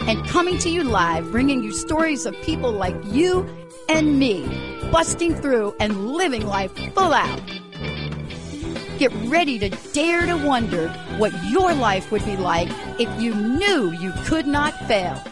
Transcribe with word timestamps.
and 0.00 0.26
coming 0.28 0.58
to 0.58 0.68
you 0.68 0.84
live, 0.84 1.30
bringing 1.30 1.62
you 1.62 1.72
stories 1.72 2.26
of 2.26 2.34
people 2.42 2.72
like 2.72 2.96
you 3.06 3.48
and 3.88 4.18
me, 4.18 4.46
busting 4.90 5.34
through 5.34 5.74
and 5.80 6.12
living 6.12 6.46
life 6.46 6.72
full 6.94 7.12
out. 7.12 7.40
Get 8.98 9.12
ready 9.26 9.58
to 9.58 9.68
dare 9.92 10.26
to 10.26 10.36
wonder 10.36 10.88
what 11.18 11.32
your 11.44 11.74
life 11.74 12.10
would 12.12 12.24
be 12.24 12.36
like 12.36 12.68
if 13.00 13.20
you 13.20 13.34
knew 13.34 13.90
you 13.92 14.12
could 14.24 14.46
not 14.46 14.74
fail. 14.86 15.22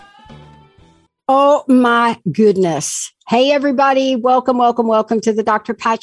Oh 1.28 1.64
my 1.68 2.18
goodness. 2.32 3.12
Hey, 3.28 3.52
everybody. 3.52 4.16
Welcome, 4.16 4.58
welcome, 4.58 4.88
welcome 4.88 5.20
to 5.20 5.32
the 5.32 5.44
Dr. 5.44 5.74
Pat. 5.74 6.02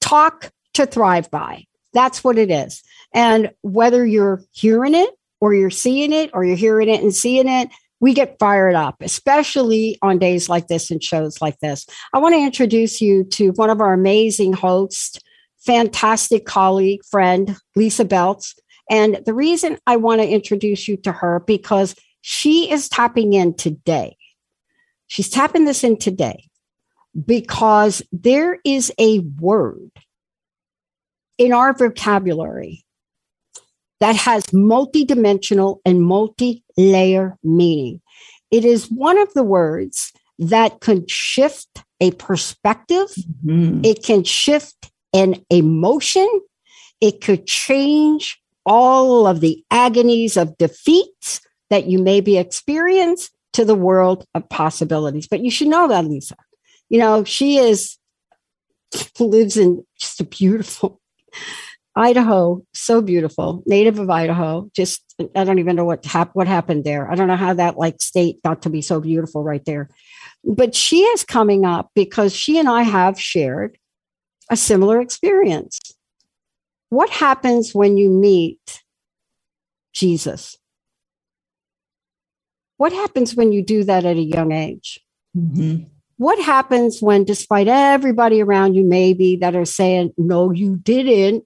Talk 0.00 0.50
to 0.74 0.86
Thrive 0.86 1.30
By. 1.30 1.64
That's 1.92 2.24
what 2.24 2.38
it 2.38 2.50
is. 2.50 2.82
And 3.12 3.50
whether 3.62 4.06
you're 4.06 4.42
hearing 4.52 4.94
it 4.94 5.10
or 5.40 5.54
you're 5.54 5.70
seeing 5.70 6.12
it 6.12 6.30
or 6.32 6.44
you're 6.44 6.56
hearing 6.56 6.88
it 6.88 7.02
and 7.02 7.14
seeing 7.14 7.48
it, 7.48 7.68
we 8.00 8.12
get 8.12 8.38
fired 8.38 8.74
up, 8.74 8.96
especially 9.00 9.98
on 10.02 10.18
days 10.18 10.48
like 10.48 10.68
this 10.68 10.90
and 10.90 11.02
shows 11.02 11.40
like 11.40 11.58
this. 11.60 11.86
I 12.12 12.18
want 12.18 12.34
to 12.34 12.40
introduce 12.40 13.00
you 13.00 13.24
to 13.24 13.50
one 13.52 13.70
of 13.70 13.80
our 13.80 13.92
amazing 13.92 14.52
hosts, 14.52 15.18
fantastic 15.58 16.44
colleague, 16.44 17.04
friend, 17.04 17.56
Lysa 17.76 18.06
Beltz. 18.06 18.54
And 18.90 19.20
the 19.24 19.34
reason 19.34 19.78
I 19.86 19.96
want 19.96 20.20
to 20.20 20.28
introduce 20.28 20.86
you 20.86 20.96
to 20.98 21.12
her 21.12 21.42
because 21.46 21.94
she 22.20 22.70
is 22.70 22.88
tapping 22.88 23.32
in 23.32 23.54
today. 23.54 24.16
She's 25.06 25.30
tapping 25.30 25.64
this 25.64 25.84
in 25.84 25.96
today 25.98 26.48
because 27.24 28.02
there 28.12 28.58
is 28.64 28.92
a 28.98 29.20
word 29.20 29.90
in 31.38 31.52
our 31.52 31.72
vocabulary 31.72 32.84
that 34.00 34.16
has 34.16 34.44
multidimensional 34.46 35.78
and 35.84 36.02
multi-layer 36.02 37.38
meaning. 37.42 38.00
It 38.50 38.64
is 38.64 38.90
one 38.90 39.18
of 39.18 39.32
the 39.34 39.42
words 39.42 40.12
that 40.38 40.80
can 40.80 41.06
shift 41.06 41.82
a 42.00 42.10
perspective. 42.12 43.08
Mm-hmm. 43.44 43.80
It 43.84 44.02
can 44.02 44.22
shift 44.24 44.90
an 45.14 45.44
emotion. 45.50 46.28
It 47.00 47.20
could 47.20 47.46
change 47.46 48.40
all 48.64 49.26
of 49.26 49.40
the 49.40 49.64
agonies 49.70 50.36
of 50.36 50.58
defeats 50.58 51.40
that 51.70 51.86
you 51.86 51.98
may 51.98 52.20
be 52.20 52.36
experiencing 52.36 53.32
to 53.54 53.64
the 53.64 53.74
world 53.74 54.26
of 54.34 54.48
possibilities. 54.50 55.26
But 55.26 55.40
you 55.40 55.50
should 55.50 55.68
know 55.68 55.88
that, 55.88 56.04
Lysa. 56.04 56.34
You 56.90 56.98
know, 56.98 57.24
she 57.24 57.56
is 57.56 57.96
lives 59.18 59.56
in 59.56 59.84
just 59.98 60.20
a 60.20 60.24
beautiful 60.24 61.00
Idaho, 61.96 62.62
so 62.74 63.00
beautiful, 63.00 63.62
native 63.64 63.98
of 63.98 64.10
Idaho. 64.10 64.70
Just 64.76 65.02
I 65.34 65.44
don't 65.44 65.58
even 65.58 65.76
know 65.76 65.86
what 65.86 66.04
hap- 66.04 66.34
what 66.34 66.46
happened 66.46 66.84
there. 66.84 67.10
I 67.10 67.14
don't 67.14 67.26
know 67.26 67.36
how 67.36 67.54
that 67.54 67.78
like 67.78 68.02
state 68.02 68.42
got 68.42 68.62
to 68.62 68.70
be 68.70 68.82
so 68.82 69.00
beautiful 69.00 69.42
right 69.42 69.64
there. 69.64 69.88
But 70.44 70.74
she 70.74 71.00
is 71.00 71.24
coming 71.24 71.64
up 71.64 71.90
because 71.94 72.34
she 72.34 72.58
and 72.58 72.68
I 72.68 72.82
have 72.82 73.18
shared 73.18 73.78
a 74.50 74.56
similar 74.56 75.00
experience. 75.00 75.80
What 76.90 77.08
happens 77.08 77.74
when 77.74 77.96
you 77.96 78.10
meet 78.10 78.82
Jesus? 79.94 80.56
What 82.76 82.92
happens 82.92 83.34
when 83.34 83.52
you 83.52 83.62
do 83.64 83.84
that 83.84 84.04
at 84.04 84.16
a 84.16 84.22
young 84.22 84.52
age? 84.52 85.00
Mm-hmm. 85.34 85.84
What 86.18 86.38
happens 86.38 87.00
when, 87.00 87.24
despite 87.24 87.68
everybody 87.68 88.42
around 88.42 88.74
you, 88.74 88.84
maybe 88.84 89.36
that 89.36 89.56
are 89.56 89.64
saying, 89.64 90.12
no, 90.18 90.50
you 90.50 90.76
didn't, 90.76 91.44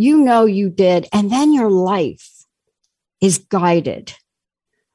you 0.00 0.16
know 0.16 0.46
you 0.46 0.70
did. 0.70 1.06
And 1.12 1.30
then 1.30 1.52
your 1.52 1.70
life 1.70 2.46
is 3.20 3.36
guided. 3.36 4.14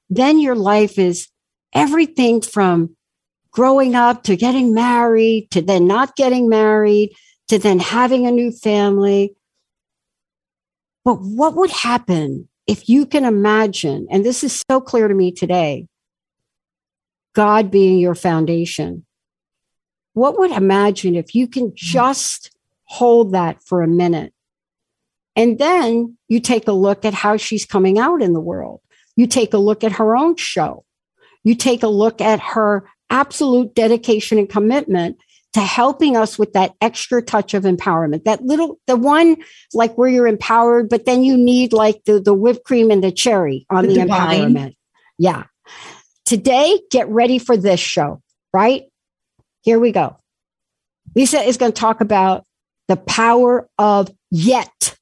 Then 0.10 0.40
your 0.40 0.56
life 0.56 0.98
is 0.98 1.28
everything 1.74 2.42
from 2.42 2.96
growing 3.52 3.94
up 3.94 4.24
to 4.24 4.36
getting 4.36 4.74
married 4.74 5.52
to 5.52 5.62
then 5.62 5.86
not 5.86 6.16
getting 6.16 6.50
married 6.50 7.12
to 7.50 7.60
then 7.60 7.78
having 7.78 8.26
a 8.26 8.32
new 8.32 8.52
family. 8.52 9.36
But 11.04 11.18
what 11.22 11.54
would 11.56 11.70
happen 11.70 12.50
if 12.66 12.90
you 12.90 13.06
can 13.06 13.26
imagine, 13.26 14.08
and 14.10 14.26
this 14.26 14.44
is 14.44 14.64
so 14.72 14.82
clear 14.82 15.08
to 15.08 15.14
me 15.14 15.32
today, 15.32 15.88
God 17.34 17.70
being 17.70 18.00
your 18.00 18.16
foundation? 18.16 19.06
What 20.14 20.40
would 20.40 20.52
imagine 20.52 21.14
if 21.14 21.36
you 21.36 21.48
can 21.48 21.68
hmm. 21.68 21.76
just 21.76 22.50
hold 22.86 23.34
that 23.34 23.62
for 23.62 23.84
a 23.84 23.88
minute 23.88 24.34
and 25.36 25.60
then 25.60 26.18
you 26.28 26.40
take 26.40 26.68
a 26.68 26.72
look 26.72 27.06
at 27.06 27.14
how 27.14 27.38
she's 27.38 27.66
coming 27.66 28.00
out 28.00 28.22
in 28.22 28.34
the 28.34 28.40
world. 28.40 28.82
You 29.16 29.28
take 29.28 29.54
a 29.54 29.58
look 29.58 29.84
at 29.84 29.94
her 29.94 30.16
own 30.16 30.36
show. 30.36 30.84
You 31.44 31.56
take 31.56 31.84
a 31.84 31.88
look 31.88 32.22
at 32.22 32.40
her 32.40 32.90
absolute 33.10 33.76
dedication 33.76 34.38
and 34.38 34.50
commitment 34.50 35.18
to 35.54 35.62
helping 35.62 36.18
us 36.18 36.38
with 36.38 36.52
that 36.52 36.74
extra 36.82 37.22
touch 37.22 37.54
of 37.54 37.64
empowerment. 37.64 38.26
That 38.26 38.44
little, 38.44 38.78
the 38.88 38.98
one 38.98 39.38
like 39.74 39.98
where 39.98 40.10
you're 40.10 40.28
empowered, 40.28 40.90
but 40.90 41.06
then 41.06 41.24
you 41.24 41.38
need 41.38 41.72
like 41.72 42.04
the, 42.06 42.20
the 42.20 42.34
whipped 42.34 42.66
cream 42.66 42.92
and 42.92 43.02
the 43.02 43.12
cherry 43.12 43.66
on 43.70 43.88
the, 43.88 43.94
the 43.94 44.02
empowerment. 44.02 44.76
Yeah. 45.18 45.44
Today, 46.26 46.82
get 46.92 47.08
ready 47.08 47.40
for 47.40 47.56
this 47.56 47.80
show, 47.80 48.22
right? 48.54 48.84
Here 49.62 49.80
we 49.80 49.94
go. 49.94 50.18
Lysa 51.16 51.48
is 51.48 51.56
going 51.56 51.72
to 51.72 51.80
talk 51.80 52.02
about 52.02 52.44
the 52.88 52.98
power 52.98 53.70
of 53.78 54.12
yet. 54.32 54.98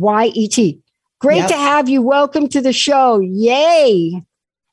Y-E-T. 0.00 0.80
Great 1.18 1.36
yep. 1.36 1.48
to 1.48 1.56
have 1.56 1.88
you. 1.88 2.00
Welcome 2.00 2.48
to 2.48 2.62
the 2.62 2.72
show. 2.72 3.20
Yay. 3.20 4.22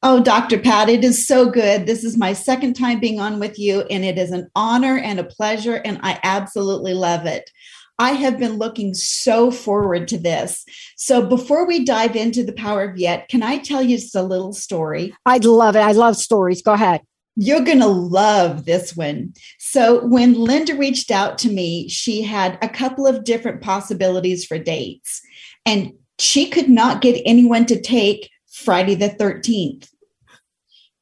Oh, 0.01 0.23
Dr. 0.23 0.57
Pat, 0.57 0.87
it 0.87 1.03
is 1.03 1.27
so 1.27 1.49
good. 1.49 1.85
This 1.85 2.05
is 2.05 2.17
my 2.17 2.31
second 2.31 2.75
time 2.75 3.01
being 3.01 3.19
on 3.19 3.37
with 3.37 3.59
you, 3.59 3.81
and 3.89 4.05
it 4.05 4.17
is 4.17 4.31
an 4.31 4.49
honor 4.55 4.97
and 4.97 5.19
a 5.19 5.25
pleasure, 5.25 5.81
and 5.83 5.99
I 6.01 6.17
absolutely 6.23 6.93
love 6.93 7.25
it. 7.25 7.51
I 7.99 8.11
have 8.11 8.37
been 8.37 8.57
looking 8.57 8.93
so 8.93 9.51
forward 9.51 10.07
to 10.09 10.17
this. 10.17 10.63
So, 10.95 11.25
before 11.25 11.67
we 11.67 11.83
dive 11.83 12.15
into 12.15 12.43
the 12.43 12.53
power 12.53 12.83
of 12.83 12.97
yet, 12.97 13.27
can 13.27 13.43
I 13.43 13.57
tell 13.57 13.81
you 13.81 13.97
just 13.97 14.15
a 14.15 14.21
little 14.21 14.53
story? 14.53 15.13
I'd 15.25 15.45
love 15.45 15.75
it. 15.75 15.79
I 15.79 15.91
love 15.91 16.15
stories. 16.15 16.61
Go 16.61 16.73
ahead. 16.73 17.01
You're 17.39 17.63
going 17.63 17.79
to 17.79 17.87
love 17.87 18.65
this 18.65 18.97
one. 18.97 19.33
So, 19.59 20.05
when 20.07 20.33
Linda 20.33 20.75
reached 20.75 21.11
out 21.11 21.37
to 21.39 21.49
me, 21.49 21.87
she 21.87 22.23
had 22.23 22.57
a 22.63 22.67
couple 22.67 23.05
of 23.05 23.23
different 23.23 23.61
possibilities 23.61 24.43
for 24.43 24.57
dates, 24.57 25.21
and 25.63 25.93
she 26.17 26.49
could 26.49 26.67
not 26.67 27.01
get 27.01 27.21
anyone 27.25 27.67
to 27.67 27.79
take 27.79 28.31
Friday 28.51 28.95
the 28.95 29.09
13th. 29.09 29.87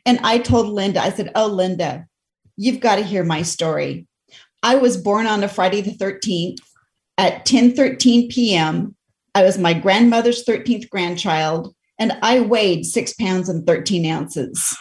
And 0.05 0.19
I 0.23 0.39
told 0.39 0.67
Linda, 0.67 1.01
I 1.01 1.11
said, 1.11 1.31
Oh, 1.35 1.47
Linda, 1.47 2.05
you've 2.55 2.79
got 2.79 2.95
to 2.95 3.03
hear 3.03 3.23
my 3.23 3.41
story. 3.41 4.07
I 4.63 4.75
was 4.75 4.97
born 4.97 5.27
on 5.27 5.43
a 5.43 5.47
Friday 5.47 5.81
the 5.81 5.91
13th 5.91 6.57
at 7.17 7.45
10 7.45 7.75
13 7.75 8.29
p.m. 8.29 8.95
I 9.35 9.43
was 9.43 9.57
my 9.57 9.73
grandmother's 9.73 10.43
13th 10.45 10.89
grandchild, 10.89 11.73
and 11.99 12.17
I 12.21 12.39
weighed 12.39 12.85
six 12.85 13.13
pounds 13.13 13.49
and 13.49 13.65
13 13.65 14.05
ounces. 14.05 14.75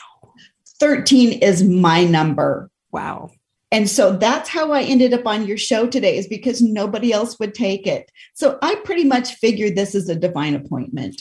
13 0.80 1.40
is 1.42 1.62
my 1.62 2.04
number. 2.04 2.70
Wow. 2.90 3.30
And 3.72 3.88
so 3.90 4.16
that's 4.16 4.48
how 4.48 4.72
I 4.72 4.82
ended 4.82 5.12
up 5.12 5.26
on 5.26 5.46
your 5.46 5.58
show 5.58 5.86
today, 5.86 6.16
is 6.16 6.28
because 6.28 6.62
nobody 6.62 7.12
else 7.12 7.38
would 7.38 7.54
take 7.54 7.86
it. 7.86 8.10
So 8.34 8.58
I 8.62 8.76
pretty 8.76 9.04
much 9.04 9.34
figured 9.34 9.74
this 9.74 9.94
is 9.94 10.08
a 10.08 10.14
divine 10.14 10.54
appointment. 10.54 11.20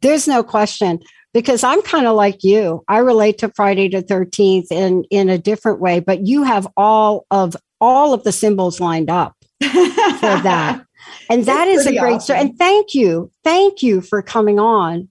There's 0.00 0.28
no 0.28 0.42
question 0.42 1.00
because 1.38 1.62
I'm 1.62 1.82
kind 1.82 2.04
of 2.04 2.16
like 2.16 2.42
you. 2.42 2.82
I 2.88 2.98
relate 2.98 3.38
to 3.38 3.52
Friday 3.54 3.88
the 3.88 4.02
13th 4.02 4.72
in 4.72 5.04
in 5.04 5.28
a 5.28 5.38
different 5.38 5.78
way, 5.78 6.00
but 6.00 6.26
you 6.26 6.42
have 6.42 6.66
all 6.76 7.26
of 7.30 7.56
all 7.80 8.12
of 8.12 8.24
the 8.24 8.32
symbols 8.32 8.80
lined 8.80 9.08
up 9.08 9.36
for 9.60 9.68
that. 9.70 10.84
And 11.30 11.44
that 11.44 11.68
is 11.68 11.86
a 11.86 11.96
great 11.96 12.14
awesome. 12.14 12.20
story. 12.20 12.40
And 12.40 12.58
thank 12.58 12.92
you. 12.92 13.30
Thank 13.44 13.84
you 13.84 14.00
for 14.00 14.20
coming 14.20 14.58
on 14.58 15.08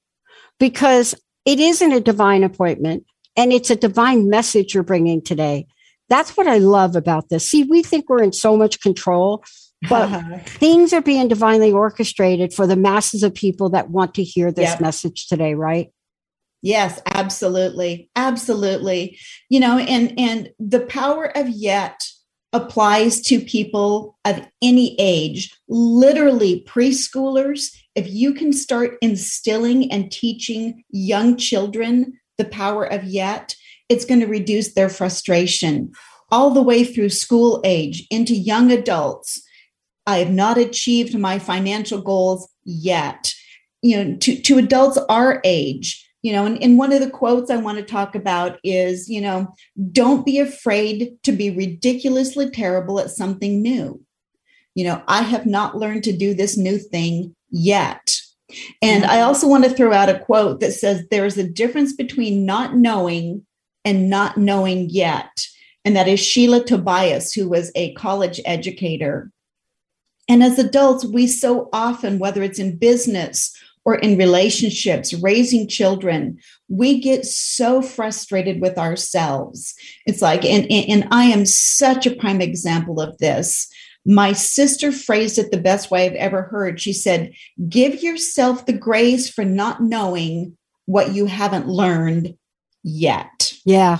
because 0.59 1.15
it 1.45 1.61
isn't 1.61 1.93
a 1.93 2.01
divine 2.01 2.43
appointment 2.43 3.05
and 3.37 3.53
it's 3.53 3.69
a 3.69 3.75
divine 3.77 4.29
message 4.29 4.73
you're 4.73 4.83
bringing 4.83 5.21
today. 5.21 5.65
That's 6.09 6.35
what 6.35 6.47
I 6.47 6.57
love 6.57 6.97
about 6.97 7.29
this. 7.29 7.49
See, 7.49 7.63
we 7.63 7.83
think 7.83 8.09
we're 8.09 8.21
in 8.21 8.33
so 8.33 8.57
much 8.57 8.81
control, 8.81 9.45
but 9.87 10.01
uh-huh. 10.11 10.39
things 10.45 10.91
are 10.91 11.01
being 11.01 11.29
divinely 11.29 11.71
orchestrated 11.71 12.53
for 12.53 12.67
the 12.67 12.75
masses 12.75 13.23
of 13.23 13.33
people 13.33 13.69
that 13.69 13.89
want 13.89 14.13
to 14.15 14.23
hear 14.23 14.51
this 14.51 14.71
yep. 14.71 14.81
message 14.81 15.27
today, 15.27 15.53
right? 15.53 15.89
Yes, 16.67 17.01
absolutely. 17.13 18.09
Absolutely. 18.17 19.17
You 19.47 19.61
know, 19.61 19.77
and 19.77 20.13
and 20.19 20.49
the 20.59 20.81
power 20.81 21.31
of 21.37 21.47
yet 21.47 22.05
applies 22.51 23.21
to 23.21 23.39
people 23.39 24.17
of 24.25 24.45
any 24.61 24.97
age, 24.99 25.49
literally 25.69 26.65
preschoolers. 26.67 27.73
If 27.95 28.09
you 28.09 28.33
can 28.33 28.51
start 28.51 28.97
instilling 29.01 29.89
and 29.93 30.11
teaching 30.11 30.83
young 30.89 31.37
children 31.37 32.19
the 32.37 32.43
power 32.43 32.83
of 32.83 33.05
yet, 33.05 33.55
it's 33.87 34.03
going 34.03 34.19
to 34.19 34.27
reduce 34.27 34.73
their 34.73 34.89
frustration 34.89 35.93
all 36.31 36.49
the 36.51 36.61
way 36.61 36.83
through 36.83 37.11
school 37.11 37.61
age 37.63 38.05
into 38.11 38.35
young 38.35 38.73
adults. 38.73 39.41
I 40.05 40.17
have 40.17 40.31
not 40.31 40.57
achieved 40.57 41.17
my 41.17 41.39
financial 41.39 42.01
goals 42.01 42.49
yet. 42.65 43.33
You 43.81 44.03
know, 44.03 44.17
to, 44.17 44.41
to 44.41 44.57
adults 44.57 44.97
our 45.07 45.39
age, 45.45 46.03
you 46.27 46.33
know 46.33 46.45
and, 46.45 46.61
and 46.61 46.77
one 46.77 46.91
of 46.91 46.99
the 46.99 47.09
quotes 47.09 47.49
i 47.49 47.55
want 47.55 47.77
to 47.77 47.83
talk 47.85 48.13
about 48.13 48.59
is 48.61 49.09
you 49.09 49.21
know 49.21 49.47
don't 49.93 50.25
be 50.25 50.39
afraid 50.39 51.15
to 51.23 51.31
be 51.31 51.49
ridiculously 51.51 52.49
terrible 52.49 52.99
at 52.99 53.09
something 53.09 53.61
new. 53.61 54.03
You 54.75 54.83
know 54.83 55.01
i 55.07 55.21
have 55.21 55.45
not 55.45 55.77
learned 55.77 56.03
to 56.03 56.17
do 56.17 56.33
this 56.33 56.57
new 56.57 56.79
thing 56.79 57.33
yet. 57.49 58.19
And 58.81 59.05
i 59.05 59.07
mm-hmm. 59.07 59.23
also 59.25 59.47
want 59.47 59.63
to 59.63 59.69
throw 59.69 59.93
out 59.93 60.09
a 60.09 60.19
quote 60.19 60.59
that 60.59 60.73
says 60.73 61.07
there's 61.09 61.37
a 61.37 61.47
difference 61.47 61.93
between 61.93 62.45
not 62.45 62.75
knowing 62.75 63.45
and 63.85 64.09
not 64.09 64.35
knowing 64.35 64.89
yet. 64.89 65.31
And 65.85 65.95
that 65.95 66.09
is 66.09 66.19
sheila 66.19 66.65
tobias 66.65 67.31
who 67.31 67.47
was 67.47 67.71
a 67.73 67.93
college 67.93 68.41
educator. 68.43 69.31
And 70.27 70.43
as 70.43 70.59
adults 70.59 71.05
we 71.05 71.25
so 71.25 71.69
often 71.71 72.19
whether 72.19 72.43
it's 72.43 72.59
in 72.59 72.75
business 72.75 73.56
or 73.87 73.95
in 73.95 74.17
relationships, 74.17 75.13
raising 75.13 75.65
children, 75.65 76.37
we 76.67 76.99
get 76.99 77.25
so 77.25 77.81
frustrated 77.81 78.59
with 78.59 78.77
ourselves. 78.77 79.73
It's 80.05 80.21
like, 80.21 80.43
and, 80.43 80.69
and 80.69 81.07
I 81.09 81.23
am 81.23 81.45
such 81.45 82.05
a 82.05 82.13
prime 82.13 82.41
example 82.41 82.99
of 82.99 83.17
this. 83.19 83.65
My 84.05 84.33
sister 84.33 84.91
phrased 84.91 85.37
it 85.37 85.51
the 85.51 85.57
best 85.57 85.89
way 85.89 86.05
I've 86.05 86.15
ever 86.15 86.41
heard. 86.41 86.81
She 86.81 86.91
said, 86.91 87.31
Give 87.69 88.03
yourself 88.03 88.65
the 88.65 88.73
grace 88.73 89.29
for 89.29 89.45
not 89.45 89.81
knowing 89.81 90.57
what 90.85 91.13
you 91.13 91.25
haven't 91.25 91.69
learned 91.69 92.35
yet. 92.83 93.53
Yeah. 93.63 93.99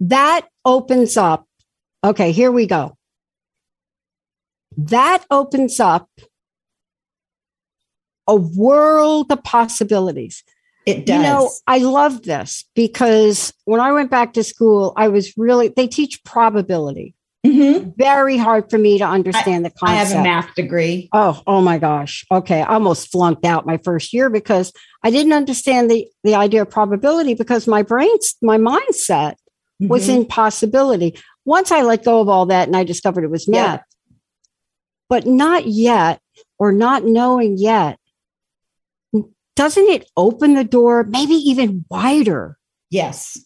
That 0.00 0.46
opens 0.66 1.16
up. 1.16 1.46
Okay, 2.04 2.32
here 2.32 2.52
we 2.52 2.66
go. 2.66 2.98
That 4.76 5.24
opens 5.30 5.80
up 5.80 6.10
a 8.30 8.36
world 8.36 9.32
of 9.32 9.42
possibilities. 9.42 10.44
It 10.86 11.04
does. 11.04 11.16
You 11.16 11.22
know, 11.22 11.50
I 11.66 11.78
love 11.78 12.22
this 12.22 12.64
because 12.74 13.52
when 13.64 13.80
I 13.80 13.92
went 13.92 14.10
back 14.10 14.32
to 14.34 14.44
school, 14.44 14.92
I 14.96 15.08
was 15.08 15.36
really, 15.36 15.68
they 15.68 15.88
teach 15.88 16.22
probability. 16.24 17.14
Mm-hmm. 17.44 17.90
Very 17.96 18.36
hard 18.36 18.70
for 18.70 18.78
me 18.78 18.98
to 18.98 19.04
understand 19.04 19.66
I, 19.66 19.68
the 19.70 19.74
concept. 19.74 19.90
I 19.90 19.94
have 19.94 20.12
a 20.12 20.22
math 20.22 20.54
degree. 20.54 21.08
Oh, 21.12 21.42
oh 21.46 21.60
my 21.60 21.78
gosh. 21.78 22.24
Okay. 22.30 22.62
I 22.62 22.74
almost 22.74 23.10
flunked 23.10 23.44
out 23.44 23.66
my 23.66 23.78
first 23.78 24.12
year 24.12 24.30
because 24.30 24.72
I 25.02 25.10
didn't 25.10 25.32
understand 25.32 25.90
the, 25.90 26.06
the 26.22 26.34
idea 26.34 26.62
of 26.62 26.70
probability 26.70 27.34
because 27.34 27.66
my 27.66 27.82
brain's, 27.82 28.36
my 28.40 28.58
mindset 28.58 29.34
mm-hmm. 29.34 29.88
was 29.88 30.08
in 30.08 30.24
possibility. 30.24 31.18
Once 31.44 31.72
I 31.72 31.82
let 31.82 32.04
go 32.04 32.20
of 32.20 32.28
all 32.28 32.46
that 32.46 32.68
and 32.68 32.76
I 32.76 32.84
discovered 32.84 33.24
it 33.24 33.30
was 33.30 33.48
math, 33.48 33.80
yeah. 33.80 34.16
but 35.08 35.26
not 35.26 35.66
yet 35.66 36.20
or 36.58 36.72
not 36.72 37.04
knowing 37.04 37.56
yet 37.58 37.98
doesn't 39.60 39.88
it 39.88 40.10
open 40.16 40.54
the 40.54 40.64
door 40.64 41.04
maybe 41.04 41.34
even 41.34 41.84
wider? 41.90 42.56
Yes. 42.88 43.38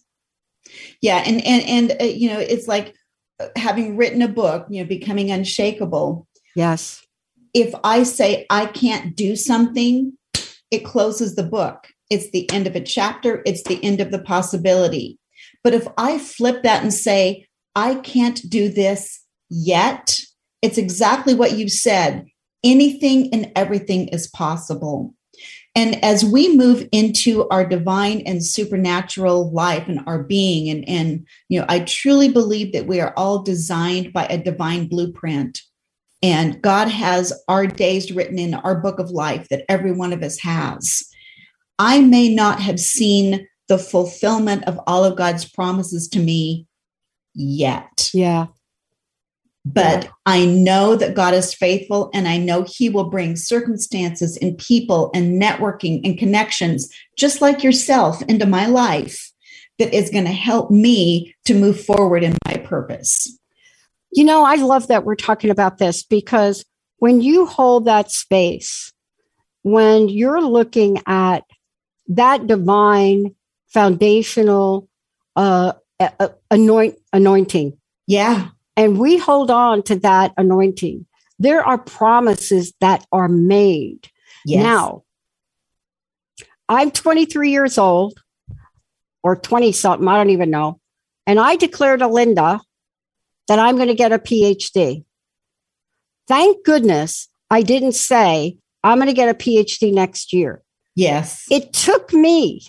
Yeah, 1.02 1.25
and 1.26 1.44
and 1.44 1.62
and 1.69 2.00
uh, 2.00 2.05
you 2.05 2.28
know, 2.28 2.38
it's 2.38 2.69
like 2.69 2.94
uh, 3.40 3.49
having 3.56 3.96
written 3.96 4.22
a 4.22 4.28
book, 4.28 4.64
you 4.70 4.81
know, 4.81 4.88
becoming 4.88 5.32
unshakable. 5.32 6.28
Yes. 6.55 7.05
If 7.52 7.75
I 7.82 8.05
say 8.05 8.46
I 8.49 8.66
can't 8.66 9.16
do 9.16 9.34
something, 9.34 10.16
it 10.70 10.84
closes 10.84 11.34
the 11.34 11.43
book. 11.43 11.88
It's 12.11 12.31
the 12.31 12.49
end 12.52 12.69
of 12.69 12.76
a 12.76 12.81
chapter, 12.81 13.43
it's 13.44 13.64
the 13.64 13.82
end 13.82 14.00
of 14.00 14.12
the 14.12 14.20
possibility. 14.20 15.19
But 15.64 15.75
if 15.75 15.88
I 15.99 16.19
flip 16.19 16.62
that 16.62 16.84
and 16.84 16.94
say 16.94 17.49
I 17.75 17.96
can't 17.96 18.40
do 18.49 18.69
this 18.69 19.20
yet, 19.50 20.20
it's 20.62 20.78
exactly 20.78 21.34
what 21.34 21.58
you 21.58 21.69
said. 21.69 22.26
Anything 22.62 23.34
and 23.34 23.50
everything 23.56 24.06
is 24.08 24.28
possible. 24.28 25.12
And 25.74 26.02
as 26.04 26.24
we 26.24 26.56
move 26.56 26.88
into 26.92 27.48
our 27.48 27.66
divine 27.66 28.20
and 28.26 28.44
supernatural 28.44 29.50
life 29.50 29.88
and 29.88 30.00
our 30.06 30.22
being, 30.22 30.70
and, 30.70 30.88
and 30.88 31.26
you 31.48 31.58
know, 31.58 31.66
I 31.68 31.80
truly 31.80 32.28
believe 32.28 32.72
that 32.72 32.86
we 32.86 33.00
are 33.00 33.12
all 33.16 33.42
designed 33.42 34.12
by 34.12 34.26
a 34.26 34.38
divine 34.38 34.86
blueprint. 34.86 35.60
And 36.22 36.62
God 36.62 36.88
has 36.88 37.32
our 37.48 37.66
days 37.66 38.12
written 38.12 38.38
in 38.38 38.54
our 38.54 38.80
book 38.80 38.98
of 38.98 39.10
life 39.10 39.48
that 39.48 39.64
every 39.68 39.92
one 39.92 40.12
of 40.12 40.22
us 40.22 40.38
has. 40.38 41.02
I 41.78 42.00
may 42.00 42.32
not 42.32 42.60
have 42.60 42.78
seen 42.78 43.48
the 43.68 43.78
fulfillment 43.78 44.64
of 44.64 44.78
all 44.86 45.04
of 45.04 45.16
God's 45.16 45.44
promises 45.44 46.08
to 46.08 46.20
me 46.20 46.66
yet. 47.34 48.10
Yeah. 48.14 48.46
But. 49.64 50.11
I 50.26 50.46
know 50.46 50.96
that 50.96 51.14
God 51.14 51.34
is 51.34 51.52
faithful 51.52 52.11
and 52.14 52.26
I 52.26 52.38
know 52.38 52.64
He 52.66 52.88
will 52.88 53.11
bring 53.11 53.37
circumstances 53.37 54.38
and 54.38 54.56
people 54.56 55.11
and 55.14 55.40
networking 55.40 56.00
and 56.05 56.19
connections, 56.19 56.88
just 57.16 57.43
like 57.43 57.62
yourself, 57.62 58.22
into 58.22 58.46
my 58.46 58.66
life 58.66 59.32
that 59.78 59.93
is 59.93 60.08
going 60.08 60.25
to 60.25 60.31
help 60.31 60.70
me 60.70 61.34
to 61.44 61.55
move 61.55 61.84
forward 61.84 62.22
in 62.22 62.37
my 62.46 62.56
purpose. 62.56 63.38
You 64.12 64.25
know, 64.25 64.44
I 64.44 64.55
love 64.55 64.88
that 64.88 65.05
we're 65.05 65.16
talking 65.16 65.50
about 65.50 65.78
this 65.78 66.02
because 66.02 66.64
when 66.99 67.20
you 67.20 67.44
hold 67.44 67.84
that 67.84 68.10
space, 68.10 68.93
when 69.62 70.08
you're 70.08 70.40
looking 70.40 71.02
at 71.06 71.44
that 72.08 72.46
divine 72.46 73.34
foundational 73.67 74.88
uh, 75.36 75.72
anoint, 76.50 76.96
anointing. 77.12 77.77
Yeah 78.06 78.48
and 78.76 78.98
we 78.98 79.16
hold 79.19 79.50
on 79.50 79.82
to 79.84 79.96
that 80.00 80.32
anointing. 80.36 81.06
There 81.38 81.64
are 81.64 81.78
promises 81.78 82.72
that 82.81 83.06
are 83.12 83.28
made. 83.28 84.08
Yes. 84.44 84.62
Now, 84.62 85.02
I'm 86.69 86.90
23 86.90 87.50
years 87.50 87.78
old 87.78 88.19
or 89.22 89.36
20 89.36 89.72
something, 89.72 90.06
I 90.08 90.16
don't 90.16 90.31
even 90.31 90.50
know. 90.50 90.81
And 91.26 91.40
I 91.40 91.56
declared 91.56 92.00
to 92.00 92.08
Linda 92.08 92.60
that 93.48 93.58
I'm 93.58 93.76
going 93.76 93.88
to 93.88 93.94
get 93.94 94.12
a 94.12 94.19
PhD. 94.19 95.04
Thank 96.28 96.64
goodness 96.64 97.28
I 97.50 97.62
didn't 97.62 97.93
say 97.93 98.58
I'm 98.82 98.98
going 98.98 99.08
to 99.08 99.14
get 99.14 99.28
a 99.28 99.34
PhD 99.34 99.93
next 99.93 100.32
year. 100.32 100.62
Yes. 100.94 101.44
It 101.50 101.72
took 101.72 102.12
me 102.12 102.62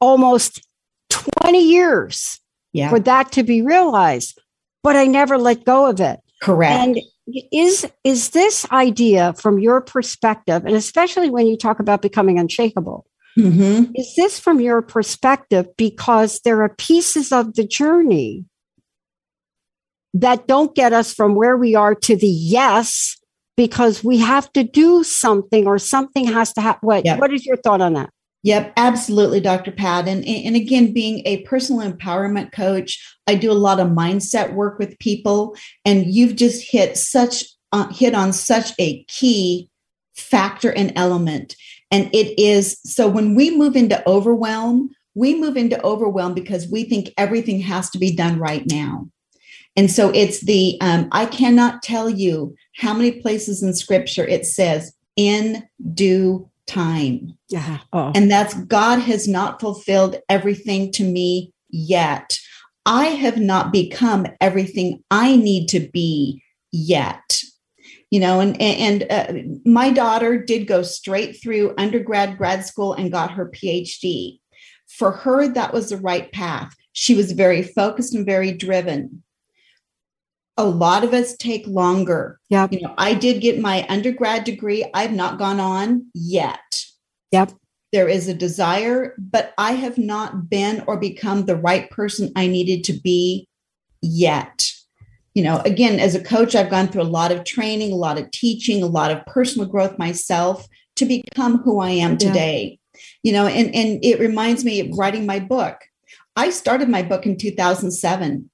almost 0.00 0.66
20 1.10 1.62
years 1.62 2.40
yeah. 2.72 2.90
for 2.90 3.00
that 3.00 3.32
to 3.32 3.42
be 3.42 3.62
realized. 3.62 4.40
But 4.82 4.96
I 4.96 5.06
never 5.06 5.36
let 5.36 5.64
go 5.64 5.86
of 5.86 6.00
it. 6.00 6.20
Correct. 6.40 6.72
And 6.72 7.00
is 7.52 7.86
is 8.02 8.30
this 8.30 8.70
idea 8.72 9.34
from 9.34 9.58
your 9.58 9.80
perspective, 9.80 10.64
and 10.64 10.74
especially 10.74 11.30
when 11.30 11.46
you 11.46 11.56
talk 11.56 11.80
about 11.80 12.02
becoming 12.02 12.38
unshakable, 12.38 13.06
mm-hmm. 13.38 13.92
is 13.94 14.14
this 14.16 14.38
from 14.40 14.60
your 14.60 14.82
perspective 14.82 15.66
because 15.76 16.40
there 16.40 16.62
are 16.62 16.70
pieces 16.70 17.30
of 17.30 17.54
the 17.54 17.66
journey 17.66 18.46
that 20.14 20.46
don't 20.46 20.74
get 20.74 20.92
us 20.92 21.12
from 21.12 21.34
where 21.34 21.56
we 21.56 21.74
are 21.74 21.94
to 21.94 22.16
the 22.16 22.26
yes 22.26 23.16
because 23.56 24.02
we 24.02 24.18
have 24.18 24.52
to 24.54 24.64
do 24.64 25.04
something 25.04 25.66
or 25.66 25.78
something 25.78 26.24
has 26.24 26.52
to 26.54 26.60
happen. 26.60 26.86
What, 26.86 27.04
yep. 27.04 27.20
what 27.20 27.32
is 27.32 27.44
your 27.44 27.56
thought 27.58 27.80
on 27.80 27.92
that? 27.94 28.10
Yep, 28.42 28.72
absolutely, 28.76 29.40
Dr. 29.40 29.70
Pat. 29.70 30.08
And, 30.08 30.24
and 30.26 30.56
again, 30.56 30.94
being 30.94 31.22
a 31.26 31.42
personal 31.42 31.90
empowerment 31.90 32.52
coach, 32.52 32.98
I 33.26 33.34
do 33.34 33.52
a 33.52 33.54
lot 33.54 33.80
of 33.80 33.88
mindset 33.88 34.54
work 34.54 34.78
with 34.78 34.98
people, 34.98 35.56
and 35.84 36.06
you've 36.06 36.36
just 36.36 36.70
hit 36.70 36.96
such 36.96 37.44
uh, 37.72 37.88
hit 37.92 38.14
on 38.14 38.32
such 38.32 38.72
a 38.78 39.04
key 39.04 39.68
factor 40.16 40.72
and 40.72 40.92
element. 40.96 41.54
And 41.90 42.08
it 42.14 42.38
is 42.38 42.80
so 42.84 43.08
when 43.08 43.34
we 43.34 43.56
move 43.56 43.76
into 43.76 44.06
overwhelm, 44.08 44.90
we 45.14 45.38
move 45.38 45.56
into 45.56 45.80
overwhelm 45.84 46.34
because 46.34 46.68
we 46.68 46.84
think 46.84 47.12
everything 47.16 47.60
has 47.60 47.90
to 47.90 47.98
be 47.98 48.14
done 48.14 48.38
right 48.38 48.64
now. 48.66 49.08
And 49.76 49.90
so 49.90 50.10
it's 50.10 50.40
the 50.40 50.78
um, 50.80 51.08
I 51.12 51.26
cannot 51.26 51.82
tell 51.82 52.08
you 52.08 52.54
how 52.76 52.94
many 52.94 53.12
places 53.12 53.62
in 53.62 53.74
Scripture 53.74 54.26
it 54.26 54.46
says 54.46 54.92
in 55.16 55.62
due 55.94 56.49
time. 56.70 57.36
Yeah. 57.48 57.78
Oh. 57.92 58.12
And 58.14 58.30
that's 58.30 58.54
God 58.54 59.00
has 59.00 59.26
not 59.26 59.60
fulfilled 59.60 60.16
everything 60.28 60.92
to 60.92 61.04
me 61.04 61.52
yet. 61.68 62.38
I 62.86 63.06
have 63.06 63.38
not 63.38 63.72
become 63.72 64.26
everything 64.40 65.02
I 65.10 65.36
need 65.36 65.68
to 65.70 65.80
be 65.80 66.42
yet. 66.72 67.42
You 68.10 68.20
know, 68.20 68.40
and 68.40 68.60
and 68.60 69.06
uh, 69.10 69.60
my 69.64 69.90
daughter 69.90 70.42
did 70.42 70.66
go 70.66 70.82
straight 70.82 71.40
through 71.40 71.74
undergrad, 71.78 72.38
grad 72.38 72.64
school, 72.64 72.92
and 72.94 73.12
got 73.12 73.32
her 73.32 73.50
PhD. 73.50 74.38
For 74.88 75.12
her, 75.12 75.46
that 75.48 75.72
was 75.72 75.90
the 75.90 75.96
right 75.96 76.30
path. 76.32 76.74
She 76.92 77.14
was 77.14 77.32
very 77.32 77.62
focused 77.62 78.14
and 78.14 78.26
very 78.26 78.50
driven. 78.52 79.22
A 80.60 80.64
lot 80.64 81.04
of 81.04 81.14
us 81.14 81.34
take 81.36 81.66
longer. 81.66 82.38
Yeah. 82.50 82.68
You 82.70 82.82
know, 82.82 82.94
I 82.98 83.14
did 83.14 83.40
get 83.40 83.58
my 83.58 83.86
undergrad 83.88 84.44
degree. 84.44 84.84
I've 84.92 85.12
not 85.12 85.38
gone 85.38 85.58
on 85.58 86.06
yet. 86.12 86.84
Yep. 87.32 87.52
There 87.94 88.08
is 88.08 88.28
a 88.28 88.34
desire, 88.34 89.14
but 89.16 89.54
I 89.56 89.72
have 89.72 89.96
not 89.96 90.50
been 90.50 90.84
or 90.86 90.98
become 90.98 91.46
the 91.46 91.56
right 91.56 91.90
person 91.90 92.30
I 92.36 92.46
needed 92.46 92.84
to 92.84 92.92
be 92.92 93.48
yet. 94.02 94.70
You 95.32 95.44
know, 95.44 95.60
again, 95.60 95.98
as 95.98 96.14
a 96.14 96.22
coach, 96.22 96.54
I've 96.54 96.70
gone 96.70 96.88
through 96.88 97.02
a 97.02 97.04
lot 97.04 97.32
of 97.32 97.44
training, 97.44 97.92
a 97.92 97.96
lot 97.96 98.18
of 98.18 98.30
teaching, 98.30 98.82
a 98.82 98.86
lot 98.86 99.10
of 99.10 99.24
personal 99.24 99.66
growth 99.66 99.98
myself 99.98 100.68
to 100.96 101.06
become 101.06 101.62
who 101.62 101.80
I 101.80 101.90
am 101.90 102.18
today. 102.18 102.78
Yeah. 102.92 103.00
You 103.22 103.32
know, 103.32 103.46
and, 103.46 103.74
and 103.74 104.04
it 104.04 104.20
reminds 104.20 104.62
me 104.62 104.80
of 104.80 104.98
writing 104.98 105.24
my 105.24 105.40
book. 105.40 105.76
I 106.36 106.50
started 106.50 106.90
my 106.90 107.02
book 107.02 107.24
in 107.24 107.38
2007. 107.38 108.50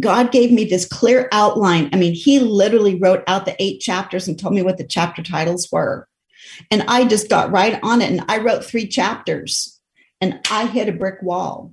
God 0.00 0.32
gave 0.32 0.50
me 0.50 0.64
this 0.64 0.86
clear 0.86 1.28
outline. 1.32 1.90
I 1.92 1.96
mean, 1.96 2.14
He 2.14 2.40
literally 2.40 2.98
wrote 2.98 3.24
out 3.26 3.44
the 3.44 3.60
eight 3.62 3.80
chapters 3.80 4.28
and 4.28 4.38
told 4.38 4.54
me 4.54 4.62
what 4.62 4.78
the 4.78 4.84
chapter 4.84 5.22
titles 5.22 5.70
were. 5.70 6.08
And 6.70 6.82
I 6.88 7.06
just 7.06 7.28
got 7.28 7.50
right 7.50 7.78
on 7.82 8.02
it. 8.02 8.10
And 8.10 8.24
I 8.28 8.38
wrote 8.38 8.64
three 8.64 8.86
chapters 8.86 9.80
and 10.20 10.40
I 10.50 10.66
hit 10.66 10.88
a 10.88 10.92
brick 10.92 11.22
wall. 11.22 11.72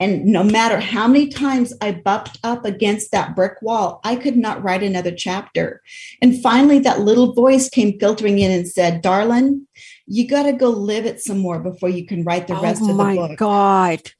And 0.00 0.24
no 0.24 0.42
matter 0.42 0.80
how 0.80 1.06
many 1.06 1.28
times 1.28 1.72
I 1.80 1.92
bumped 1.92 2.38
up 2.42 2.64
against 2.64 3.12
that 3.12 3.36
brick 3.36 3.62
wall, 3.62 4.00
I 4.02 4.16
could 4.16 4.36
not 4.36 4.62
write 4.62 4.82
another 4.82 5.12
chapter. 5.12 5.80
And 6.20 6.42
finally, 6.42 6.80
that 6.80 7.00
little 7.00 7.34
voice 7.34 7.68
came 7.68 8.00
filtering 8.00 8.40
in 8.40 8.50
and 8.50 8.66
said, 8.66 9.00
Darling, 9.00 9.68
you 10.06 10.26
got 10.26 10.44
to 10.44 10.52
go 10.52 10.70
live 10.70 11.06
it 11.06 11.20
some 11.20 11.38
more 11.38 11.60
before 11.60 11.88
you 11.88 12.04
can 12.04 12.24
write 12.24 12.48
the 12.48 12.56
oh 12.56 12.62
rest 12.62 12.82
oh 12.82 12.90
of 12.90 12.96
the 12.96 13.04
book. 13.04 13.16
Oh 13.16 13.28
my 13.28 13.34
God. 13.36 14.10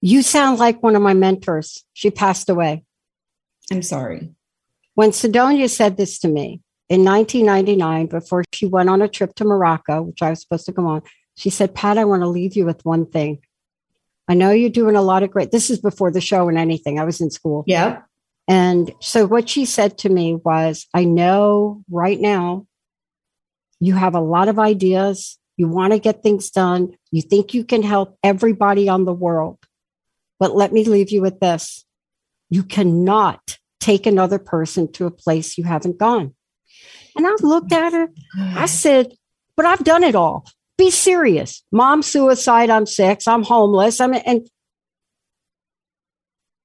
You 0.00 0.22
sound 0.22 0.58
like 0.58 0.82
one 0.82 0.96
of 0.96 1.02
my 1.02 1.14
mentors. 1.14 1.84
She 1.92 2.10
passed 2.10 2.48
away. 2.48 2.84
I'm 3.70 3.82
sorry. 3.82 4.30
When 4.94 5.12
Sidonia 5.12 5.68
said 5.68 5.96
this 5.96 6.18
to 6.20 6.28
me 6.28 6.60
in 6.88 7.04
1999, 7.04 8.06
before 8.06 8.44
she 8.52 8.66
went 8.66 8.88
on 8.88 9.02
a 9.02 9.08
trip 9.08 9.34
to 9.36 9.44
Morocco, 9.44 10.02
which 10.02 10.22
I 10.22 10.30
was 10.30 10.40
supposed 10.40 10.66
to 10.66 10.72
go 10.72 10.86
on, 10.86 11.02
she 11.36 11.50
said, 11.50 11.74
Pat, 11.74 11.98
I 11.98 12.04
want 12.04 12.22
to 12.22 12.28
leave 12.28 12.56
you 12.56 12.64
with 12.64 12.84
one 12.84 13.06
thing. 13.06 13.40
I 14.28 14.34
know 14.34 14.50
you're 14.50 14.70
doing 14.70 14.96
a 14.96 15.02
lot 15.02 15.22
of 15.22 15.30
great. 15.30 15.50
This 15.50 15.70
is 15.70 15.80
before 15.80 16.10
the 16.10 16.20
show 16.20 16.48
and 16.48 16.58
anything. 16.58 16.98
I 16.98 17.04
was 17.04 17.20
in 17.20 17.30
school. 17.30 17.64
Yeah. 17.66 18.02
And 18.46 18.92
so 19.00 19.26
what 19.26 19.48
she 19.48 19.64
said 19.64 19.98
to 19.98 20.08
me 20.08 20.34
was, 20.34 20.86
I 20.94 21.04
know 21.04 21.84
right 21.90 22.20
now 22.20 22.66
you 23.80 23.94
have 23.94 24.14
a 24.14 24.20
lot 24.20 24.48
of 24.48 24.58
ideas. 24.58 25.38
You 25.56 25.68
want 25.68 25.92
to 25.92 25.98
get 25.98 26.22
things 26.22 26.50
done. 26.50 26.96
You 27.10 27.22
think 27.22 27.54
you 27.54 27.64
can 27.64 27.82
help 27.82 28.18
everybody 28.22 28.88
on 28.88 29.04
the 29.04 29.12
world. 29.12 29.58
But 30.40 30.56
let 30.56 30.72
me 30.72 30.84
leave 30.84 31.10
you 31.10 31.22
with 31.22 31.38
this. 31.38 31.84
You 32.48 32.64
cannot 32.64 33.58
take 33.78 34.06
another 34.06 34.38
person 34.38 34.90
to 34.92 35.06
a 35.06 35.10
place 35.10 35.56
you 35.56 35.64
haven't 35.64 35.98
gone. 35.98 36.34
And 37.16 37.26
I 37.26 37.30
looked 37.42 37.72
at 37.72 37.92
her. 37.92 38.08
I 38.36 38.66
said, 38.66 39.12
but 39.56 39.66
I've 39.66 39.84
done 39.84 40.02
it 40.02 40.16
all. 40.16 40.46
Be 40.76 40.90
serious. 40.90 41.62
Mom 41.70 42.02
suicide. 42.02 42.70
I'm 42.70 42.86
six. 42.86 43.28
I'm 43.28 43.42
homeless. 43.42 44.00
I'm 44.00 44.14
and 44.14 44.48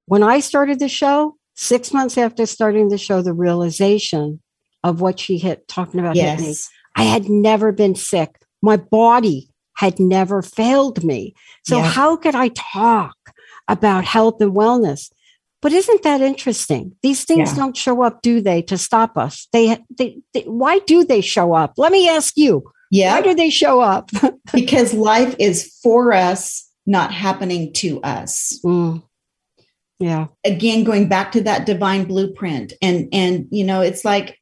when 0.06 0.24
I 0.24 0.40
started 0.40 0.80
the 0.80 0.88
show, 0.88 1.36
six 1.56 1.92
months 1.92 2.18
after 2.18 2.46
starting 2.46 2.90
the 2.90 2.98
show, 2.98 3.22
the 3.22 3.34
realization 3.34 4.42
of 4.84 5.02
what 5.02 5.20
she 5.20 5.38
hit 5.38 5.68
talking 5.68 6.00
about 6.00 6.16
yes. 6.16 6.40
hit 6.40 6.48
me. 6.48 6.56
I 6.96 7.04
had 7.04 7.28
never 7.28 7.72
been 7.72 7.96
sick. 7.96 8.40
My 8.62 8.78
body 8.78 9.50
had 9.76 10.00
never 10.00 10.42
failed 10.42 11.04
me. 11.04 11.34
So 11.66 11.78
yeah. 11.78 11.84
how 11.84 12.16
could 12.16 12.36
I 12.36 12.50
talk 12.50 13.15
about 13.68 14.06
health 14.06 14.42
and 14.42 14.54
wellness? 14.54 15.12
But 15.62 15.74
isn't 15.74 16.04
that 16.04 16.22
interesting? 16.22 16.96
These 17.02 17.24
things 17.24 17.52
yeah. 17.52 17.56
don't 17.56 17.76
show 17.76 18.04
up, 18.04 18.22
do 18.22 18.40
they, 18.40 18.62
to 18.64 18.78
stop 18.78 19.18
us? 19.18 19.48
They, 19.52 19.78
they, 19.98 20.20
they, 20.34 20.42
why 20.42 20.80
do 20.80 21.04
they 21.04 21.22
show 21.22 21.54
up? 21.54 21.74
Let 21.78 21.92
me 21.92 22.08
ask 22.08 22.38
you. 22.38 22.72
Yeah. 22.92 23.16
Why 23.16 23.22
do 23.22 23.34
they 23.34 23.50
show 23.50 23.82
up? 23.82 24.12
because 24.54 24.94
life 24.94 25.36
is 25.40 25.76
for 25.82 26.14
us, 26.14 26.70
not 26.86 27.12
happening 27.12 27.74
to 27.74 28.00
us. 28.02 28.60
Mm. 28.64 29.02
Yeah. 30.00 30.28
Again, 30.44 30.84
going 30.84 31.08
back 31.08 31.32
to 31.32 31.42
that 31.42 31.66
divine 31.66 32.06
blueprint. 32.06 32.74
And 32.82 33.08
and 33.12 33.48
you 33.50 33.64
know, 33.64 33.82
it's 33.82 34.06
like 34.06 34.40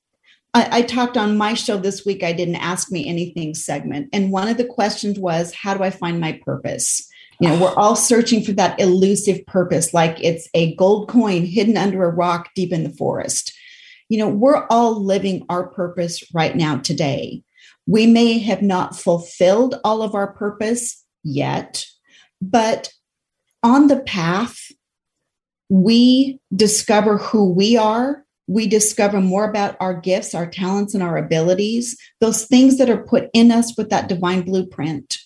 I, 0.53 0.80
I 0.80 0.82
talked 0.82 1.18
on 1.18 1.38
my 1.38 1.53
show 1.53 1.77
this 1.77 2.06
week, 2.06 2.24
I 2.24 2.34
didn't 2.34 2.56
ask 2.56 2.92
me 2.92 3.08
anything 3.08 3.53
segment. 3.53 4.10
And 4.13 4.32
one 4.32 4.48
of 4.48 4.58
the 4.58 4.65
questions 4.65 5.20
was, 5.20 5.53
how 5.53 5.74
do 5.75 5.84
I 5.84 5.89
find 5.89 6.20
my 6.20 6.39
purpose? 6.46 7.08
You 7.43 7.50
know, 7.50 7.59
we're 7.59 7.75
all 7.75 7.97
searching 7.97 8.41
for 8.41 8.53
that 8.53 8.79
elusive 8.79 9.45
purpose, 9.47 9.93
like 9.93 10.17
it's 10.23 10.47
a 10.53 10.75
gold 10.75 11.09
coin 11.09 11.43
hidden 11.43 11.75
under 11.75 12.05
a 12.05 12.09
rock 12.09 12.50
deep 12.55 12.71
in 12.71 12.85
the 12.85 12.89
forest. 12.89 13.53
You 14.07 14.17
know, 14.19 14.29
we're 14.29 14.65
all 14.69 15.03
living 15.03 15.45
our 15.50 15.67
purpose 15.67 16.23
right 16.33 16.55
now 16.55 16.77
today. 16.77 17.43
We 17.85 18.07
may 18.07 18.39
have 18.39 18.62
not 18.62 18.97
fulfilled 18.97 19.75
all 19.83 20.03
of 20.03 20.15
our 20.15 20.31
purpose 20.31 21.03
yet, 21.21 21.85
but 22.41 22.93
on 23.62 23.88
the 23.88 24.00
path, 24.00 24.71
we 25.67 26.39
discover 26.55 27.17
who 27.17 27.51
we 27.51 27.75
are. 27.75 28.23
We 28.47 28.67
discover 28.67 29.19
more 29.19 29.50
about 29.50 29.75
our 29.81 30.00
gifts, 30.00 30.33
our 30.33 30.47
talents, 30.47 30.93
and 30.93 31.03
our 31.03 31.17
abilities, 31.17 31.97
those 32.21 32.45
things 32.45 32.77
that 32.77 32.89
are 32.89 33.03
put 33.03 33.29
in 33.33 33.51
us 33.51 33.77
with 33.77 33.89
that 33.89 34.07
divine 34.07 34.43
blueprint. 34.43 35.17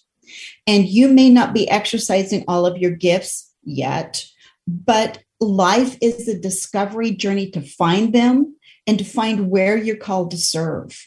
And 0.67 0.85
you 0.85 1.07
may 1.07 1.29
not 1.29 1.53
be 1.53 1.69
exercising 1.69 2.43
all 2.47 2.65
of 2.65 2.77
your 2.77 2.91
gifts 2.91 3.51
yet, 3.63 4.25
but 4.67 5.19
life 5.39 5.97
is 6.01 6.27
a 6.27 6.37
discovery 6.37 7.11
journey 7.11 7.49
to 7.51 7.61
find 7.61 8.13
them 8.13 8.55
and 8.85 8.99
to 8.99 9.05
find 9.05 9.49
where 9.49 9.77
you're 9.77 9.95
called 9.95 10.31
to 10.31 10.37
serve. 10.37 11.01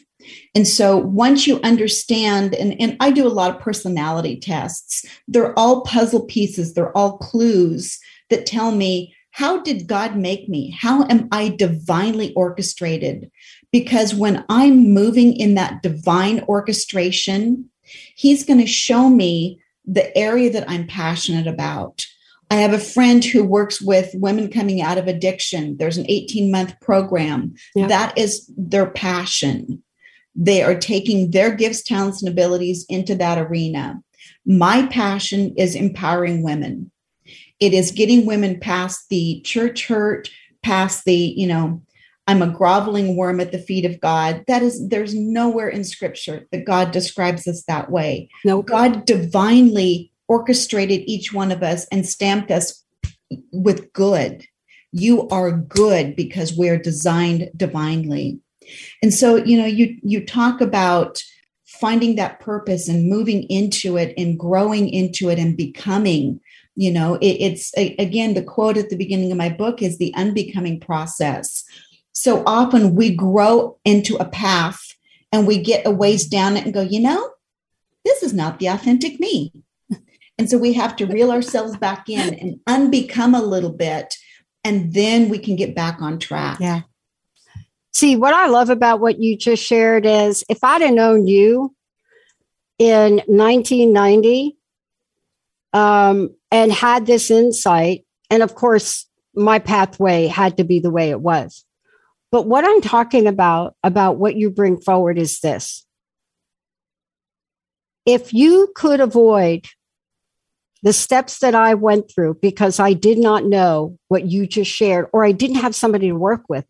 And 0.53 0.67
so 0.67 0.97
once 0.97 1.47
you 1.47 1.59
understand, 1.61 2.53
and, 2.53 2.79
and 2.79 2.95
I 2.99 3.11
do 3.11 3.27
a 3.27 3.29
lot 3.29 3.55
of 3.55 3.61
personality 3.61 4.39
tests, 4.39 5.05
they're 5.27 5.57
all 5.57 5.81
puzzle 5.81 6.25
pieces, 6.25 6.73
they're 6.73 6.95
all 6.95 7.17
clues 7.17 7.99
that 8.29 8.45
tell 8.45 8.71
me 8.71 9.15
how 9.31 9.61
did 9.61 9.87
God 9.87 10.17
make 10.17 10.49
me? 10.49 10.75
How 10.77 11.05
am 11.05 11.27
I 11.31 11.49
divinely 11.49 12.33
orchestrated? 12.33 13.31
Because 13.71 14.13
when 14.13 14.43
I'm 14.49 14.93
moving 14.93 15.33
in 15.35 15.55
that 15.55 15.81
divine 15.81 16.41
orchestration, 16.41 17.69
He's 18.15 18.45
going 18.45 18.59
to 18.59 18.67
show 18.67 19.09
me 19.09 19.61
the 19.85 20.15
area 20.17 20.51
that 20.51 20.69
I'm 20.69 20.87
passionate 20.87 21.47
about. 21.47 22.05
I 22.49 22.55
have 22.55 22.73
a 22.73 22.79
friend 22.79 23.23
who 23.23 23.43
works 23.43 23.81
with 23.81 24.11
women 24.13 24.49
coming 24.51 24.81
out 24.81 24.97
of 24.97 25.07
addiction. 25.07 25.77
There's 25.77 25.97
an 25.97 26.05
18 26.09 26.51
month 26.51 26.79
program. 26.81 27.53
Yeah. 27.73 27.87
That 27.87 28.17
is 28.17 28.51
their 28.57 28.89
passion. 28.89 29.81
They 30.35 30.61
are 30.61 30.77
taking 30.77 31.31
their 31.31 31.55
gifts, 31.55 31.81
talents, 31.81 32.21
and 32.21 32.29
abilities 32.29 32.85
into 32.89 33.15
that 33.15 33.37
arena. 33.37 34.01
My 34.45 34.85
passion 34.87 35.53
is 35.57 35.75
empowering 35.75 36.43
women. 36.43 36.91
It 37.59 37.73
is 37.73 37.91
getting 37.91 38.25
women 38.25 38.59
past 38.59 39.07
the 39.09 39.41
church 39.45 39.87
hurt, 39.87 40.29
past 40.63 41.05
the, 41.05 41.15
you 41.15 41.47
know, 41.47 41.81
I'm 42.27 42.41
a 42.41 42.49
groveling 42.49 43.15
worm 43.15 43.39
at 43.39 43.51
the 43.51 43.59
feet 43.59 43.85
of 43.85 43.99
God. 43.99 44.43
That 44.47 44.61
is, 44.61 44.87
there's 44.87 45.13
nowhere 45.13 45.69
in 45.69 45.83
scripture 45.83 46.47
that 46.51 46.65
God 46.65 46.91
describes 46.91 47.47
us 47.47 47.63
that 47.63 47.89
way. 47.89 48.29
No, 48.45 48.61
God 48.61 49.05
divinely 49.05 50.11
orchestrated 50.27 51.01
each 51.01 51.33
one 51.33 51.51
of 51.51 51.63
us 51.63 51.85
and 51.91 52.05
stamped 52.05 52.51
us 52.51 52.83
with 53.51 53.91
good. 53.93 54.45
You 54.91 55.27
are 55.29 55.51
good 55.51 56.15
because 56.15 56.55
we're 56.55 56.77
designed 56.77 57.49
divinely. 57.55 58.39
And 59.01 59.13
so, 59.13 59.35
you 59.35 59.57
know, 59.57 59.65
you 59.65 59.97
you 60.03 60.25
talk 60.25 60.61
about 60.61 61.21
finding 61.65 62.15
that 62.15 62.39
purpose 62.39 62.87
and 62.87 63.09
moving 63.09 63.43
into 63.43 63.97
it 63.97 64.13
and 64.17 64.37
growing 64.37 64.89
into 64.89 65.29
it 65.29 65.39
and 65.39 65.57
becoming 65.57 66.39
you 66.75 66.91
know 66.91 67.15
it, 67.15 67.37
it's 67.39 67.75
a, 67.77 67.95
again 67.97 68.33
the 68.33 68.43
quote 68.43 68.77
at 68.77 68.89
the 68.89 68.97
beginning 68.97 69.31
of 69.31 69.37
my 69.37 69.49
book 69.49 69.81
is 69.81 69.97
the 69.97 70.13
unbecoming 70.15 70.79
process 70.79 71.60
so 72.21 72.43
often 72.45 72.93
we 72.93 73.15
grow 73.15 73.79
into 73.83 74.15
a 74.17 74.25
path 74.25 74.79
and 75.31 75.47
we 75.47 75.57
get 75.57 75.87
a 75.87 75.89
ways 75.89 76.27
down 76.27 76.55
it 76.55 76.65
and 76.65 76.71
go, 76.71 76.81
you 76.81 76.99
know, 76.99 77.31
this 78.05 78.21
is 78.21 78.31
not 78.31 78.59
the 78.59 78.67
authentic 78.67 79.19
me. 79.19 79.51
And 80.37 80.49
so 80.49 80.57
we 80.57 80.73
have 80.73 80.95
to 80.95 81.05
reel 81.05 81.31
ourselves 81.31 81.77
back 81.77 82.09
in 82.09 82.33
and 82.33 82.59
unbecome 82.67 83.37
a 83.37 83.43
little 83.43 83.69
bit, 83.71 84.15
and 84.63 84.91
then 84.91 85.29
we 85.29 85.37
can 85.37 85.55
get 85.55 85.75
back 85.75 86.01
on 86.01 86.17
track. 86.17 86.57
Yeah. 86.59 86.81
See, 87.93 88.15
what 88.15 88.33
I 88.33 88.47
love 88.47 88.71
about 88.71 89.01
what 89.01 89.19
you 89.19 89.37
just 89.37 89.63
shared 89.63 90.03
is 90.03 90.43
if 90.49 90.63
I'd 90.63 90.81
have 90.81 90.95
known 90.95 91.27
you 91.27 91.75
in 92.79 93.17
1990 93.27 94.57
um, 95.73 96.33
and 96.49 96.71
had 96.71 97.05
this 97.05 97.29
insight, 97.29 98.03
and 98.31 98.41
of 98.41 98.55
course, 98.55 99.07
my 99.35 99.59
pathway 99.59 100.25
had 100.25 100.57
to 100.57 100.63
be 100.63 100.79
the 100.79 100.89
way 100.89 101.11
it 101.11 101.21
was. 101.21 101.65
But 102.31 102.47
what 102.47 102.63
I'm 102.65 102.81
talking 102.81 103.27
about, 103.27 103.75
about 103.83 104.17
what 104.17 104.35
you 104.35 104.49
bring 104.49 104.79
forward, 104.79 105.17
is 105.17 105.39
this. 105.41 105.85
If 108.05 108.33
you 108.33 108.71
could 108.75 108.99
avoid 108.99 109.67
the 110.83 110.93
steps 110.93 111.39
that 111.39 111.53
I 111.53 111.75
went 111.75 112.09
through 112.09 112.39
because 112.41 112.79
I 112.79 112.93
did 112.93 113.17
not 113.17 113.45
know 113.45 113.97
what 114.07 114.25
you 114.25 114.47
just 114.47 114.71
shared, 114.71 115.07
or 115.13 115.23
I 115.23 115.31
didn't 115.31 115.57
have 115.57 115.75
somebody 115.75 116.07
to 116.07 116.15
work 116.15 116.43
with. 116.49 116.65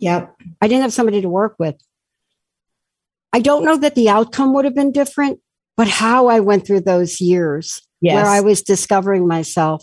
Yep. 0.00 0.36
I 0.60 0.68
didn't 0.68 0.82
have 0.82 0.92
somebody 0.92 1.22
to 1.22 1.28
work 1.28 1.54
with. 1.58 1.76
I 3.32 3.40
don't 3.40 3.64
know 3.64 3.76
that 3.78 3.94
the 3.94 4.10
outcome 4.10 4.52
would 4.54 4.64
have 4.64 4.74
been 4.74 4.92
different, 4.92 5.40
but 5.76 5.88
how 5.88 6.26
I 6.26 6.40
went 6.40 6.66
through 6.66 6.82
those 6.82 7.20
years 7.20 7.80
Yes. 8.00 8.16
where 8.16 8.26
I 8.26 8.40
was 8.40 8.62
discovering 8.62 9.26
myself. 9.26 9.82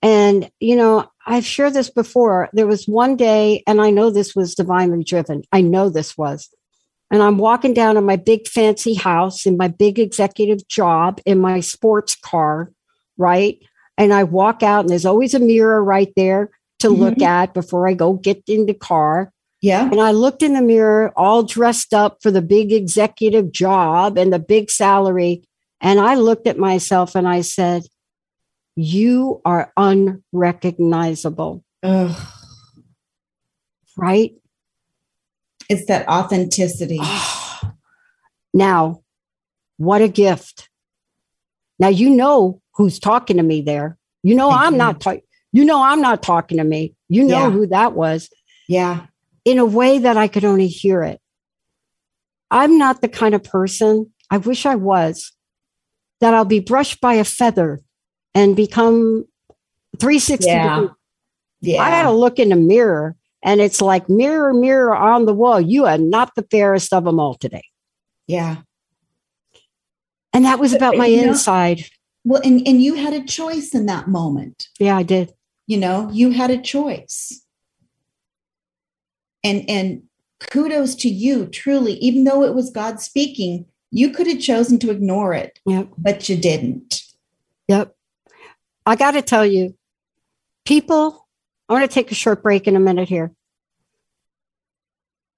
And, 0.00 0.50
you 0.58 0.74
know, 0.74 1.10
I've 1.28 1.44
shared 1.44 1.74
this 1.74 1.90
before. 1.90 2.48
There 2.52 2.66
was 2.66 2.86
one 2.88 3.16
day, 3.16 3.62
and 3.66 3.80
I 3.80 3.90
know 3.90 4.10
this 4.10 4.34
was 4.34 4.54
divinely 4.54 5.04
driven. 5.04 5.42
I 5.52 5.60
know 5.60 5.88
this 5.90 6.16
was. 6.16 6.48
And 7.10 7.22
I'm 7.22 7.38
walking 7.38 7.74
down 7.74 7.96
in 7.96 8.04
my 8.04 8.16
big 8.16 8.48
fancy 8.48 8.94
house 8.94 9.46
in 9.46 9.56
my 9.56 9.68
big 9.68 9.98
executive 9.98 10.66
job 10.68 11.20
in 11.24 11.38
my 11.38 11.60
sports 11.60 12.14
car, 12.16 12.72
right? 13.16 13.58
And 13.96 14.12
I 14.12 14.24
walk 14.24 14.62
out, 14.62 14.80
and 14.80 14.88
there's 14.90 15.06
always 15.06 15.34
a 15.34 15.38
mirror 15.38 15.82
right 15.84 16.12
there 16.16 16.50
to 16.80 16.88
look 16.88 17.16
Mhm. 17.16 17.22
at 17.26 17.54
before 17.54 17.88
I 17.88 17.94
go 17.94 18.14
get 18.14 18.42
in 18.46 18.66
the 18.66 18.74
car. 18.74 19.32
yeah. 19.60 19.90
And 19.90 20.00
I 20.00 20.12
looked 20.12 20.44
in 20.44 20.52
the 20.52 20.62
mirror, 20.62 21.12
all 21.16 21.42
dressed 21.42 21.92
up 21.92 22.18
for 22.22 22.30
the 22.30 22.40
big 22.40 22.72
executive 22.72 23.50
job 23.50 24.16
and 24.16 24.32
the 24.32 24.38
big 24.38 24.70
salary. 24.70 25.42
And 25.80 25.98
I 25.98 26.14
looked 26.14 26.46
at 26.46 26.58
myself 26.58 27.16
and 27.16 27.26
I 27.26 27.40
said, 27.40 27.82
You 28.80 29.40
are 29.44 29.72
unrecognizable, 29.76 31.64
Ugh. 31.82 32.16
right? 33.96 34.30
It's 35.68 35.86
that 35.86 36.08
authenticity. 36.08 36.98
Ah. 37.00 37.74
now, 38.54 39.02
what 39.78 40.00
a 40.00 40.06
gift. 40.06 40.68
Now, 41.80 41.88
you 41.88 42.08
know 42.10 42.62
who's 42.76 43.00
talking 43.00 43.38
to 43.38 43.42
me 43.42 43.62
there. 43.62 43.98
You 44.22 44.36
know, 44.36 44.48
I 44.50 44.66
I'm 44.66 44.74
do. 44.74 44.78
not 44.78 45.00
talking. 45.00 45.22
You 45.50 45.64
know, 45.64 45.82
I'm 45.82 46.00
not 46.00 46.22
talking 46.22 46.58
to 46.58 46.64
me. 46.64 46.94
You 47.08 47.24
know 47.24 47.46
Yeah. 47.46 47.50
who 47.50 47.66
that 47.66 47.94
was. 47.94 48.30
Yeah. 48.68 49.06
in 49.44 49.58
a 49.58 49.64
way 49.64 49.98
that 49.98 50.16
I 50.16 50.28
could 50.28 50.44
only 50.44 50.68
hear 50.68 51.02
it. 51.02 51.20
I'm 52.50 52.78
not 52.78 53.00
the 53.00 53.08
kind 53.08 53.34
of 53.34 53.42
person, 53.42 54.12
I 54.30 54.36
wish 54.36 54.66
I 54.66 54.74
was, 54.76 55.32
that 56.20 56.32
I'll 56.34 56.44
be 56.44 56.60
brushed 56.60 57.00
by 57.00 57.14
a 57.14 57.24
feather 57.24 57.80
and 58.38 58.54
become 58.56 59.24
360 59.98 60.46
Yeah. 60.48 60.74
degrees. 60.80 60.90
Yeah. 61.60 61.82
I 61.82 61.90
got 61.90 62.02
to 62.04 62.12
look 62.12 62.38
in 62.38 62.50
the 62.50 62.56
mirror 62.56 63.16
and 63.42 63.60
it's 63.60 63.80
like, 63.80 64.08
mirror, 64.08 64.52
mirror 64.54 64.94
on 64.96 65.26
the 65.26 65.34
wall, 65.34 65.60
you 65.60 65.86
are 65.86 65.98
not 65.98 66.34
the 66.36 66.46
fairest 66.50 66.92
of 66.92 67.04
them 67.04 67.18
all 67.20 67.34
today. 67.34 67.64
yeah. 68.26 68.56
And 70.34 70.44
that 70.44 70.60
was 70.60 70.72
about 70.74 70.96
my 70.96 71.06
You 71.06 71.22
know- 71.22 71.28
inside. 71.32 71.84
Well, 72.24 72.42
and, 72.44 72.66
and 72.68 72.82
you 72.82 72.94
had 72.94 73.14
a 73.14 73.24
choice 73.24 73.74
in 73.74 73.86
that 73.86 74.06
moment. 74.08 74.68
Yeah, 74.78 74.96
I 74.96 75.02
did. 75.02 75.32
You 75.66 75.78
know, 75.78 76.10
you 76.12 76.30
had 76.30 76.50
a 76.50 76.58
choice. 76.60 77.42
And 79.42 79.68
and 79.68 80.02
kudos 80.40 80.94
to 80.96 81.08
you, 81.08 81.46
truly, 81.46 81.94
even 81.94 82.24
though 82.24 82.42
it 82.44 82.54
was 82.54 82.70
God 82.70 83.00
speaking, 83.00 83.64
you 83.90 84.10
could 84.10 84.26
have 84.26 84.40
chosen 84.40 84.78
to 84.80 84.90
ignore 84.90 85.32
it, 85.32 85.58
Yep. 85.66 85.88
but 85.96 86.28
you 86.28 86.36
didn't. 86.36 87.02
Yep. 87.68 87.96
I 88.88 88.96
got 88.96 89.10
to 89.10 89.20
tell 89.20 89.44
you, 89.44 89.76
people, 90.64 91.28
I 91.68 91.74
want 91.74 91.84
to 91.88 91.94
take 91.94 92.10
a 92.10 92.14
short 92.14 92.42
break 92.42 92.66
in 92.66 92.74
a 92.74 92.80
minute 92.80 93.06
here. 93.06 93.32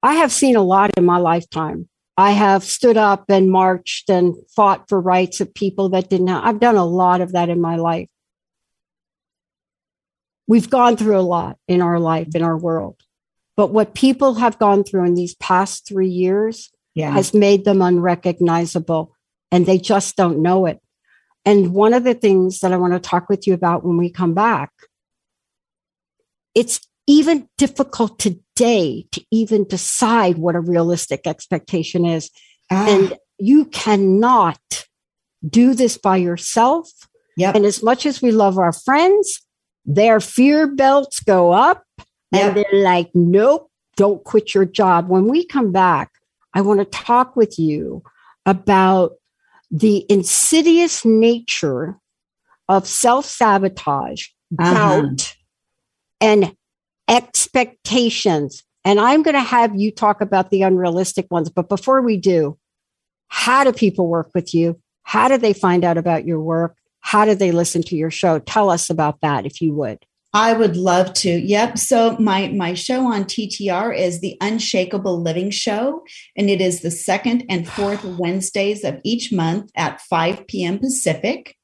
I 0.04 0.14
have 0.14 0.30
seen 0.30 0.54
a 0.54 0.62
lot 0.62 0.92
in 0.96 1.04
my 1.04 1.16
lifetime. 1.16 1.88
I 2.16 2.30
have 2.30 2.62
stood 2.62 2.96
up 2.96 3.24
and 3.28 3.50
marched 3.50 4.08
and 4.08 4.36
fought 4.54 4.88
for 4.88 5.00
rights 5.00 5.40
of 5.40 5.52
people 5.52 5.88
that 5.88 6.08
didn't 6.08 6.28
have, 6.28 6.44
I've 6.44 6.60
done 6.60 6.76
a 6.76 6.84
lot 6.84 7.20
of 7.20 7.32
that 7.32 7.48
in 7.48 7.60
my 7.60 7.74
life. 7.74 8.06
We've 10.46 10.70
gone 10.70 10.96
through 10.96 11.18
a 11.18 11.20
lot 11.36 11.56
in 11.66 11.82
our 11.82 11.98
life, 11.98 12.28
in 12.36 12.44
our 12.44 12.56
world. 12.56 13.00
But 13.56 13.72
what 13.72 13.94
people 13.94 14.34
have 14.34 14.60
gone 14.60 14.84
through 14.84 15.06
in 15.06 15.14
these 15.14 15.34
past 15.34 15.88
three 15.88 16.08
years 16.08 16.70
Yeah. 16.94 17.10
has 17.10 17.34
made 17.34 17.64
them 17.64 17.82
unrecognizable 17.82 19.16
and 19.50 19.66
they 19.66 19.78
just 19.78 20.14
don't 20.14 20.40
know 20.40 20.66
it. 20.66 20.80
And 21.44 21.72
one 21.72 21.94
of 21.94 22.04
the 22.04 22.14
things 22.14 22.60
that 22.60 22.72
I 22.72 22.76
want 22.76 22.92
to 22.92 23.00
talk 23.00 23.28
with 23.28 23.46
you 23.46 23.54
about 23.54 23.84
when 23.84 23.96
we 23.96 24.10
come 24.10 24.34
back, 24.34 24.70
it's 26.54 26.80
even 27.06 27.48
difficult 27.58 28.18
today 28.18 29.06
to 29.12 29.24
even 29.30 29.64
decide 29.66 30.38
what 30.38 30.54
a 30.54 30.60
realistic 30.60 31.26
expectation 31.26 32.04
is. 32.04 32.30
Ah, 32.70 32.88
And 32.88 33.16
you 33.38 33.64
cannot 33.66 34.60
do 35.48 35.74
this 35.74 35.96
by 35.96 36.18
yourself. 36.18 36.90
yep. 37.36 37.54
And 37.54 37.64
as 37.64 37.82
much 37.82 38.04
as 38.04 38.20
we 38.20 38.30
love 38.30 38.58
our 38.58 38.72
friends, 38.72 39.40
their 39.86 40.20
fear 40.20 40.66
belts 40.66 41.20
go 41.20 41.52
up 41.52 41.84
and 42.32 42.56
they're 42.56 42.66
like, 42.72 43.10
nope, 43.14 43.70
don't 43.96 44.22
quit 44.22 44.54
your 44.54 44.66
job. 44.66 45.08
When 45.08 45.26
we 45.26 45.44
come 45.44 45.72
back, 45.72 46.10
I 46.54 46.60
want 46.60 46.80
to 46.80 46.84
talk 46.84 47.34
with 47.34 47.58
you 47.58 48.02
about 48.46 49.12
the 49.70 50.04
insidious 50.08 51.04
nature 51.04 51.98
of 52.68 52.86
self 52.86 53.24
sabotage, 53.24 54.26
Uh-huh. 54.58 55.02
doubt, 55.02 55.36
and 56.20 56.54
expectations. 57.08 58.62
And 58.84 58.98
I'm 58.98 59.22
going 59.22 59.34
to 59.34 59.40
have 59.40 59.74
you 59.76 59.90
talk 59.90 60.20
about 60.20 60.50
the 60.50 60.62
unrealistic 60.62 61.26
ones. 61.30 61.50
But 61.50 61.68
before 61.68 62.00
we 62.00 62.16
do, 62.16 62.58
how 63.28 63.64
do 63.64 63.72
people 63.72 64.06
work 64.08 64.30
with 64.34 64.54
you? 64.54 64.80
How 65.02 65.28
do 65.28 65.36
they 65.36 65.52
find 65.52 65.84
out 65.84 65.98
about 65.98 66.24
your 66.26 66.40
work? 66.40 66.76
How 67.00 67.24
do 67.24 67.34
they 67.34 67.52
listen 67.52 67.82
to 67.84 67.96
your 67.96 68.10
show? 68.10 68.38
Tell 68.38 68.70
us 68.70 68.90
about 68.90 69.20
that 69.20 69.46
if 69.46 69.60
you 69.60 69.74
would. 69.74 70.04
I 70.32 70.52
would 70.52 70.76
love 70.76 71.12
to. 71.14 71.28
Yep. 71.28 71.76
So 71.78 72.16
my 72.18 72.46
my 72.48 72.74
show 72.74 73.06
on 73.06 73.24
TTR 73.24 73.96
is 73.96 74.20
the 74.20 74.36
Unshakable 74.40 75.20
Living 75.20 75.50
Show, 75.50 76.04
and 76.36 76.48
it 76.48 76.60
is 76.60 76.82
the 76.82 76.90
second 76.90 77.44
and 77.48 77.68
fourth 77.68 78.04
Wednesdays 78.04 78.84
of 78.84 79.00
each 79.02 79.32
month 79.32 79.72
at 79.74 80.00
5 80.02 80.46
p.m. 80.46 80.78
Pacific. 80.78 81.56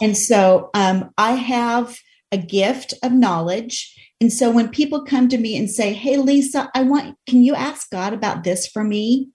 And 0.02 0.18
so 0.18 0.70
um, 0.74 1.12
I 1.18 1.34
have 1.34 2.00
a 2.32 2.38
gift 2.38 2.94
of 3.04 3.12
knowledge. 3.12 3.98
And 4.20 4.32
so 4.32 4.52
when 4.52 4.70
people 4.70 5.04
come 5.04 5.28
to 5.30 5.38
me 5.38 5.58
and 5.58 5.70
say, 5.70 5.94
Hey, 5.94 6.16
Lysa, 6.16 6.70
I 6.74 6.84
want, 6.84 7.18
can 7.28 7.44
you 7.44 7.56
ask 7.56 7.90
God 7.90 8.14
about 8.14 8.44
this 8.44 8.68
for 8.68 8.84
me? 8.84 9.30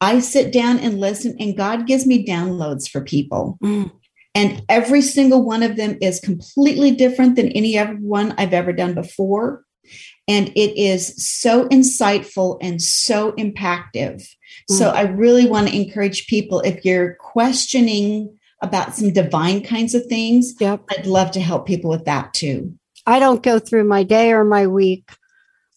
I 0.00 0.18
sit 0.20 0.52
down 0.52 0.78
and 0.80 1.00
listen, 1.00 1.34
and 1.38 1.56
God 1.56 1.86
gives 1.86 2.06
me 2.06 2.26
downloads 2.26 2.88
for 2.88 3.00
people. 3.00 3.58
Mm. 3.62 3.90
And 4.34 4.62
every 4.68 5.00
single 5.00 5.44
one 5.44 5.62
of 5.62 5.76
them 5.76 5.96
is 6.00 6.20
completely 6.20 6.90
different 6.90 7.36
than 7.36 7.50
any 7.52 7.78
other 7.78 7.94
one 7.94 8.34
I've 8.36 8.52
ever 8.52 8.72
done 8.72 8.94
before. 8.94 9.64
And 10.26 10.48
it 10.50 10.78
is 10.80 11.14
so 11.16 11.68
insightful 11.68 12.58
and 12.62 12.80
so 12.80 13.32
impactful. 13.32 14.26
So 14.70 14.90
mm. 14.90 14.94
I 14.94 15.02
really 15.02 15.46
want 15.46 15.68
to 15.68 15.76
encourage 15.76 16.26
people 16.26 16.60
if 16.60 16.84
you're 16.84 17.14
questioning 17.16 18.38
about 18.62 18.94
some 18.94 19.12
divine 19.12 19.62
kinds 19.62 19.94
of 19.94 20.06
things, 20.06 20.54
Yep. 20.58 20.84
I'd 20.90 21.06
love 21.06 21.30
to 21.32 21.40
help 21.40 21.66
people 21.66 21.90
with 21.90 22.06
that 22.06 22.32
too. 22.32 22.74
I 23.06 23.18
don't 23.18 23.42
go 23.42 23.58
through 23.58 23.84
my 23.84 24.02
day 24.02 24.32
or 24.32 24.44
my 24.44 24.66
week 24.66 25.10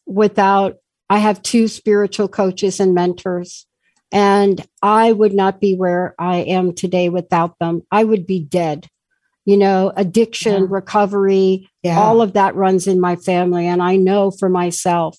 without, 0.06 0.78
I 1.10 1.18
have 1.18 1.42
two 1.42 1.68
spiritual 1.68 2.30
coaches 2.30 2.80
and 2.80 2.96
mentors, 2.96 3.66
and 4.12 4.66
I 4.82 5.12
would 5.12 5.34
not 5.34 5.60
be 5.60 5.76
where 5.76 6.16
I 6.18 6.38
am 6.38 6.74
today 6.74 7.10
without 7.10 7.60
them. 7.60 7.84
I 7.92 8.06
would 8.06 8.26
be 8.26 8.40
dead. 8.40 8.88
You 9.48 9.56
know, 9.56 9.94
addiction, 9.96 10.64
Yeah. 10.64 10.68
recovery, 10.70 11.70
Yeah. 11.82 11.98
all 12.00 12.22
of 12.22 12.34
that 12.34 12.54
runs 12.56 12.86
in 12.86 13.00
my 13.00 13.16
family. 13.16 13.66
And 13.66 13.82
I 13.82 13.96
know 13.96 14.30
for 14.30 14.50
myself 14.50 15.18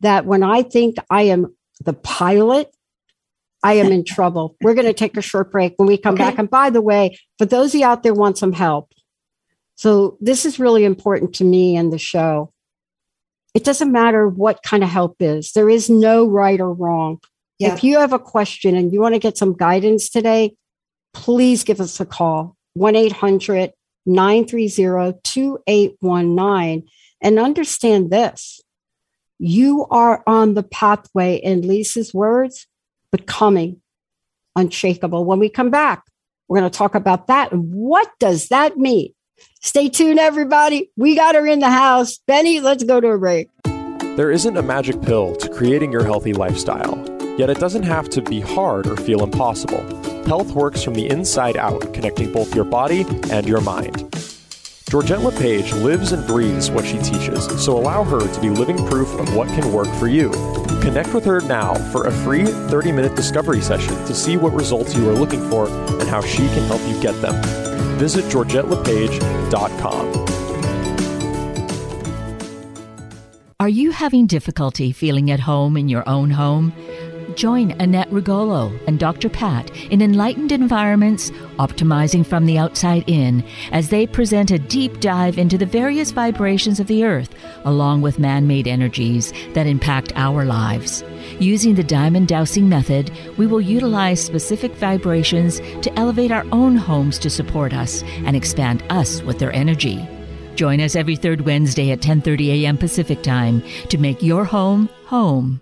that 0.00 0.26
when 0.26 0.42
I 0.42 0.62
think 0.62 0.96
I 1.08 1.22
am 1.22 1.54
the 1.84 1.92
pilot, 1.92 2.74
I 3.62 3.74
am 3.74 3.92
in 3.92 4.04
trouble. 4.16 4.56
We're 4.60 4.74
going 4.74 4.88
to 4.88 4.92
take 4.92 5.16
a 5.16 5.22
short 5.22 5.52
break 5.52 5.74
when 5.76 5.86
we 5.86 5.96
come 5.96 6.14
Okay. 6.14 6.24
back. 6.24 6.38
And 6.40 6.50
by 6.50 6.70
the 6.70 6.82
way, 6.82 7.16
for 7.38 7.44
those 7.46 7.72
of 7.72 7.80
you 7.80 7.86
out 7.86 8.02
there 8.02 8.14
want 8.14 8.36
some 8.36 8.52
help, 8.52 8.92
so 9.76 10.18
this 10.20 10.44
is 10.44 10.58
really 10.58 10.84
important 10.84 11.32
to 11.36 11.44
me 11.44 11.76
and 11.76 11.92
the 11.92 11.98
show. 11.98 12.52
It 13.54 13.62
doesn't 13.62 13.92
matter 13.92 14.26
what 14.28 14.64
kind 14.64 14.82
of 14.82 14.88
help 14.88 15.16
is. 15.20 15.52
There 15.52 15.70
is 15.70 15.88
no 15.88 16.26
right 16.26 16.60
or 16.60 16.72
wrong. 16.72 17.20
Yeah. 17.60 17.74
If 17.74 17.84
you 17.84 17.98
have 18.00 18.12
a 18.12 18.18
question 18.18 18.74
and 18.74 18.92
you 18.92 19.00
want 19.00 19.14
to 19.14 19.20
get 19.20 19.38
some 19.38 19.54
guidance 19.56 20.08
today, 20.10 20.56
please 21.14 21.62
give 21.62 21.80
us 21.80 22.00
a 22.00 22.06
call 22.06 22.56
1 22.74 22.96
800 22.96 23.72
930 24.06 25.18
2819 25.22 26.88
and 27.20 27.38
understand 27.38 28.10
this. 28.10 28.60
You 29.38 29.86
are 29.90 30.22
on 30.26 30.54
the 30.54 30.62
pathway, 30.62 31.36
in 31.36 31.66
Lysa's 31.66 32.14
words, 32.14 32.66
becoming 33.10 33.80
unshakable. 34.56 35.24
When 35.24 35.38
we 35.38 35.48
come 35.48 35.70
back, 35.70 36.04
we're 36.48 36.60
going 36.60 36.70
to 36.70 36.76
talk 36.76 36.94
about 36.94 37.28
that. 37.28 37.52
What 37.52 38.10
does 38.20 38.48
that 38.48 38.76
mean? 38.76 39.14
Stay 39.60 39.88
tuned, 39.88 40.18
everybody. 40.18 40.90
We 40.96 41.16
got 41.16 41.34
her 41.34 41.46
in 41.46 41.60
the 41.60 41.70
house. 41.70 42.18
Benny, 42.26 42.60
let's 42.60 42.84
go 42.84 43.00
to 43.00 43.08
a 43.08 43.18
break. 43.18 43.48
There 44.16 44.30
isn't 44.30 44.56
a 44.56 44.62
magic 44.62 45.00
pill 45.02 45.34
to 45.36 45.48
creating 45.48 45.90
your 45.90 46.04
healthy 46.04 46.34
lifestyle, 46.34 46.96
yet 47.38 47.50
it 47.50 47.58
doesn't 47.58 47.82
have 47.82 48.08
to 48.10 48.22
be 48.22 48.40
hard 48.40 48.86
or 48.86 48.96
feel 48.96 49.22
impossible. 49.22 49.82
Health 50.24 50.52
works 50.52 50.82
from 50.82 50.94
the 50.94 51.08
inside 51.08 51.56
out, 51.56 51.92
connecting 51.92 52.32
both 52.32 52.54
your 52.54 52.64
body 52.64 53.04
and 53.30 53.46
your 53.46 53.60
mind. 53.60 54.08
Georgette 54.92 55.20
LePage 55.20 55.72
lives 55.72 56.12
and 56.12 56.26
breathes 56.26 56.70
what 56.70 56.84
she 56.84 56.98
teaches, 56.98 57.46
so 57.64 57.78
allow 57.78 58.04
her 58.04 58.20
to 58.20 58.40
be 58.40 58.50
living 58.50 58.76
proof 58.88 59.08
of 59.18 59.34
what 59.34 59.48
can 59.48 59.72
work 59.72 59.88
for 59.98 60.06
you. 60.06 60.30
Connect 60.82 61.14
with 61.14 61.24
her 61.24 61.40
now 61.40 61.72
for 61.90 62.06
a 62.06 62.12
free 62.12 62.44
30 62.44 62.92
minute 62.92 63.16
discovery 63.16 63.62
session 63.62 63.94
to 64.04 64.14
see 64.14 64.36
what 64.36 64.52
results 64.52 64.94
you 64.94 65.08
are 65.08 65.14
looking 65.14 65.40
for 65.48 65.68
and 65.68 66.08
how 66.10 66.20
she 66.20 66.46
can 66.48 66.66
help 66.66 66.82
you 66.86 67.00
get 67.00 67.18
them. 67.22 67.34
Visit 67.98 68.26
georgettelepage.com. 68.26 70.26
Are 73.58 73.68
you 73.68 73.92
having 73.92 74.26
difficulty 74.26 74.92
feeling 74.92 75.30
at 75.30 75.40
home 75.40 75.76
in 75.76 75.88
your 75.88 76.06
own 76.08 76.30
home? 76.30 76.72
Join 77.36 77.72
Annette 77.72 78.10
Rigolo 78.12 78.72
and 78.86 78.98
Dr. 78.98 79.28
Pat 79.28 79.70
in 79.90 80.02
Enlightened 80.02 80.52
Environments, 80.52 81.30
Optimizing 81.58 82.26
from 82.26 82.46
the 82.46 82.58
Outside 82.58 83.04
In, 83.06 83.42
as 83.72 83.88
they 83.88 84.06
present 84.06 84.50
a 84.50 84.58
deep 84.58 85.00
dive 85.00 85.38
into 85.38 85.56
the 85.56 85.66
various 85.66 86.10
vibrations 86.10 86.78
of 86.78 86.86
the 86.86 87.04
earth, 87.04 87.34
along 87.64 88.02
with 88.02 88.18
man 88.18 88.46
made 88.46 88.68
energies 88.68 89.32
that 89.54 89.66
impact 89.66 90.12
our 90.16 90.44
lives. 90.44 91.02
Using 91.38 91.74
the 91.74 91.84
diamond 91.84 92.28
dowsing 92.28 92.68
method, 92.68 93.10
we 93.38 93.46
will 93.46 93.60
utilize 93.60 94.22
specific 94.22 94.72
vibrations 94.72 95.60
to 95.80 95.98
elevate 95.98 96.32
our 96.32 96.44
own 96.52 96.76
homes 96.76 97.18
to 97.20 97.30
support 97.30 97.72
us 97.72 98.02
and 98.24 98.36
expand 98.36 98.82
us 98.90 99.22
with 99.22 99.38
their 99.38 99.52
energy. 99.52 100.06
Join 100.54 100.80
us 100.80 100.96
every 100.96 101.16
third 101.16 101.42
Wednesday 101.42 101.92
at 101.92 102.00
10:30 102.00 102.62
a.m. 102.62 102.76
Pacific 102.76 103.22
Time 103.22 103.62
to 103.88 103.96
make 103.96 104.22
your 104.22 104.44
home 104.44 104.90
home. 105.06 105.61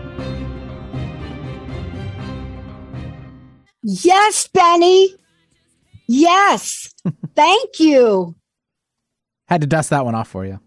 Yes, 3.83 4.47
Benny. 4.47 5.15
Yes. 6.07 6.93
Thank 7.35 7.79
you. 7.79 8.35
Had 9.47 9.61
to 9.61 9.67
dust 9.67 9.89
that 9.89 10.05
one 10.05 10.15
off 10.15 10.27
for 10.29 10.45
you. 10.45 10.59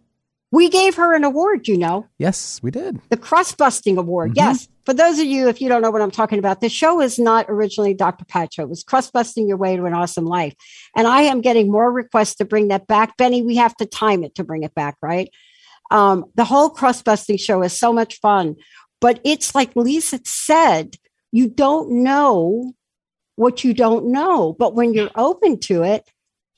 We 0.51 0.69
gave 0.69 0.95
her 0.97 1.15
an 1.15 1.25
award, 1.25 1.67
you 1.67 1.77
know, 1.77 2.07
Yes, 2.17 2.61
we 2.63 2.71
did. 2.71 3.01
the 3.09 3.17
Crust 3.17 3.57
Busting 3.59 3.99
Award. 3.99 4.33
Mhm. 4.33 4.37
Yes. 4.37 4.69
For 4.85 4.95
those 4.95 5.19
of 5.19 5.25
you, 5.27 5.49
if 5.49 5.61
you 5.61 5.69
don't 5.69 5.83
know 5.83 5.91
what 5.91 6.01
I'm 6.03 6.13
talking 6.13 6.39
about, 6.39 6.61
the 6.61 6.69
show 6.69 7.01
is 7.01 7.19
not 7.19 7.47
originally 7.49 7.93
Dr. 7.93 8.25
Pat 8.25 8.53
Show. 8.55 8.63
It 8.63 8.69
was 8.69 8.85
Crust 8.85 9.13
Busting 9.13 9.49
Your 9.49 9.57
Way 9.57 9.77
to 9.77 9.85
an 9.87 9.95
Awesome 9.95 10.27
Life. 10.27 10.55
And 10.95 11.09
I 11.09 11.23
am 11.23 11.41
getting 11.41 11.73
more 11.73 11.91
requests 11.91 12.37
to 12.37 12.45
bring 12.45 12.69
that 12.69 12.87
back. 12.87 13.17
Benny, 13.17 13.43
we 13.43 13.57
have 13.57 13.75
to 13.79 13.87
time 13.87 14.23
it 14.23 14.37
to 14.37 14.45
bring 14.45 14.63
it 14.63 14.75
back, 14.77 14.97
right? 15.03 15.29
Um, 15.91 16.27
the 16.37 16.45
whole 16.45 16.71
crust 16.71 17.05
busting 17.05 17.39
show 17.39 17.63
is 17.63 17.73
so 17.77 17.93
much 17.93 18.21
fun, 18.21 18.55
but 19.01 19.21
it's 19.25 19.55
like 19.57 19.75
Lysa 19.75 20.25
said, 20.27 20.97
you 21.33 21.49
don't 21.49 22.05
know 22.05 22.75
what 23.37 23.65
you 23.65 23.75
don't 23.75 24.07
know. 24.07 24.55
But 24.59 24.75
when 24.75 24.95
you're 24.95 25.11
open 25.17 25.59
to 25.61 25.83
it, 25.83 26.09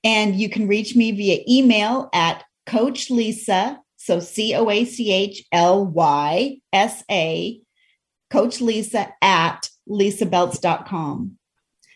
And 0.04 0.36
you 0.36 0.50
can 0.50 0.68
reach 0.68 0.96
me 0.96 1.12
via 1.12 1.44
email 1.48 2.10
at 2.14 2.44
Coach 2.66 3.10
Lysa, 3.10 3.78
so 3.98 4.20
C 4.20 4.56
O 4.56 4.68
A 4.70 4.86
C 4.86 5.12
H 5.12 5.44
L 5.52 5.86
Y 5.86 6.58
S 6.74 7.04
A, 7.12 7.62
Coach 8.32 8.58
Lysa 8.60 9.12
at 9.22 9.70
lysabeltz.com. 9.88 11.38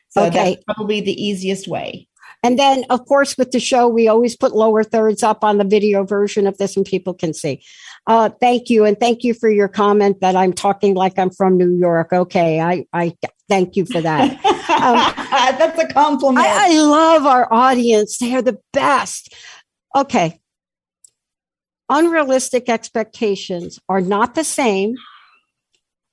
So 0.10 0.26
okay. 0.26 0.56
that's 0.56 0.64
probably 0.66 1.02
the 1.02 1.24
easiest 1.24 1.68
way. 1.68 2.08
And 2.44 2.60
then, 2.60 2.84
of 2.90 3.06
course, 3.06 3.38
with 3.38 3.52
the 3.52 3.60
show, 3.60 3.88
we 3.88 4.10
always 4.10 4.36
put 4.36 4.54
lower 4.54 4.84
thirds 4.84 5.24
up 5.24 5.46
on 5.46 5.58
the 5.58 5.64
video 5.64 6.04
version 6.04 6.46
of 6.46 6.58
this 6.58 6.76
and 6.76 6.86
people 6.86 7.14
can 7.14 7.34
see. 7.34 7.64
Uh, 8.06 8.30
thank 8.30 8.70
you. 8.70 8.84
And 8.84 9.00
thank 9.00 9.24
you 9.24 9.34
for 9.34 9.50
your 9.50 9.68
comment 9.68 10.20
that 10.20 10.36
I'm 10.36 10.52
talking 10.52 10.94
like 10.94 11.18
I'm 11.18 11.30
from 11.30 11.58
New 11.58 11.72
York. 11.72 12.12
Okay. 12.12 12.60
I, 12.60 12.86
I 12.92 13.16
thank 13.48 13.76
you 13.76 13.86
for 13.86 14.02
that. 14.02 14.32
Um, 14.34 14.96
That's 15.58 15.80
a 15.80 15.88
compliment. 15.88 16.46
I, 16.46 16.76
I 16.76 16.82
love 16.82 17.26
our 17.26 17.52
audience. 17.52 18.18
They 18.18 18.36
are 18.36 18.42
the 18.42 18.60
best. 18.74 19.34
Okay. 19.96 20.40
Unrealistic 21.90 22.70
expectations 22.70 23.80
are 23.88 24.02
not 24.02 24.36
the 24.36 24.44
same 24.44 24.96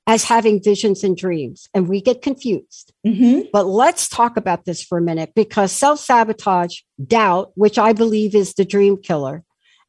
as 0.07 0.25
having 0.25 0.63
visions 0.63 1.05
and 1.05 1.17
dreams, 1.17 1.69
and 1.73 1.89
we 1.89 2.01
get 2.01 2.21
confused. 2.21 2.93
Mm-hmm. 3.07 3.43
But 3.53 3.67
let's 3.67 4.09
talk 4.09 4.37
about 4.37 4.65
this 4.65 4.83
for 4.83 4.99
a 4.99 5.03
minute 5.03 5.33
because 5.37 5.71
self 5.71 6.01
sabotage, 6.01 6.81
doubt, 7.07 7.53
which 7.55 7.79
I 7.79 7.93
believe 7.93 8.35
is 8.35 8.55
the 8.55 8.65
dream 8.65 8.97
killer, 9.01 9.45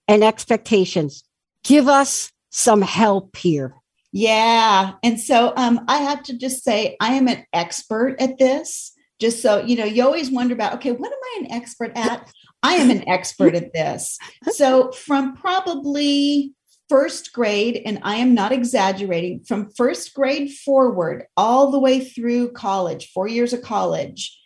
and 0.08 0.24
expectations 0.24 1.24
give 1.63 1.88
us 1.88 2.32
some 2.50 2.82
help 2.82 3.36
here. 3.36 3.74
Yeah. 4.12 4.93
And 5.04 5.19
so 5.19 5.54
um, 5.56 5.82
I 5.88 5.97
have 5.97 6.24
to 6.24 6.38
just 6.38 6.63
say, 6.63 6.97
I 7.00 7.13
am 7.13 7.28
an 7.28 7.45
expert 7.54 8.15
at 8.19 8.38
this. 8.38 8.93
Just 9.19 9.41
so 9.41 9.63
you 9.63 9.78
know, 9.78 9.86
you 9.86 10.04
always 10.04 10.32
wonder 10.32 10.54
about, 10.54 10.74
okay, 10.76 10.91
what 10.91 11.12
am 11.12 11.19
I 11.24 11.39
an 11.41 11.52
expert 11.52 11.91
at? 11.95 12.28
I 12.63 12.74
am 12.74 12.89
an 12.89 13.08
expert 13.08 13.56
at 13.56 13.74
this. 13.74 14.17
So, 14.52 14.91
from 14.91 15.36
probably 15.36 16.54
first 16.89 17.32
grade, 17.32 17.82
and 17.86 18.00
I 18.04 18.17
am 18.17 18.34
not 18.34 18.52
exaggerating, 18.52 19.43
from 19.43 19.71
first 19.78 20.13
grade 20.13 20.52
forward, 20.52 21.26
all 21.38 21.71
the 21.71 21.80
way 21.80 22.04
through 22.04 22.52
college, 22.52 23.12
four 23.13 23.28
years 23.28 23.54
of 23.54 23.62
college, 23.62 24.38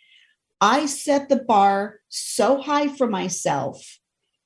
I 0.60 0.86
set 0.86 1.28
the 1.28 1.36
bar 1.36 2.00
so 2.08 2.60
high 2.60 2.88
for 2.88 3.06
myself, 3.06 3.98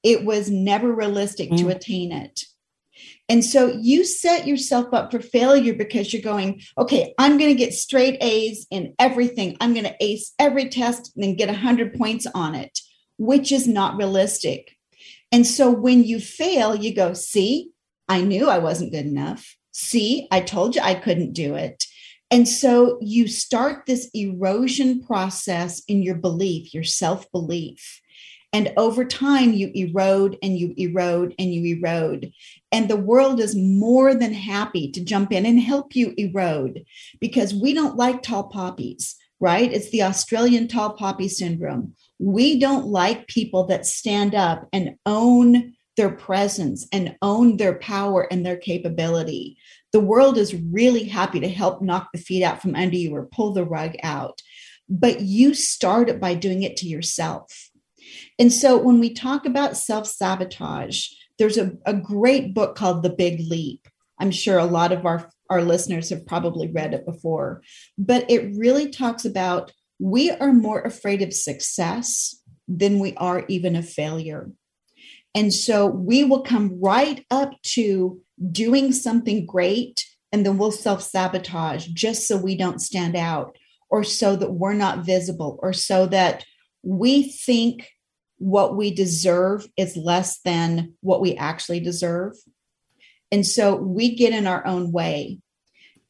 it 0.03 0.25
was 0.25 0.51
never 0.51 0.93
realistic 0.93 1.51
mm. 1.51 1.59
to 1.59 1.69
attain 1.69 2.11
it. 2.11 2.45
And 3.31 3.45
so 3.45 3.69
you 3.69 4.05
set 4.05 4.49
yourself 4.49 4.93
up 4.93 5.13
for 5.13 5.21
failure 5.21 5.73
because 5.73 6.13
you're 6.13 6.21
going, 6.21 6.63
okay, 6.77 7.15
I'm 7.17 7.39
going 7.39 7.51
to 7.51 7.55
get 7.55 7.73
straight 7.73 8.19
A's 8.21 8.67
in 8.73 8.93
everything. 8.99 9.57
I'm 9.61 9.73
going 9.73 9.87
to 9.87 9.95
ace 10.01 10.35
every 10.41 10.69
test 10.69 11.13
and 11.15 11.23
then 11.23 11.37
get 11.37 11.49
100 11.49 11.95
points 11.95 12.27
on 12.35 12.57
it, 12.57 12.81
which 13.19 13.53
is 13.53 13.69
not 13.69 13.97
realistic. 13.97 14.77
And 15.31 15.47
so 15.47 15.71
when 15.71 16.03
you 16.03 16.19
fail, 16.19 16.75
you 16.75 16.93
go, 16.93 17.13
see, 17.13 17.71
I 18.09 18.21
knew 18.21 18.49
I 18.51 18.59
wasn't 18.59 18.91
good 18.91 19.07
enough. 19.07 19.57
See, 19.71 20.27
I 20.33 20.41
told 20.41 20.75
you 20.75 20.83
I 20.83 20.95
couldn't 20.95 21.33
do 21.33 21.55
it. 21.55 21.85
And 22.33 22.49
so 22.49 22.99
you 23.01 23.29
start 23.29 23.87
this 23.87 24.11
erosion 24.13 25.05
process 25.05 25.85
in 25.87 26.03
your 26.03 26.17
belief, 26.17 26.75
your 26.75 26.83
self 26.83 27.31
belief. 27.31 28.01
And 28.53 28.73
over 28.77 29.05
time, 29.05 29.53
you 29.53 29.71
erode 29.75 30.37
and 30.43 30.59
you 30.59 30.75
erode 30.77 31.35
and 31.39 31.55
you 31.55 31.77
erode. 31.77 32.33
And 32.73 32.89
the 32.89 32.97
world 32.97 33.41
is 33.41 33.57
more 33.57 34.15
than 34.15 34.33
happy 34.33 34.91
to 34.93 35.05
jump 35.05 35.33
in 35.33 35.45
and 35.45 35.59
help 35.59 35.97
you 35.97 36.15
erode 36.17 36.85
because 37.21 37.53
we 37.53 37.75
don't 37.75 37.97
like 37.97 38.23
tall 38.23 38.45
poppies, 38.45 39.17
right? 39.41 39.73
It's 39.73 39.91
the 39.91 40.05
Australian 40.05 40.69
tall 40.69 40.93
poppy 40.93 41.29
syndrome. 41.29 41.95
We 42.19 42.61
don't 42.61 42.87
like 42.87 43.27
people 43.27 43.67
that 43.67 43.87
stand 43.87 44.35
up 44.35 44.69
and 44.73 44.97
own 45.05 45.75
their 45.97 46.11
presence 46.11 46.87
and 46.93 47.17
own 47.21 47.57
their 47.57 47.79
power 47.79 48.27
and 48.31 48.47
their 48.47 48.57
capability. 48.57 49.59
The 49.93 50.01
world 50.01 50.39
is 50.39 50.55
really 50.55 51.05
happy 51.05 51.41
to 51.41 51.49
help 51.49 51.83
knock 51.83 52.11
the 52.13 52.21
feet 52.21 52.45
out 52.45 52.63
from 52.63 52.77
under 52.77 52.97
you 52.97 53.15
or 53.15 53.27
pull 53.27 53.53
the 53.53 53.65
rug 53.65 53.97
out. 54.03 54.41
But 54.89 55.21
you 55.21 55.55
start 55.55 56.09
it 56.09 56.21
by 56.21 56.35
doing 56.35 56.63
it 56.63 56.77
to 56.79 56.87
yourself 56.87 57.71
and 58.39 58.53
so 58.53 58.79
when 58.79 59.01
we 59.01 59.13
talk 59.13 59.47
about 59.47 59.77
self 59.77 60.07
sabotage, 60.07 61.09
there's 61.41 61.57
a, 61.57 61.73
a 61.87 61.95
great 61.95 62.53
book 62.53 62.77
called 62.77 63.03
The 63.03 63.09
Big 63.09 63.41
Leap. 63.49 63.89
I'm 64.21 64.31
sure 64.31 64.59
a 64.59 64.67
lot 64.67 64.93
of 64.93 65.07
our, 65.07 65.31
our 65.49 65.63
listeners 65.63 66.11
have 66.11 66.27
probably 66.27 66.71
read 66.71 66.93
it 66.93 67.07
before, 67.07 67.63
but 67.97 68.31
it 68.31 68.55
really 68.57 68.91
talks 68.91 69.25
about 69.25 69.73
we 69.99 70.31
are 70.31 70.53
more 70.53 70.83
afraid 70.83 71.23
of 71.23 71.33
success 71.33 72.37
than 72.69 72.99
we 72.99 73.15
are 73.15 73.47
even 73.49 73.75
of 73.75 73.89
failure. 73.89 74.51
And 75.35 75.53
so 75.53 75.87
we 75.87 76.25
will 76.25 76.43
come 76.43 76.79
right 76.79 77.25
up 77.31 77.53
to 77.75 78.21
doing 78.53 78.93
something 78.93 79.47
great 79.47 80.05
and 80.33 80.45
then 80.45 80.59
we'll 80.59 80.71
self 80.71 81.03
sabotage 81.03 81.87
just 81.87 82.29
so 82.29 82.37
we 82.37 82.55
don't 82.55 82.83
stand 82.83 83.17
out 83.17 83.57
or 83.89 84.05
so 84.05 84.37
that 84.37 84.53
we're 84.53 84.75
not 84.75 85.07
visible 85.07 85.59
or 85.63 85.73
so 85.73 86.05
that 86.07 86.45
we 86.83 87.23
think 87.23 87.89
what 88.41 88.75
we 88.75 88.91
deserve 88.91 89.69
is 89.77 89.99
less 89.99 90.41
than 90.41 90.95
what 91.01 91.21
we 91.21 91.37
actually 91.37 91.79
deserve. 91.79 92.33
And 93.31 93.47
so 93.47 93.77
we 93.77 94.17
get 94.17 94.33
in 94.33 94.47
our 94.47 94.67
own 94.67 94.93
way. 94.93 95.41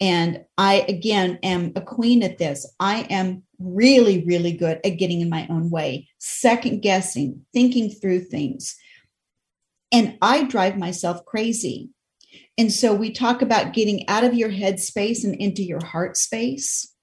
And 0.00 0.44
I, 0.56 0.86
again, 0.88 1.40
am 1.42 1.72
a 1.74 1.80
queen 1.80 2.22
at 2.22 2.38
this. 2.38 2.72
I 2.78 3.00
am 3.10 3.42
really, 3.58 4.24
really 4.24 4.52
good 4.52 4.80
at 4.84 4.96
getting 4.96 5.20
in 5.20 5.28
my 5.28 5.46
own 5.50 5.70
way, 5.70 6.08
second 6.18 6.82
guessing, 6.82 7.44
thinking 7.52 7.90
through 7.90 8.20
things. 8.20 8.76
And 9.90 10.16
I 10.22 10.44
drive 10.44 10.78
myself 10.78 11.24
crazy. 11.26 11.90
And 12.56 12.72
so 12.72 12.94
we 12.94 13.10
talk 13.10 13.42
about 13.42 13.72
getting 13.72 14.08
out 14.08 14.22
of 14.22 14.34
your 14.34 14.50
head 14.50 14.78
space 14.78 15.24
and 15.24 15.34
into 15.34 15.64
your 15.64 15.84
heart 15.84 16.16
space. 16.16 16.94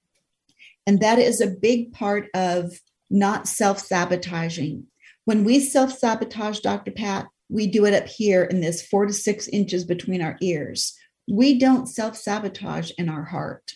And 0.86 1.00
that 1.00 1.18
is 1.18 1.42
a 1.42 1.48
big 1.48 1.92
part 1.92 2.28
of 2.32 2.72
not 3.10 3.46
self 3.46 3.78
sabotaging. 3.78 4.86
When 5.28 5.44
we 5.44 5.60
self 5.60 5.92
sabotage, 5.92 6.60
Dr. 6.60 6.90
Pat, 6.90 7.28
we 7.50 7.66
do 7.66 7.84
it 7.84 7.92
up 7.92 8.08
here 8.08 8.44
in 8.44 8.62
this 8.62 8.80
four 8.80 9.04
to 9.04 9.12
six 9.12 9.46
inches 9.46 9.84
between 9.84 10.22
our 10.22 10.38
ears. 10.40 10.96
We 11.30 11.58
don't 11.58 11.86
self 11.86 12.16
sabotage 12.16 12.92
in 12.96 13.10
our 13.10 13.24
heart. 13.24 13.74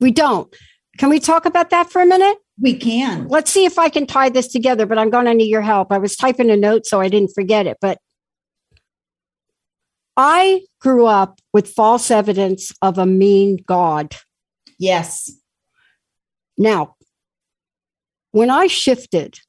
We 0.00 0.10
don't. 0.10 0.52
Can 0.98 1.10
we 1.10 1.20
talk 1.20 1.46
about 1.46 1.70
that 1.70 1.92
for 1.92 2.02
a 2.02 2.06
minute? 2.06 2.38
We 2.60 2.74
can. 2.74 3.28
Let's 3.28 3.52
see 3.52 3.64
if 3.64 3.78
I 3.78 3.88
can 3.88 4.04
tie 4.04 4.30
this 4.30 4.48
together, 4.48 4.84
but 4.84 4.98
I'm 4.98 5.10
going 5.10 5.26
to 5.26 5.34
need 5.34 5.48
your 5.48 5.62
help. 5.62 5.92
I 5.92 5.98
was 5.98 6.16
typing 6.16 6.50
a 6.50 6.56
note 6.56 6.84
so 6.84 7.00
I 7.00 7.08
didn't 7.08 7.30
forget 7.32 7.68
it, 7.68 7.76
but 7.80 7.98
I 10.16 10.62
grew 10.80 11.06
up 11.06 11.38
with 11.52 11.68
false 11.68 12.10
evidence 12.10 12.72
of 12.82 12.98
a 12.98 13.06
mean 13.06 13.58
God. 13.64 14.16
Yes. 14.76 15.30
Now, 16.58 16.95
when 18.36 18.50
I 18.50 18.66
shifted 18.66 19.40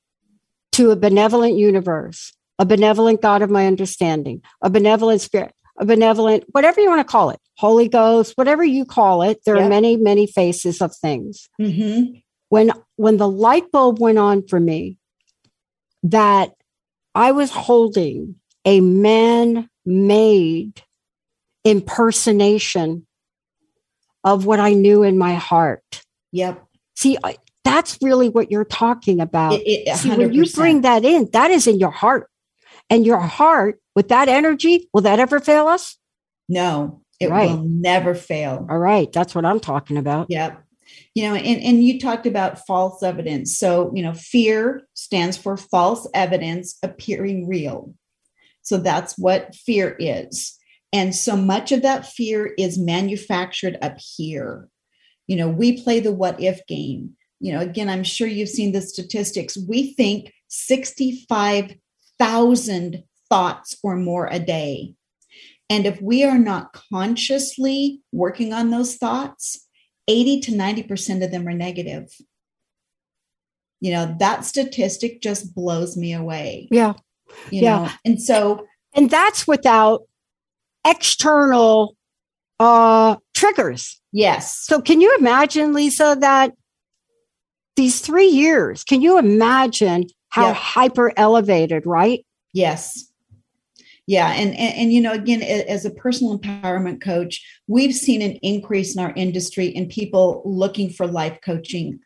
to 0.72 0.92
a 0.92 0.96
benevolent 0.96 1.58
universe, 1.58 2.32
a 2.58 2.66
benevolent 2.66 3.22
God 3.22 3.42
of 3.42 3.50
my 3.50 3.68
understanding, 3.68 4.42
a 4.62 4.70
benevolent 4.70 5.20
spirit, 5.20 5.54
a 5.78 5.84
benevolent, 5.84 6.46
whatever 6.52 6.80
you 6.80 6.88
want 6.88 7.06
to 7.06 7.12
call 7.12 7.32
it, 7.32 7.40
Holy 7.58 7.90
Ghost, 7.90 8.32
whatever 8.38 8.64
you 8.64 8.86
call 8.86 9.24
it, 9.24 9.42
there 9.46 9.58
are 9.58 9.68
many, 9.68 9.98
many 9.98 10.26
faces 10.26 10.82
of 10.82 10.96
things. 10.96 11.50
Mm-hmm. 11.60 12.20
When 12.48 12.72
when 12.96 13.18
the 13.18 13.28
light 13.28 13.70
bulb 13.74 14.00
went 14.00 14.20
on 14.20 14.48
for 14.48 14.58
me, 14.58 14.98
that 16.04 16.52
I 17.14 17.34
was 17.34 17.52
holding 17.52 18.36
a 18.64 18.80
man-made 18.80 20.82
impersonation 21.66 23.06
of 24.24 24.46
what 24.46 24.62
I 24.62 24.72
knew 24.72 25.04
in 25.04 25.18
my 25.18 25.34
heart. 25.34 26.04
Yep 26.32 26.64
See, 26.98 27.16
I, 27.24 27.38
that's 27.68 27.98
really 28.02 28.30
what 28.30 28.52
you're 28.52 28.66
talking 28.66 29.20
about. 29.20 29.54
It- 29.54 29.68
it- 29.88 29.98
See, 29.98 30.10
when 30.10 30.34
you 30.34 30.46
bring 30.52 30.82
that 30.82 31.04
in, 31.06 31.30
that 31.34 31.52
is 31.52 31.68
in 31.68 31.80
your 31.80 31.92
heart. 31.92 32.30
And 32.90 33.06
your 33.06 33.20
heart, 33.20 33.82
with 33.96 34.08
that 34.10 34.30
energy, 34.30 34.90
will 34.94 35.02
that 35.02 35.20
ever 35.20 35.40
fail 35.42 35.68
us? 35.68 35.98
No, 36.48 37.02
it 37.20 37.30
Right. 37.30 37.50
will 37.50 37.64
never 37.64 38.16
fail. 38.16 38.66
All 38.70 38.78
right. 38.78 39.12
That's 39.12 39.36
what 39.36 39.44
I'm 39.46 39.60
talking 39.60 39.98
about. 39.98 40.28
Yep. 40.30 40.64
You 41.14 41.24
know, 41.24 41.36
and, 41.36 41.62
and 41.62 41.84
you 41.84 42.00
talked 42.00 42.26
about 42.26 42.66
false 42.66 43.04
evidence. 43.04 43.58
So, 43.58 43.92
you 43.94 44.02
know, 44.02 44.14
fear 44.14 44.84
stands 44.94 45.36
for 45.36 45.58
false 45.58 46.08
evidence 46.14 46.78
appearing 46.82 47.48
real. 47.50 47.94
So 48.62 48.78
that's 48.78 49.18
what 49.18 49.54
fear 49.54 49.96
is. 50.00 50.58
And 50.94 51.14
so 51.14 51.36
much 51.36 51.74
of 51.74 51.82
that 51.82 52.06
fear 52.06 52.54
is 52.58 52.78
manufactured 52.80 53.78
up 53.82 53.98
here. 54.00 54.70
You 55.28 55.36
know, 55.36 55.50
we 55.50 55.82
play 55.82 56.00
the 56.00 56.14
what 56.14 56.40
if 56.42 56.66
game. 56.68 57.18
You 57.40 57.54
know, 57.54 57.60
again, 57.60 57.88
I'm 57.90 58.04
sure 58.04 58.28
you've 58.28 58.50
seen 58.50 58.72
the 58.72 58.82
statistics. 58.82 59.56
We 59.58 59.94
think 59.94 60.34
65,000 60.48 63.04
thoughts 63.30 63.78
or 63.84 63.96
more 63.96 64.28
a 64.32 64.40
day. 64.40 64.96
And 65.70 65.86
if 65.86 66.02
we 66.02 66.24
are 66.24 66.38
not 66.40 66.74
consciously 66.92 68.02
working 68.12 68.54
on 68.54 68.72
those 68.72 68.96
thoughts, 68.96 69.68
80 70.08 70.40
to 70.42 70.52
90% 70.54 71.24
of 71.24 71.30
them 71.32 71.48
are 71.48 71.54
negative. 71.54 72.10
You 73.82 73.92
know, 73.92 74.16
that 74.20 74.46
statistic 74.46 75.22
just 75.22 75.54
blows 75.54 75.96
me 75.98 76.14
away. 76.14 76.68
Yeah. 76.72 76.94
You 77.52 77.62
Yeah. 77.62 77.78
know, 77.80 77.90
and 78.06 78.22
so 78.22 78.66
And 78.94 79.10
that's 79.10 79.46
without 79.48 80.04
external 80.86 81.96
uh 82.60 83.18
triggers. 83.36 84.02
yes. 84.12 84.58
So 84.66 84.82
can 84.82 85.00
you 85.02 85.16
imagine, 85.20 85.74
Lysa, 85.74 86.20
that 86.22 86.54
these 87.78 88.02
three 88.02 88.28
years, 88.28 88.84
can 88.84 89.02
you 89.02 89.18
imagine 89.18 90.08
how 90.30 90.48
Yeah. 90.48 90.54
hyper 90.54 91.14
elevated, 91.16 91.86
right? 91.86 92.26
Yes. 92.54 93.10
Yeah. 94.08 94.32
And, 94.32 94.50
and, 94.52 94.76
and, 94.76 94.94
you 94.94 95.02
know, 95.02 95.14
again, 95.14 95.42
as 95.42 95.86
a 95.86 95.92
personal 95.92 96.38
empowerment 96.38 97.02
coach, 97.02 97.46
we've 97.68 97.94
seen 97.94 98.22
an 98.22 98.34
increase 98.42 98.96
in 98.96 99.02
our 99.02 99.14
industry 99.16 99.68
in 99.68 99.88
people 99.88 100.42
looking 100.46 100.90
for 100.90 101.08
life 101.08 101.40
coaching 101.44 102.00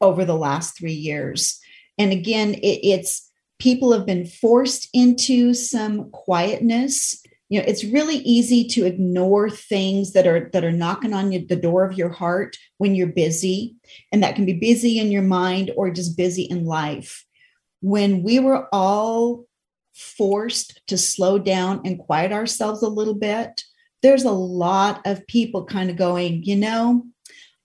over 0.00 0.24
the 0.24 0.36
last 0.36 0.78
three 0.78 0.92
years. 0.92 1.58
And 1.98 2.12
again, 2.12 2.54
it, 2.54 2.80
it's 2.84 3.30
people 3.58 3.92
have 3.92 4.04
been 4.06 4.26
forced 4.26 4.88
into 4.92 5.54
some 5.54 6.10
quietness. 6.10 7.21
You 7.52 7.58
know, 7.58 7.66
it's 7.68 7.84
really 7.84 8.16
easy 8.16 8.64
to 8.68 8.86
ignore 8.86 9.50
things 9.50 10.14
that 10.14 10.26
are 10.26 10.48
that 10.54 10.64
are 10.64 10.72
knocking 10.72 11.12
on 11.12 11.28
the 11.28 11.54
door 11.54 11.84
of 11.84 11.98
your 11.98 12.08
heart 12.08 12.56
when 12.78 12.94
you're 12.94 13.08
busy, 13.08 13.76
and 14.10 14.22
that 14.22 14.36
can 14.36 14.46
be 14.46 14.54
busy 14.54 14.98
in 14.98 15.12
your 15.12 15.20
mind 15.20 15.70
or 15.76 15.90
just 15.90 16.16
busy 16.16 16.44
in 16.44 16.64
life. 16.64 17.26
When 17.82 18.22
we 18.22 18.38
were 18.38 18.68
all 18.72 19.44
forced 19.92 20.80
to 20.86 20.96
slow 20.96 21.38
down 21.38 21.82
and 21.84 21.98
quiet 21.98 22.32
ourselves 22.32 22.82
a 22.82 22.88
little 22.88 23.16
bit, 23.16 23.64
there's 24.00 24.24
a 24.24 24.30
lot 24.30 25.06
of 25.06 25.26
people 25.26 25.66
kind 25.66 25.90
of 25.90 25.96
going, 25.96 26.44
you 26.44 26.56
know, 26.56 27.04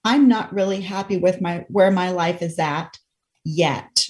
I'm 0.03 0.27
not 0.27 0.53
really 0.53 0.81
happy 0.81 1.15
with 1.15 1.39
my 1.39 1.65
where 1.69 1.91
my 1.91 2.11
life 2.11 2.41
is 2.41 2.59
at 2.59 2.97
yet. 3.45 4.06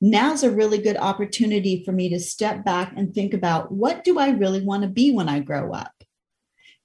Now's 0.00 0.42
a 0.42 0.50
really 0.50 0.78
good 0.78 0.96
opportunity 0.96 1.84
for 1.84 1.92
me 1.92 2.08
to 2.08 2.18
step 2.18 2.64
back 2.64 2.94
and 2.96 3.14
think 3.14 3.34
about 3.34 3.70
what 3.70 4.02
do 4.02 4.18
I 4.18 4.30
really 4.30 4.62
want 4.62 4.82
to 4.82 4.88
be 4.88 5.12
when 5.12 5.28
I 5.28 5.40
grow 5.40 5.72
up? 5.72 5.92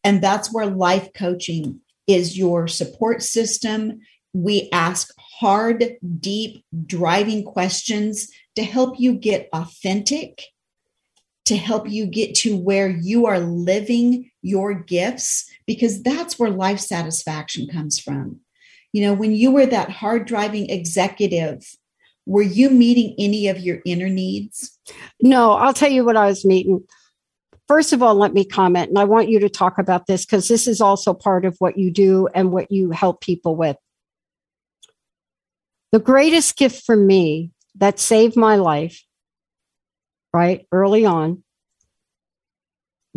And 0.04 0.22
that's 0.22 0.54
where 0.54 0.66
life 0.66 1.14
coaching 1.14 1.80
is 2.08 2.38
your 2.38 2.68
support 2.68 3.24
system. 3.24 4.02
We 4.34 4.70
ask 4.72 5.14
hard, 5.18 5.98
deep, 6.20 6.64
driving 6.86 7.44
questions 7.44 8.30
to 8.56 8.64
help 8.64 9.00
you 9.00 9.14
get 9.14 9.50
authentic, 9.54 10.44
to 11.46 11.56
help 11.56 11.90
you 11.90 12.06
get 12.06 12.36
to 12.36 12.58
where 12.58 12.90
you 12.90 13.26
are 13.28 13.40
living 13.40 14.30
your 14.42 14.74
gifts, 14.74 15.50
because 15.66 16.04
that's 16.04 16.38
where 16.38 16.50
life 16.50 16.80
satisfaction 16.80 17.68
comes 17.68 18.00
from. 18.00 18.42
You 18.94 19.04
know, 19.04 19.14
when 19.14 19.32
you 19.32 19.52
were 19.52 19.66
that 19.66 19.90
hard 19.90 20.26
driving 20.26 20.70
executive, 20.70 21.66
were 22.26 22.42
you 22.42 22.70
meeting 22.70 23.16
any 23.20 23.48
of 23.48 23.60
your 23.60 23.80
inner 23.86 24.10
needs? 24.10 24.78
No, 25.22 25.54
I'll 25.54 25.74
tell 25.74 25.92
you 25.92 26.04
what 26.04 26.18
I 26.18 26.26
was 26.26 26.46
meeting. 26.46 26.84
First 27.68 27.94
of 27.94 28.04
all, 28.04 28.16
let 28.16 28.34
me 28.34 28.46
comment, 28.46 28.90
and 28.90 29.00
I 29.00 29.06
want 29.06 29.30
you 29.30 29.40
to 29.40 29.50
talk 29.50 29.80
about 29.80 30.06
this 30.06 30.26
because 30.26 30.48
this 30.48 30.68
is 30.68 30.82
also 30.82 31.14
part 31.14 31.46
of 31.46 31.56
what 31.60 31.78
you 31.78 31.92
do 31.92 32.28
and 32.34 32.52
what 32.52 32.72
you 32.72 32.92
help 32.92 33.22
people 33.22 33.56
with. 33.56 33.78
The 35.92 36.00
greatest 36.00 36.58
gift 36.58 36.86
for 36.86 36.96
me 36.96 37.52
that 37.76 38.00
saved 38.00 38.36
my 38.36 38.56
life, 38.58 39.04
right, 40.34 40.68
early 40.72 41.06
on, 41.06 41.44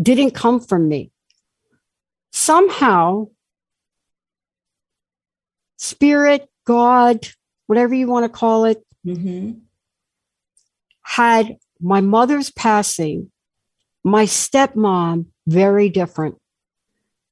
didn't 0.01 0.31
come 0.31 0.61
from 0.61 0.88
me. 0.88 1.11
Somehow, 2.33 3.29
spirit, 5.77 6.49
God, 6.64 7.27
whatever 7.66 7.94
you 7.94 8.07
want 8.07 8.25
to 8.25 8.29
call 8.29 8.64
it, 8.64 8.83
Mm-hmm. 9.09 9.59
had 11.03 11.57
my 11.81 12.01
mother's 12.01 12.51
passing, 12.51 13.31
my 14.05 14.25
stepmom, 14.25 15.27
very 15.47 15.88
different. 15.88 16.37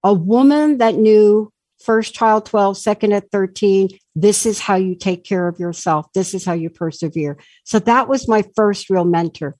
A 0.02 0.14
woman 0.14 0.78
that 0.78 0.94
knew 0.94 1.52
first 1.82 2.14
child 2.14 2.46
12, 2.46 2.76
second 2.78 3.12
at 3.12 3.30
13, 3.30 3.88
this 4.14 4.46
is 4.46 4.60
how 4.60 4.76
you 4.76 4.94
take 4.94 5.24
care 5.24 5.46
of 5.48 5.58
yourself. 5.60 6.06
This 6.14 6.32
is 6.32 6.44
how 6.44 6.52
you 6.54 6.70
persevere. 6.70 7.36
So 7.64 7.78
that 7.80 8.08
was 8.08 8.28
my 8.28 8.44
first 8.54 8.88
real 8.88 9.04
mentor. 9.04 9.56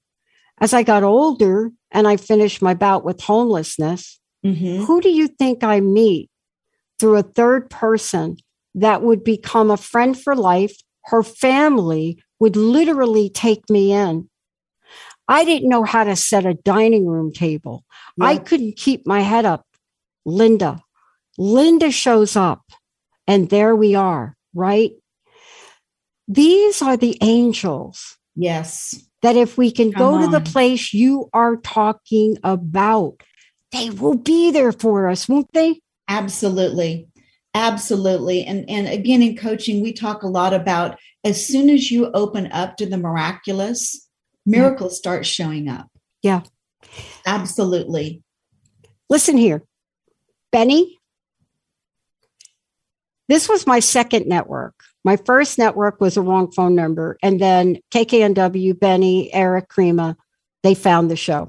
As 0.59 0.73
I 0.73 0.83
got 0.83 1.03
older 1.03 1.71
and 1.91 2.09
I 2.09 2.17
finished 2.17 2.63
my 2.63 2.75
bout 2.75 3.05
with 3.05 3.21
homelessness, 3.21 4.19
Mm-hmm. 4.45 4.85
who 4.85 5.01
do 5.01 5.09
you 5.09 5.27
think 5.27 5.65
I 5.65 5.81
meet 5.81 6.31
through 7.01 7.17
a 7.17 7.23
third 7.25 7.69
person 7.69 8.37
that 8.77 9.03
would 9.03 9.25
become 9.25 9.73
a 9.73 9.77
friend 9.77 10.17
for 10.17 10.37
life? 10.37 10.77
Her 11.07 11.23
family 11.23 12.23
would 12.41 12.57
literally 12.57 13.31
take 13.31 13.69
me 13.71 13.93
in. 13.93 14.29
I 15.29 15.45
didn't 15.45 15.69
know 15.69 15.85
how 15.85 16.05
to 16.05 16.17
set 16.17 16.47
a 16.47 16.55
dining 16.55 17.07
room 17.07 17.33
table. 17.33 17.85
I 18.21 18.37
couldn't 18.37 18.77
keep 18.77 19.07
my 19.07 19.21
head 19.21 19.45
up. 19.45 19.67
Linda. 20.25 20.83
Linda 21.39 21.91
shows 21.91 22.35
up, 22.37 22.63
and 23.27 23.51
there 23.51 23.77
we 23.77 23.95
are, 23.95 24.37
right? 24.55 24.93
These 26.29 26.83
are 26.83 26.97
the 26.97 27.19
angels 27.21 28.17
Yes. 28.35 28.95
that 29.23 29.37
if 29.37 29.57
we 29.59 29.71
can 29.71 29.91
go 29.91 30.13
Come 30.13 30.23
to 30.23 30.39
the 30.39 30.51
place 30.51 30.93
you 30.93 31.29
are 31.33 31.57
talking 31.57 32.37
about, 32.43 33.23
they 33.73 33.91
will 33.91 34.17
be 34.17 34.51
there 34.51 34.73
for 34.73 35.09
us, 35.09 35.29
won't 35.29 35.53
they? 35.53 35.81
Absolutely. 36.09 37.09
Absolutely. 37.57 38.45
And 38.45 38.69
and 38.69 38.87
again 38.87 39.23
in 39.23 39.35
coaching 39.35 39.83
we 39.83 39.91
talk 39.91 40.23
a 40.23 40.29
lot 40.29 40.53
about 40.53 40.99
as 41.25 41.45
soon 41.45 41.71
as 41.71 41.91
you 41.91 42.11
open 42.13 42.53
up 42.53 42.77
to 42.77 42.87
the 42.87 42.99
miraculous, 42.99 44.09
miracles 44.45 44.99
start 44.99 45.25
showing 45.25 45.67
up. 45.67 45.89
Yeah. 46.23 46.43
Absolutely. 47.25 48.23
Listen 49.09 49.39
here, 49.39 49.63
Benny. 50.53 50.99
This 53.29 53.49
was 53.49 53.67
my 53.67 53.81
second 53.81 54.27
network. 54.27 54.75
My 55.03 55.17
first 55.17 55.57
network 55.57 55.99
was 55.99 56.19
a 56.19 56.23
wrong 56.23 56.53
phone 56.53 56.75
number. 56.75 57.17
And 57.23 57.41
then 57.41 57.79
KKNW, 57.91 58.79
Benny, 58.79 59.33
Eric 59.33 59.69
Krema, 59.69 60.15
they 60.63 60.75
found 60.75 61.11
the 61.11 61.17
show. 61.17 61.49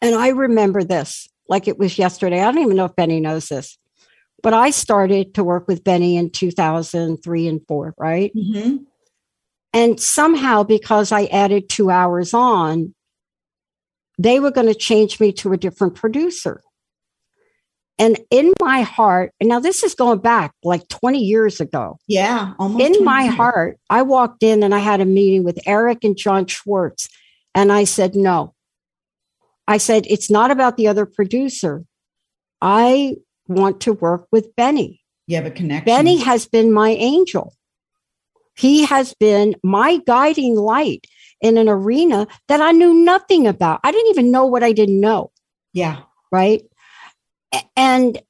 And 0.00 0.14
I 0.14 0.28
remember 0.28 0.82
this 0.82 1.28
like 1.46 1.68
it 1.68 1.78
was 1.78 1.98
yesterday. 1.98 2.40
I 2.40 2.50
don't 2.50 2.62
even 2.62 2.76
know 2.76 2.86
if 2.86 2.96
Benny 2.96 3.20
knows 3.20 3.48
this, 3.48 3.76
but 4.42 4.54
I 4.54 4.70
started 4.70 5.34
to 5.34 5.44
work 5.44 5.66
with 5.68 5.84
Benny 5.84 6.16
in 6.16 6.30
2003 6.30 7.48
and 7.48 7.60
four, 7.66 7.94
right? 7.98 8.32
Mhm. 8.34 8.84
And 9.72 10.00
somehow, 10.00 10.62
because 10.62 11.12
I 11.12 11.24
added 11.26 11.68
two 11.68 11.90
hours 11.90 12.32
on, 12.32 12.94
they 14.18 14.40
were 14.40 14.50
going 14.50 14.66
to 14.66 14.74
change 14.74 15.20
me 15.20 15.32
to 15.34 15.52
a 15.52 15.56
different 15.56 15.94
producer. 15.94 16.62
And 18.00 18.18
in 18.30 18.52
my 18.60 18.82
heart, 18.82 19.32
and 19.40 19.48
now 19.48 19.58
this 19.58 19.82
is 19.82 19.94
going 19.94 20.20
back 20.20 20.52
like 20.62 20.86
20 20.88 21.18
years 21.18 21.60
ago. 21.60 21.98
Yeah, 22.06 22.54
almost 22.58 22.84
In 22.96 23.04
my 23.04 23.24
years. 23.24 23.34
heart, 23.34 23.78
I 23.90 24.02
walked 24.02 24.42
in 24.44 24.62
and 24.62 24.72
I 24.74 24.78
had 24.78 25.00
a 25.00 25.04
meeting 25.04 25.42
with 25.42 25.58
Eric 25.66 26.04
and 26.04 26.16
John 26.16 26.46
Schwartz. 26.46 27.08
And 27.56 27.72
I 27.72 27.84
said, 27.84 28.14
no. 28.14 28.54
I 29.66 29.78
said, 29.78 30.06
it's 30.08 30.30
not 30.30 30.50
about 30.52 30.76
the 30.76 30.86
other 30.86 31.06
producer. 31.06 31.84
I 32.62 33.16
want 33.48 33.80
to 33.82 33.92
work 33.92 34.26
with 34.30 34.54
Benny. 34.56 35.02
You 35.26 35.36
have 35.36 35.46
a 35.46 35.50
connection. 35.50 35.84
Benny 35.84 36.18
has 36.18 36.46
been 36.46 36.72
my 36.72 36.90
angel. 36.90 37.54
He 38.56 38.84
has 38.86 39.14
been 39.14 39.54
my 39.62 39.98
guiding 40.06 40.56
light 40.56 41.06
in 41.40 41.56
an 41.56 41.68
arena 41.68 42.26
that 42.48 42.60
I 42.60 42.72
knew 42.72 42.92
nothing 42.92 43.46
about. 43.46 43.80
I 43.84 43.92
didn't 43.92 44.10
even 44.10 44.30
know 44.30 44.46
what 44.46 44.62
I 44.64 44.72
didn't 44.72 45.00
know, 45.00 45.30
Yeah. 45.72 46.00
right? 46.32 46.62
And 47.76 48.20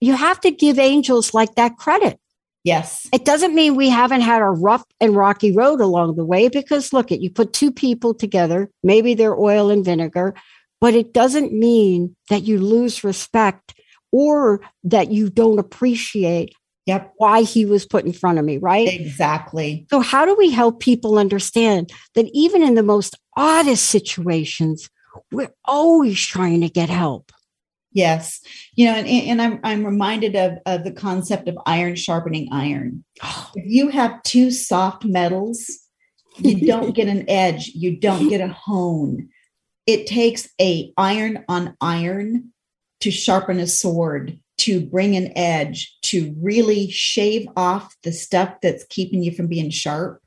you 0.00 0.14
have 0.14 0.40
to 0.40 0.50
give 0.50 0.78
angels 0.78 1.32
like 1.32 1.54
that 1.54 1.76
credit. 1.76 2.18
Yes. 2.64 3.08
It 3.12 3.24
doesn't 3.24 3.54
mean 3.54 3.74
we 3.76 3.88
haven't 3.88 4.20
had 4.20 4.40
a 4.42 4.46
rough 4.46 4.84
and 5.00 5.16
rocky 5.16 5.52
road 5.52 5.80
along 5.80 6.16
the 6.16 6.24
way 6.24 6.48
because 6.48 6.92
look 6.92 7.10
at 7.10 7.20
you 7.20 7.30
put 7.30 7.52
two 7.52 7.72
people 7.72 8.14
together, 8.14 8.70
maybe 8.82 9.14
they're 9.14 9.38
oil 9.38 9.70
and 9.70 9.84
vinegar, 9.84 10.34
but 10.80 10.94
it 10.94 11.12
doesn't 11.12 11.52
mean 11.52 12.16
that 12.30 12.42
you 12.42 12.58
lose 12.58 13.04
respect 13.04 13.74
or 14.12 14.60
that 14.84 15.10
you 15.10 15.30
don't 15.30 15.58
appreciate 15.58 16.54
Yep. 16.86 17.12
why 17.18 17.42
he 17.42 17.64
was 17.64 17.86
put 17.86 18.04
in 18.04 18.12
front 18.12 18.40
of 18.40 18.44
me, 18.44 18.58
right? 18.58 18.88
Exactly. 18.88 19.86
So, 19.88 20.00
how 20.00 20.24
do 20.26 20.34
we 20.34 20.50
help 20.50 20.80
people 20.80 21.16
understand 21.16 21.92
that 22.14 22.28
even 22.32 22.60
in 22.60 22.74
the 22.74 22.82
most 22.82 23.16
oddest 23.36 23.86
situations, 23.86 24.90
we're 25.30 25.54
always 25.64 26.20
trying 26.20 26.60
to 26.62 26.68
get 26.68 26.88
help? 26.88 27.30
Yes. 27.92 28.40
You 28.74 28.86
know, 28.86 28.94
and, 28.94 29.06
and 29.06 29.42
I'm 29.42 29.60
I'm 29.62 29.84
reminded 29.84 30.34
of, 30.34 30.58
of 30.66 30.84
the 30.84 30.92
concept 30.92 31.46
of 31.48 31.56
iron 31.66 31.94
sharpening 31.94 32.48
iron. 32.50 33.04
If 33.54 33.64
you 33.66 33.88
have 33.90 34.22
two 34.22 34.50
soft 34.50 35.04
metals, 35.04 35.70
you 36.38 36.66
don't 36.66 36.94
get 36.96 37.06
an 37.06 37.28
edge, 37.28 37.68
you 37.74 37.96
don't 37.96 38.28
get 38.28 38.40
a 38.40 38.48
hone. 38.48 39.28
It 39.86 40.06
takes 40.06 40.48
a 40.60 40.92
iron 40.96 41.44
on 41.48 41.76
iron 41.80 42.51
to 43.02 43.10
sharpen 43.10 43.58
a 43.58 43.66
sword, 43.66 44.38
to 44.58 44.80
bring 44.80 45.16
an 45.16 45.36
edge, 45.36 45.96
to 46.02 46.34
really 46.40 46.88
shave 46.88 47.48
off 47.56 47.96
the 48.04 48.12
stuff 48.12 48.54
that's 48.62 48.84
keeping 48.90 49.24
you 49.24 49.32
from 49.32 49.48
being 49.48 49.70
sharp. 49.70 50.22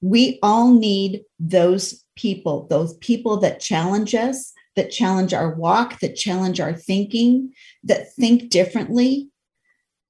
We 0.00 0.40
all 0.42 0.74
need 0.74 1.22
those 1.38 2.04
people, 2.16 2.66
those 2.68 2.96
people 2.96 3.36
that 3.38 3.60
challenge 3.60 4.16
us, 4.16 4.52
that 4.74 4.90
challenge 4.90 5.32
our 5.32 5.54
walk, 5.54 6.00
that 6.00 6.16
challenge 6.16 6.60
our 6.60 6.74
thinking, 6.74 7.52
that 7.84 8.12
think 8.14 8.50
differently. 8.50 9.28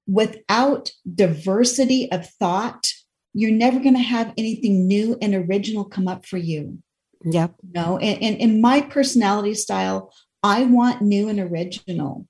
Without 0.08 0.92
diversity 1.14 2.10
of 2.10 2.26
thought, 2.30 2.90
you're 3.34 3.50
never 3.50 3.80
going 3.80 3.96
to 3.96 4.00
have 4.00 4.32
anything 4.38 4.86
new 4.86 5.18
and 5.20 5.34
original 5.34 5.84
come 5.84 6.08
up 6.08 6.24
for 6.24 6.38
you. 6.38 6.78
Yep. 7.24 7.54
No, 7.74 7.98
and, 7.98 8.22
and 8.22 8.36
in 8.38 8.60
my 8.60 8.80
personality 8.80 9.54
style, 9.54 10.12
I 10.46 10.62
want 10.62 11.02
new 11.02 11.28
and 11.28 11.40
original. 11.40 12.28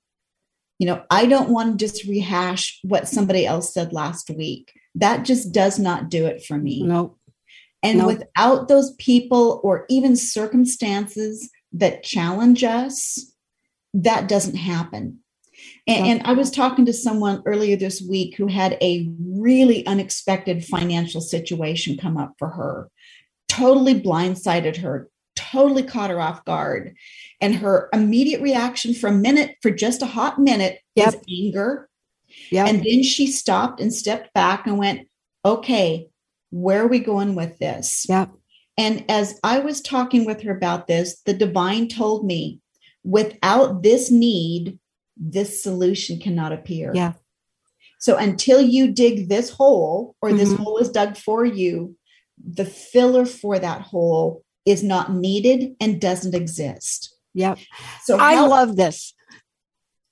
You 0.79 0.87
know, 0.87 1.03
I 1.11 1.27
don't 1.27 1.51
want 1.51 1.79
to 1.79 1.85
just 1.85 2.03
rehash 2.05 2.79
what 2.81 3.07
somebody 3.07 3.45
else 3.45 3.71
said 3.73 3.93
last 3.93 4.31
week. 4.31 4.73
That 4.95 5.23
just 5.23 5.51
does 5.51 5.77
not 5.77 6.09
do 6.09 6.25
it 6.25 6.43
for 6.43 6.57
me. 6.57 6.81
No. 6.81 7.17
And 7.83 7.99
Nope. 7.99 8.07
without 8.07 8.67
those 8.67 8.95
people 8.95 9.61
or 9.63 9.85
even 9.87 10.15
circumstances 10.15 11.51
that 11.73 12.01
challenge 12.01 12.63
us, 12.63 13.31
that 13.93 14.27
doesn't 14.27 14.55
happen. 14.55 15.19
And, 15.85 16.07
and 16.07 16.21
I 16.23 16.33
was 16.33 16.49
talking 16.49 16.85
to 16.85 16.93
someone 16.93 17.43
earlier 17.45 17.75
this 17.75 18.01
week 18.01 18.35
who 18.35 18.47
had 18.47 18.79
a 18.81 19.11
really 19.19 19.85
unexpected 19.85 20.65
financial 20.65 21.21
situation 21.21 21.97
come 21.97 22.17
up 22.17 22.33
for 22.39 22.49
her, 22.49 22.89
totally 23.47 23.99
blindsided 23.99 24.77
her, 24.77 25.09
totally 25.37 25.83
caught 25.83 26.09
her 26.09 26.19
off 26.19 26.43
guard. 26.45 26.95
And 27.39 27.55
her 27.55 27.89
immediate 27.93 28.41
reaction 28.41 28.93
for 28.93 29.07
a 29.07 29.13
minute, 29.13 29.55
for 29.61 29.69
just 29.69 30.01
a 30.01 30.07
hot 30.07 30.39
minute, 30.39 30.79
Yep. 30.95 31.07
is 31.07 31.19
anger. 31.29 31.89
Yep. 32.51 32.67
And 32.67 32.77
then 32.83 33.03
she 33.03 33.27
stopped 33.27 33.79
and 33.79 33.93
stepped 33.93 34.33
back 34.33 34.65
and 34.65 34.77
went, 34.77 35.07
okay, 35.45 36.09
where 36.49 36.83
are 36.83 36.87
we 36.87 36.99
going 36.99 37.35
with 37.35 37.57
this? 37.59 38.05
Yep. 38.09 38.31
And 38.77 39.05
as 39.09 39.39
I 39.43 39.59
was 39.59 39.81
talking 39.81 40.25
with 40.25 40.41
her 40.41 40.55
about 40.55 40.87
this, 40.87 41.21
the 41.25 41.33
divine 41.33 41.87
told 41.87 42.25
me 42.25 42.59
without 43.03 43.83
this 43.83 44.11
need, 44.11 44.79
this 45.15 45.63
solution 45.63 46.19
cannot 46.19 46.51
appear. 46.51 46.91
Yeah. 46.93 47.13
So 47.99 48.17
until 48.17 48.61
you 48.61 48.91
dig 48.91 49.29
this 49.29 49.49
hole 49.49 50.15
or 50.21 50.31
this 50.33 50.49
Mhm. 50.49 50.57
hole 50.57 50.77
is 50.77 50.89
dug 50.89 51.17
for 51.17 51.45
you, 51.45 51.95
the 52.37 52.65
filler 52.65 53.25
for 53.25 53.57
that 53.57 53.81
hole 53.81 54.43
is 54.65 54.83
not 54.83 55.13
needed 55.13 55.75
and 55.79 55.99
doesn't 55.99 56.35
exist. 56.35 57.16
Yep. 57.37 57.59
So 58.03 58.17
I 58.17 58.35
how- 58.35 58.47
love 58.49 58.75
this. 58.75 59.13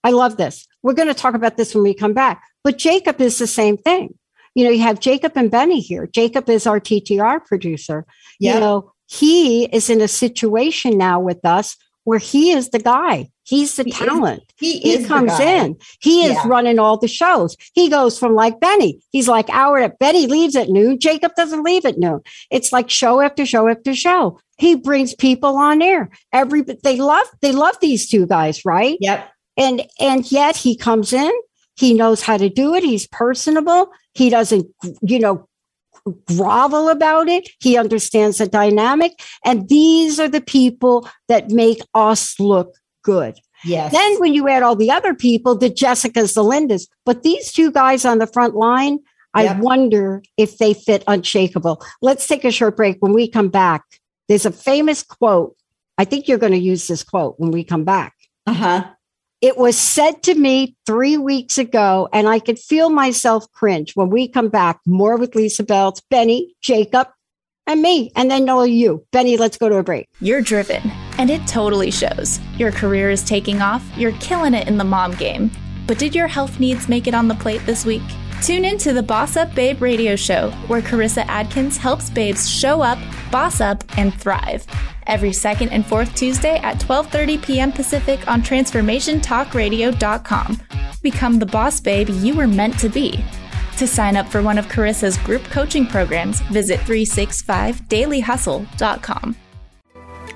I 0.04 0.12
love 0.12 0.38
this. 0.38 0.68
We're 0.84 0.94
going 0.94 1.08
to 1.08 1.16
talk 1.16 1.34
about 1.34 1.58
this 1.58 1.74
when 1.74 1.84
we 1.84 1.96
come 1.96 2.14
back. 2.14 2.44
But 2.64 2.78
Jacob 2.78 3.20
is 3.20 3.40
the 3.40 3.48
same 3.48 3.78
thing. 3.78 4.14
You 4.54 4.64
know, 4.64 4.70
you 4.70 4.82
have 4.84 5.00
Jacob 5.00 5.34
and 5.36 5.50
Benny 5.50 5.80
here. 5.80 6.06
Jacob 6.08 6.48
is 6.50 6.68
our 6.68 6.80
TTR 6.80 7.44
producer. 7.44 8.06
Yeah. 8.40 8.54
You 8.54 8.60
know, 8.60 8.92
he 9.08 9.66
is 9.66 9.90
in 9.90 10.02
a 10.02 10.08
situation 10.08 10.98
now 10.98 11.20
with 11.20 11.44
us 11.44 11.76
where 12.04 12.20
he 12.20 12.52
is 12.52 12.70
the 12.70 12.80
guy. 12.80 13.30
He's 13.44 13.76
the 13.76 13.84
He 13.84 13.90
is- 13.90 13.98
talent. 13.98 14.44
he, 14.58 14.80
He 14.80 14.94
is 14.94 15.08
comes 15.08 15.40
in. 15.40 15.78
He 16.02 16.26
is 16.26 16.34
Yeah. 16.34 16.48
running 16.48 16.78
all 16.80 16.98
the 16.98 17.08
shows. 17.08 17.58
He 17.74 17.90
goes 17.90 18.18
from 18.20 18.36
like 18.36 18.60
Benny. 18.60 19.00
He's 19.12 19.28
like 19.28 19.50
hour 19.50 19.80
at 19.80 19.98
Benny 19.98 20.28
leaves 20.28 20.56
at 20.56 20.70
noon. 20.70 21.00
Jacob 21.00 21.32
doesn't 21.36 21.64
leave 21.64 21.86
at 21.86 21.98
noon. 21.98 22.22
It's 22.52 22.72
like 22.72 22.90
show 22.92 23.22
after 23.22 23.46
show 23.46 23.68
after 23.68 23.96
show. 23.96 24.40
He 24.58 24.76
brings 24.76 25.14
people 25.14 25.58
on 25.58 25.82
air. 25.82 26.10
Every 26.32 26.62
they 26.62 26.98
love 26.98 27.28
they 27.42 27.52
love 27.52 27.78
these 27.82 28.10
two 28.10 28.26
guys, 28.26 28.64
right? 28.66 28.98
Yep. 29.02 29.30
And 29.58 29.88
and 30.00 30.32
yet 30.32 30.56
he 30.56 30.76
comes 30.78 31.14
in. 31.14 31.32
He 31.78 31.94
knows 31.94 32.22
how 32.22 32.38
to 32.38 32.50
do 32.50 32.74
it. 32.74 32.84
He's 32.84 33.08
personable. 33.08 33.92
He 34.14 34.30
doesn't, 34.30 34.66
you 35.02 35.20
know, 35.20 35.48
grovel 36.26 36.90
about 36.90 37.28
it. 37.28 37.50
He 37.60 37.78
understands 37.78 38.38
the 38.38 38.48
dynamic. 38.48 39.12
And 39.44 39.68
these 39.68 40.20
are 40.20 40.30
the 40.30 40.42
people 40.42 41.10
that 41.28 41.50
make 41.50 41.82
us 41.94 42.40
look 42.40 42.76
good. 43.04 43.38
Yes. 43.66 43.92
Then 43.92 44.20
when 44.20 44.34
you 44.34 44.48
add 44.48 44.64
all 44.64 44.76
the 44.76 44.92
other 44.92 45.14
people, 45.14 45.56
the 45.58 45.70
Jessicas, 45.70 46.36
the 46.36 46.44
Lindas, 46.44 46.88
but 47.06 47.24
these 47.24 47.52
two 47.52 47.72
guys 47.72 48.06
on 48.06 48.20
the 48.20 48.28
front 48.28 48.56
line, 48.56 49.00
I 49.34 49.60
wonder 49.60 50.24
if 50.38 50.60
they 50.60 50.74
fit 50.74 51.04
unshakable. 51.08 51.84
Let's 52.02 52.26
take 52.26 52.46
a 52.46 52.52
short 52.52 52.78
break. 52.78 52.98
When 53.02 53.12
we 53.12 53.28
come 53.28 53.50
back, 53.50 53.84
there's 54.28 54.46
a 54.46 54.52
famous 54.52 55.04
quote. 55.04 55.56
I 55.98 56.06
think 56.06 56.28
you're 56.28 56.38
going 56.38 56.52
to 56.52 56.58
use 56.58 56.88
this 56.88 57.04
quote 57.04 57.36
when 57.38 57.52
we 57.52 57.64
come 57.64 57.84
back. 57.84 58.14
uh-huh. 58.48 58.92
It 59.42 59.58
was 59.58 59.78
said 59.78 60.24
to 60.24 60.34
me 60.34 60.76
three 60.88 61.18
weeks 61.18 61.58
ago, 61.58 62.10
and 62.12 62.28
I 62.28 62.40
could 62.40 62.58
feel 62.58 62.90
myself 62.90 63.46
cringe 63.52 63.92
when 63.94 64.10
we 64.10 64.28
come 64.28 64.50
back. 64.50 64.80
More 64.88 65.18
with 65.18 65.32
Lysa 65.32 65.64
Beltz, 65.64 66.02
Benny, 66.10 66.56
Jacob, 66.62 67.10
and 67.68 67.82
me, 67.82 68.12
and 68.16 68.32
then 68.32 68.46
Noah, 68.46 68.68
you. 68.68 69.06
Benny, 69.12 69.38
let's 69.38 69.58
go 69.58 69.70
to 69.70 69.76
a 69.76 69.84
break. 69.84 70.08
You're 70.20 70.42
driven, 70.42 70.82
and 71.20 71.30
it 71.30 71.46
totally 71.48 71.92
shows. 71.92 72.40
Your 72.58 72.72
career 72.72 73.12
is 73.12 73.24
taking 73.24 73.62
off, 73.62 73.84
you're 73.98 74.14
killing 74.14 74.54
it 74.54 74.68
in 74.68 74.78
the 74.78 74.84
mom 74.84 75.12
game. 75.12 75.52
But 75.86 76.00
did 76.00 76.16
your 76.16 76.28
health 76.28 76.60
needs 76.60 76.90
make 76.90 77.06
it 77.06 77.14
on 77.14 77.28
the 77.28 77.36
plate 77.36 77.64
this 77.66 77.86
week? 77.86 78.02
Tune 78.46 78.64
in 78.64 78.78
to 78.78 78.94
the 78.94 79.02
Boss 79.02 79.36
Up 79.38 79.56
Babe 79.56 79.82
radio 79.82 80.16
show, 80.16 80.52
where 80.68 80.80
Carissa 80.80 81.26
Adkins 81.26 81.78
helps 81.78 82.12
babes 82.12 82.48
show 82.48 82.84
up, 82.84 83.00
boss 83.32 83.60
up, 83.60 83.84
and 83.98 84.14
thrive. 84.14 84.68
Every 85.08 85.34
second 85.34 85.70
and 85.70 85.84
fourth 85.84 86.14
Tuesday 86.14 86.60
at 86.60 86.80
12:30 86.80 87.42
p.m. 87.42 87.72
Pacific 87.72 88.28
on 88.28 88.44
transformationtalkradio.com. 88.44 90.62
Become 91.02 91.40
the 91.40 91.48
boss 91.48 91.80
babe 91.80 92.10
you 92.10 92.36
were 92.36 92.46
meant 92.46 92.78
to 92.82 92.88
be. 92.88 93.26
To 93.78 93.88
sign 93.88 94.16
up 94.16 94.28
for 94.28 94.44
one 94.44 94.60
of 94.60 94.68
Carissa's 94.68 95.18
group 95.18 95.44
coaching 95.46 95.88
programs, 95.88 96.42
visit 96.42 96.80
365dailyhustle.com. 96.82 99.36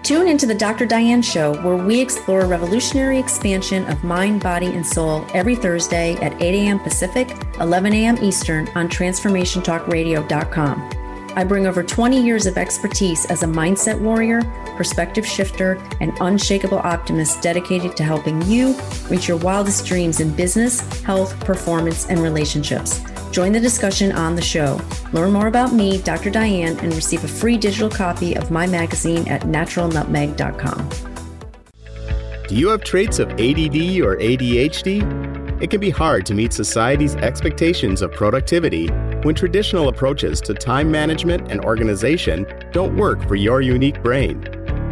Tune 0.03 0.27
into 0.27 0.45
the 0.45 0.55
Dr. 0.55 0.85
Diane 0.85 1.21
Show, 1.21 1.61
where 1.61 1.75
we 1.75 1.99
explore 1.99 2.45
revolutionary 2.45 3.19
expansion 3.19 3.85
of 3.87 4.03
mind, 4.03 4.41
body, 4.41 4.67
and 4.67 4.85
soul 4.85 5.25
every 5.33 5.55
Thursday 5.55 6.15
at 6.15 6.41
8 6.41 6.55
a.m. 6.55 6.79
Pacific, 6.79 7.35
11 7.59 7.93
a.m. 7.93 8.17
Eastern 8.23 8.67
on 8.75 8.89
TransformationTalkRadio.com. 8.89 10.89
I 11.35 11.43
bring 11.43 11.67
over 11.67 11.83
20 11.83 12.21
years 12.21 12.47
of 12.47 12.57
expertise 12.57 13.25
as 13.27 13.43
a 13.43 13.45
mindset 13.45 13.99
warrior, 13.99 14.41
perspective 14.75 15.27
shifter, 15.27 15.73
and 15.99 16.11
unshakable 16.21 16.79
optimist 16.79 17.41
dedicated 17.41 17.95
to 17.97 18.03
helping 18.03 18.41
you 18.43 18.75
reach 19.09 19.27
your 19.27 19.37
wildest 19.37 19.85
dreams 19.85 20.21
in 20.21 20.35
business, 20.35 20.79
health, 21.03 21.39
performance, 21.41 22.07
and 22.07 22.19
relationships. 22.19 22.99
Join 23.31 23.51
the 23.51 23.59
discussion 23.59 24.11
on 24.11 24.35
the 24.35 24.41
show. 24.41 24.79
Learn 25.13 25.31
more 25.31 25.47
about 25.47 25.73
me, 25.73 26.01
Dr. 26.01 26.29
Diane, 26.29 26.77
and 26.79 26.93
receive 26.93 27.23
a 27.23 27.27
free 27.27 27.57
digital 27.57 27.89
copy 27.89 28.35
of 28.35 28.51
my 28.51 28.67
magazine 28.67 29.27
at 29.27 29.41
naturalnutmeg.com. 29.43 30.89
Do 32.47 32.55
you 32.55 32.69
have 32.69 32.83
traits 32.83 33.19
of 33.19 33.29
ADD 33.33 34.01
or 34.01 34.17
ADHD? 34.17 35.61
It 35.61 35.69
can 35.69 35.79
be 35.79 35.89
hard 35.89 36.25
to 36.25 36.33
meet 36.33 36.53
society's 36.53 37.15
expectations 37.17 38.01
of 38.01 38.11
productivity 38.11 38.87
when 39.23 39.35
traditional 39.35 39.89
approaches 39.89 40.41
to 40.41 40.53
time 40.53 40.89
management 40.89 41.51
and 41.51 41.63
organization 41.63 42.47
don't 42.71 42.95
work 42.97 43.27
for 43.27 43.35
your 43.35 43.61
unique 43.61 44.01
brain. 44.01 44.41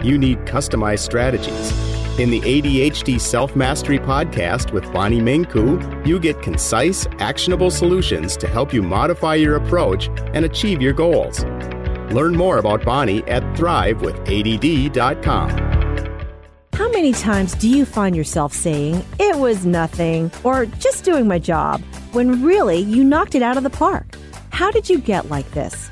You 0.04 0.18
need 0.18 0.40
customized 0.40 1.00
strategies. 1.00 1.97
In 2.18 2.32
the 2.32 2.42
ADHD 2.42 3.22
Self 3.22 3.56
Mastery 3.56 4.00
Podcast 4.00 4.72
with 4.72 4.92
Bonnie 4.92 5.22
Mincu, 5.22 6.04
you 6.04 6.20
get 6.20 6.42
concise, 6.42 7.06
actionable 7.20 7.70
solutions 7.70 8.36
to 8.38 8.48
help 8.48 8.74
you 8.74 8.82
modify 8.82 9.36
your 9.36 9.56
approach 9.56 10.10
and 10.34 10.44
achieve 10.44 10.82
your 10.82 10.94
goals. 10.94 11.44
Learn 12.12 12.36
more 12.36 12.58
about 12.58 12.84
Bonnie 12.84 13.24
at 13.26 13.44
thrivewithadd.com. 13.56 15.50
How 16.74 16.90
many 16.90 17.14
times 17.14 17.54
do 17.54 17.70
you 17.70 17.86
find 17.86 18.16
yourself 18.16 18.52
saying, 18.52 19.06
it 19.20 19.36
was 19.36 19.68
nothing, 19.68 20.32
or 20.44 20.66
just 20.66 21.04
doing 21.04 21.28
my 21.28 21.38
job, 21.38 21.84
when 22.14 22.44
really 22.44 22.80
you 22.80 23.04
knocked 23.04 23.36
it 23.36 23.44
out 23.44 23.58
of 23.58 23.64
the 23.64 23.70
park? 23.70 24.18
How 24.50 24.72
did 24.72 24.90
you 24.90 24.98
get 24.98 25.30
like 25.30 25.52
this? 25.52 25.92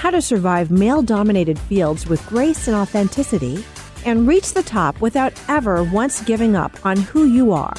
how 0.00 0.10
to 0.10 0.22
survive 0.22 0.70
male 0.70 1.02
dominated 1.02 1.58
fields 1.58 2.06
with 2.06 2.26
grace 2.26 2.68
and 2.68 2.74
authenticity, 2.74 3.62
and 4.06 4.26
reach 4.26 4.54
the 4.54 4.62
top 4.62 4.98
without 5.02 5.30
ever 5.46 5.84
once 5.84 6.22
giving 6.22 6.56
up 6.56 6.72
on 6.86 6.96
who 6.96 7.26
you 7.26 7.52
are. 7.52 7.74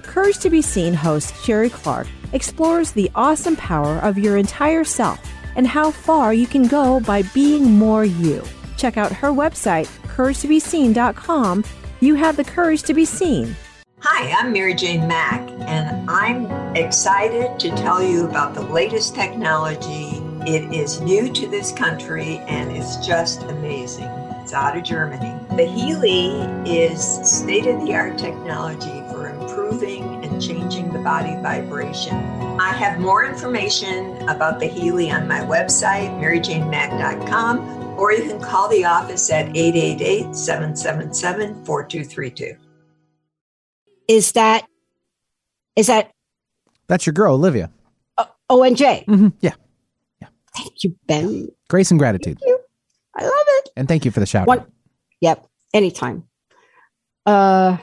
Courage 0.00 0.38
to 0.38 0.48
Be 0.48 0.62
Seen 0.62 0.94
host 0.94 1.34
Sherry 1.44 1.68
Clark 1.68 2.06
explores 2.32 2.92
the 2.92 3.10
awesome 3.14 3.54
power 3.54 3.98
of 3.98 4.16
your 4.16 4.38
entire 4.38 4.82
self 4.82 5.20
and 5.56 5.66
how 5.66 5.90
far 5.90 6.32
you 6.32 6.46
can 6.46 6.66
go 6.66 7.00
by 7.00 7.20
being 7.34 7.64
more 7.64 8.06
you. 8.06 8.42
Check 8.78 8.96
out 8.96 9.12
her 9.12 9.28
website, 9.28 9.88
couragetobeseen.com. 10.06 11.64
You 12.00 12.14
have 12.14 12.38
the 12.38 12.44
courage 12.44 12.82
to 12.84 12.94
be 12.94 13.04
seen. 13.04 13.54
Hi, 14.00 14.32
I'm 14.38 14.54
Mary 14.54 14.72
Jane 14.72 15.06
Mack, 15.06 15.46
and 15.68 16.08
I'm 16.08 16.46
excited 16.74 17.60
to 17.60 17.68
tell 17.76 18.02
you 18.02 18.26
about 18.26 18.54
the 18.54 18.62
latest 18.62 19.14
technology. 19.14 20.22
It 20.46 20.72
is 20.72 21.00
new 21.00 21.32
to 21.32 21.48
this 21.48 21.72
country 21.72 22.38
and 22.48 22.70
it's 22.70 23.04
just 23.06 23.42
amazing. 23.42 24.08
It's 24.42 24.52
out 24.52 24.76
of 24.76 24.82
Germany. 24.82 25.34
The 25.56 25.66
Healy 25.66 26.28
is 26.70 27.02
state 27.28 27.66
of 27.66 27.80
the 27.84 27.94
art 27.94 28.16
technology 28.16 29.02
for 29.10 29.28
improving 29.28 30.24
and 30.24 30.40
changing 30.40 30.92
the 30.92 31.00
body 31.00 31.34
vibration. 31.42 32.14
I 32.58 32.72
have 32.72 32.98
more 32.98 33.24
information 33.24 34.16
about 34.28 34.58
the 34.58 34.66
Healy 34.66 35.10
on 35.10 35.28
my 35.28 35.40
website, 35.40 36.08
maryjanemack.com, 36.18 37.98
or 37.98 38.12
you 38.12 38.22
can 38.22 38.40
call 38.40 38.68
the 38.68 38.84
office 38.84 39.30
at 39.30 39.54
888 39.54 40.34
777 40.34 41.64
4232. 41.64 42.56
Is 44.08 44.32
that, 44.32 44.66
is 45.76 45.88
that 45.88 46.10
That's 46.86 47.04
your 47.04 47.12
girl, 47.12 47.34
Olivia. 47.34 47.70
ONJ? 48.50 49.04
Mm-hmm. 49.04 49.28
Yeah. 49.40 49.52
Thank 50.80 50.92
you, 50.92 50.98
Ben. 51.08 51.48
Grace 51.68 51.90
and 51.90 51.98
gratitude. 51.98 52.38
I 53.16 53.22
love 53.24 53.32
it. 53.34 53.70
And 53.76 53.88
thank 53.88 54.04
you 54.04 54.12
for 54.12 54.20
the 54.20 54.26
shout 54.26 54.46
One, 54.46 54.60
out. 54.60 54.70
yep, 55.20 55.44
anytime. 55.74 56.22
Uh, 57.26 57.78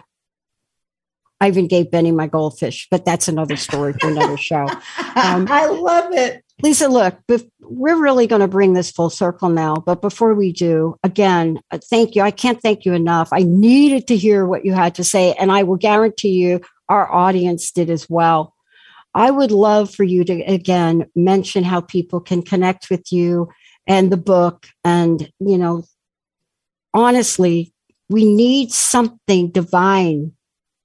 I 1.41 1.47
even 1.49 1.67
gave 1.67 1.91
Benny 1.91 2.13
my 2.13 2.27
goldfish, 2.27 2.87
but 2.89 3.03
that's 3.03 3.27
another 3.27 3.57
story 3.57 3.93
for 3.99 4.09
another 4.09 4.37
show. 4.37 4.67
Um, 5.17 5.47
I 5.49 5.67
love 5.67 6.11
it. 6.11 6.43
Lysa, 6.61 6.91
look, 6.91 7.17
bef- 7.29 7.49
we're 7.61 7.95
really 7.95 8.27
going 8.27 8.41
to 8.41 8.49
bring 8.49 8.73
this 8.73 8.91
full 8.91 9.09
circle 9.09 9.47
now. 9.47 9.75
But 9.75 10.01
before 10.01 10.33
we 10.35 10.51
do, 10.51 10.97
again, 11.03 11.61
uh, 11.71 11.79
thank 11.89 12.15
you. 12.15 12.21
I 12.21 12.31
can't 12.31 12.61
thank 12.61 12.83
you 12.83 12.91
enough. 12.91 13.29
I 13.31 13.43
needed 13.43 14.07
to 14.07 14.17
hear 14.17 14.45
what 14.45 14.65
you 14.65 14.73
had 14.73 14.95
to 14.95 15.05
say, 15.05 15.33
and 15.39 15.53
I 15.53 15.63
will 15.63 15.77
guarantee 15.77 16.33
you 16.33 16.59
our 16.89 17.09
audience 17.09 17.71
did 17.71 17.89
as 17.89 18.09
well. 18.09 18.54
I 19.15 19.31
would 19.31 19.51
love 19.51 19.95
for 19.95 20.03
you 20.03 20.23
to 20.25 20.41
again 20.43 21.05
mention 21.15 21.63
how 21.63 21.81
people 21.81 22.19
can 22.19 22.41
connect 22.43 22.89
with 22.89 23.11
you 23.11 23.49
and 23.87 24.11
the 24.11 24.17
book. 24.17 24.67
And, 24.83 25.31
you 25.39 25.57
know, 25.57 25.83
honestly, 26.93 27.73
we 28.09 28.25
need 28.25 28.71
something 28.71 29.49
divine 29.49 30.33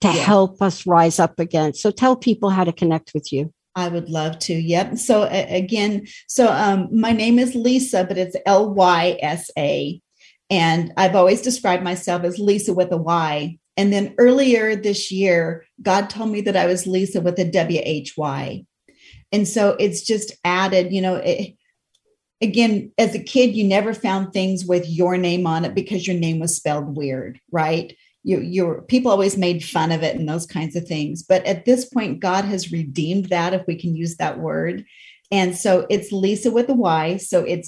to 0.01 0.09
Yeah. 0.09 0.13
help 0.13 0.63
us 0.63 0.87
rise 0.87 1.19
up 1.19 1.39
again. 1.39 1.75
So 1.75 1.91
tell 1.91 2.17
people 2.17 2.51
how 2.51 2.65
to 2.65 2.73
connect 2.73 3.13
with 3.15 3.33
you. 3.33 3.53
I 3.77 3.89
would 3.89 4.09
love 4.09 4.39
to. 4.41 4.55
Yep. 4.55 4.99
So 4.99 5.25
a- 5.25 5.57
again, 5.57 6.07
so 6.27 6.49
um, 6.51 6.89
my 6.93 7.13
name 7.13 7.39
is 7.39 7.55
Lysa, 7.55 8.07
but 8.07 8.19
it's 8.19 8.37
L 8.47 8.73
Y 8.75 9.17
S 9.21 9.51
A, 9.59 10.01
and 10.49 10.93
I've 10.97 11.15
always 11.15 11.43
described 11.43 11.83
myself 11.85 12.25
as 12.25 12.39
Lisa 12.39 12.73
with 12.75 12.93
a 12.93 12.97
Y. 12.97 13.59
And 13.81 13.91
then 13.91 14.15
earlier 14.19 14.77
this 14.77 15.11
year, 15.11 15.65
God 15.81 16.11
told 16.11 16.29
me 16.29 16.43
that 16.43 16.55
I 16.55 16.67
was 16.67 16.87
Lisa 16.87 17.23
with 17.23 17.39
a 17.39 17.51
W 17.51 17.81
H 17.83 18.15
Y, 18.15 18.67
and 19.33 19.49
so 19.49 19.71
it's 19.81 20.03
just 20.03 20.33
added. 20.45 20.93
You 20.93 21.01
know, 21.01 21.15
it, 21.15 21.57
again, 22.43 22.93
as 22.99 23.15
a 23.15 23.23
kid, 23.23 23.57
you 23.57 23.65
never 23.65 23.95
found 23.95 24.35
things 24.35 24.67
with 24.67 24.87
your 24.87 25.17
name 25.17 25.47
on 25.47 25.65
it 25.65 25.75
because 25.75 26.07
your 26.07 26.19
name 26.19 26.41
was 26.41 26.55
spelled 26.55 26.95
weird, 26.95 27.41
right? 27.51 27.97
you 28.23 28.39
your 28.41 28.83
people 28.83 29.11
always 29.11 29.39
made 29.39 29.65
fun 29.65 29.91
of 29.91 30.03
it 30.03 30.15
and 30.15 30.29
those 30.29 30.45
kinds 30.45 30.77
of 30.77 30.87
things 30.87 31.23
but 31.23 31.43
at 31.47 31.65
this 31.65 31.87
point 31.87 32.21
god 32.21 32.45
has 32.45 32.71
redeemed 32.71 33.31
that 33.31 33.55
if 33.55 33.67
we 33.67 33.75
can 33.75 33.97
use 33.97 34.19
that 34.19 34.39
word 34.39 34.85
and 35.31 35.57
so 35.57 35.87
it's 35.89 36.13
lisa 36.13 36.51
with 36.51 36.69
a 36.69 36.75
y 36.75 37.17
so 37.17 37.43
it's 37.45 37.67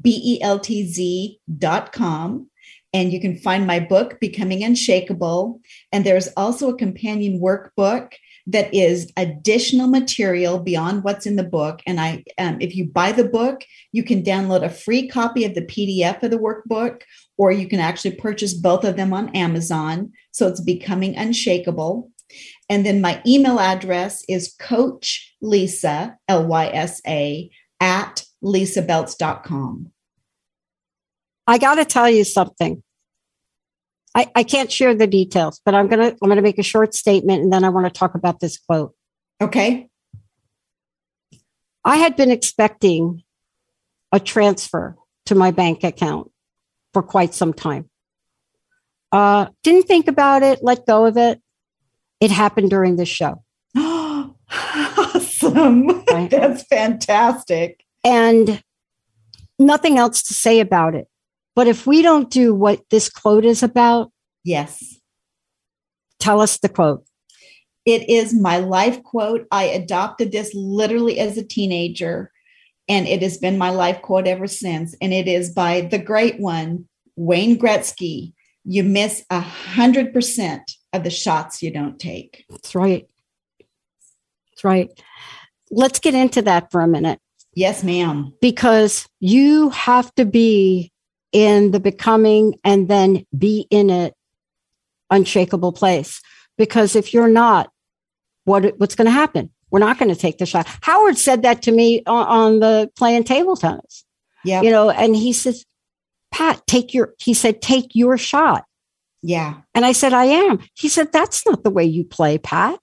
www.lysabeltz.com 0.00 2.48
and 2.94 3.12
you 3.12 3.20
can 3.20 3.38
find 3.38 3.66
my 3.66 3.80
book 3.80 4.20
becoming 4.20 4.62
unshakable. 4.62 5.60
And 5.92 6.04
there's 6.04 6.28
also 6.36 6.68
a 6.68 6.76
companion 6.76 7.40
workbook 7.40 8.12
that 8.46 8.72
is 8.74 9.10
additional 9.16 9.86
material 9.86 10.58
beyond 10.58 11.04
what's 11.04 11.26
in 11.26 11.36
the 11.36 11.44
book. 11.44 11.80
And 11.86 12.00
i 12.00 12.24
um, 12.38 12.60
if 12.60 12.74
you 12.74 12.86
buy 12.86 13.12
the 13.12 13.24
book 13.24 13.64
you 13.92 14.02
can 14.02 14.22
download 14.22 14.64
a 14.64 14.68
free 14.68 15.08
copy 15.08 15.44
of 15.44 15.54
the 15.54 15.62
pdf 15.62 16.22
of 16.22 16.30
the 16.30 16.38
workbook 16.38 17.02
or 17.36 17.52
you 17.52 17.68
can 17.68 17.78
actually 17.78 18.16
purchase 18.16 18.54
both 18.54 18.84
of 18.84 18.96
them 18.96 19.12
on 19.12 19.28
amazon. 19.30 20.12
So 20.32 20.48
it's 20.48 20.60
becoming 20.60 21.16
unshakable. 21.16 22.10
And 22.68 22.84
then 22.84 23.00
my 23.00 23.22
email 23.26 23.60
address 23.60 24.24
is 24.28 24.54
coach 24.58 25.34
lysa 25.42 26.16
l-y-s-a 26.28 27.50
at 27.80 28.24
lysabeltz.com 28.42 29.92
I 31.46 31.58
got 31.58 31.76
to 31.76 31.84
tell 31.84 32.08
you 32.08 32.24
something. 32.24 32.82
I, 34.14 34.30
I 34.34 34.42
can't 34.42 34.70
share 34.70 34.94
the 34.94 35.06
details, 35.06 35.60
but 35.64 35.74
I'm 35.74 35.88
gonna 35.88 36.14
I'm 36.22 36.28
gonna 36.28 36.42
make 36.42 36.58
a 36.58 36.62
short 36.62 36.94
statement 36.94 37.42
and 37.42 37.52
then 37.52 37.64
I 37.64 37.70
want 37.70 37.86
to 37.86 37.98
talk 37.98 38.14
about 38.14 38.40
this 38.40 38.58
quote. 38.58 38.94
Okay. 39.40 39.88
I 41.84 41.96
had 41.96 42.14
been 42.14 42.30
expecting 42.30 43.24
a 44.12 44.20
transfer 44.20 44.96
to 45.26 45.34
my 45.34 45.50
bank 45.50 45.82
account 45.82 46.30
for 46.92 47.02
quite 47.02 47.34
some 47.34 47.52
time. 47.52 47.88
Uh, 49.10 49.46
didn't 49.62 49.84
think 49.84 50.08
about 50.08 50.42
it, 50.42 50.62
let 50.62 50.86
go 50.86 51.06
of 51.06 51.16
it. 51.16 51.40
It 52.20 52.30
happened 52.30 52.70
during 52.70 52.96
the 52.96 53.06
show. 53.06 53.42
awesome. 53.76 56.04
That's 56.06 56.62
fantastic. 56.64 57.82
And 58.04 58.62
nothing 59.58 59.98
else 59.98 60.22
to 60.24 60.34
say 60.34 60.60
about 60.60 60.94
it. 60.94 61.08
But 61.54 61.68
if 61.68 61.86
we 61.86 62.02
don't 62.02 62.30
do 62.30 62.54
what 62.54 62.82
this 62.90 63.08
quote 63.08 63.44
is 63.44 63.62
about, 63.62 64.10
yes. 64.44 64.98
Tell 66.18 66.40
us 66.40 66.58
the 66.58 66.68
quote. 66.68 67.04
It 67.84 68.08
is 68.08 68.32
my 68.32 68.58
life 68.58 69.02
quote. 69.02 69.46
I 69.50 69.64
adopted 69.64 70.30
this 70.30 70.52
literally 70.54 71.18
as 71.18 71.36
a 71.36 71.44
teenager, 71.44 72.30
and 72.88 73.08
it 73.08 73.22
has 73.22 73.38
been 73.38 73.58
my 73.58 73.70
life 73.70 74.00
quote 74.02 74.26
ever 74.26 74.46
since. 74.46 74.94
And 75.00 75.12
it 75.12 75.26
is 75.26 75.50
by 75.50 75.82
the 75.82 75.98
great 75.98 76.38
one, 76.38 76.88
Wayne 77.16 77.58
Gretzky. 77.58 78.32
You 78.64 78.84
miss 78.84 79.24
a 79.30 79.40
hundred 79.40 80.12
percent 80.12 80.62
of 80.92 81.02
the 81.02 81.10
shots 81.10 81.62
you 81.62 81.72
don't 81.72 81.98
take. 81.98 82.44
That's 82.48 82.74
right. 82.74 83.08
That's 84.50 84.64
right. 84.64 84.90
Let's 85.70 85.98
get 85.98 86.14
into 86.14 86.42
that 86.42 86.70
for 86.70 86.82
a 86.82 86.88
minute. 86.88 87.18
Yes, 87.54 87.84
ma'am. 87.84 88.32
Because 88.40 89.08
you 89.20 89.70
have 89.70 90.14
to 90.14 90.24
be 90.24 90.92
in 91.32 91.70
the 91.70 91.80
becoming 91.80 92.54
and 92.64 92.88
then 92.88 93.26
be 93.36 93.66
in 93.70 93.90
it 93.90 94.14
unshakable 95.10 95.72
place. 95.72 96.20
Because 96.56 96.96
if 96.96 97.12
you're 97.12 97.28
not, 97.28 97.70
what 98.44 98.78
what's 98.78 98.94
going 98.94 99.06
to 99.06 99.12
happen? 99.12 99.50
We're 99.70 99.78
not 99.78 99.98
going 99.98 100.10
to 100.10 100.20
take 100.20 100.38
the 100.38 100.46
shot. 100.46 100.66
Howard 100.82 101.16
said 101.16 101.42
that 101.42 101.62
to 101.62 101.72
me 101.72 102.02
on, 102.06 102.26
on 102.26 102.60
the 102.60 102.90
playing 102.96 103.24
table 103.24 103.56
tennis. 103.56 104.04
Yeah. 104.44 104.60
You 104.60 104.70
know, 104.70 104.90
and 104.90 105.16
he 105.16 105.32
says, 105.32 105.64
Pat, 106.30 106.66
take 106.66 106.92
your, 106.92 107.14
he 107.18 107.32
said, 107.32 107.62
take 107.62 107.94
your 107.94 108.18
shot. 108.18 108.66
Yeah. 109.22 109.60
And 109.74 109.86
I 109.86 109.92
said, 109.92 110.12
I 110.12 110.24
am. 110.24 110.58
He 110.74 110.88
said, 110.88 111.12
that's 111.12 111.46
not 111.46 111.64
the 111.64 111.70
way 111.70 111.84
you 111.84 112.04
play, 112.04 112.36
Pat. 112.36 112.78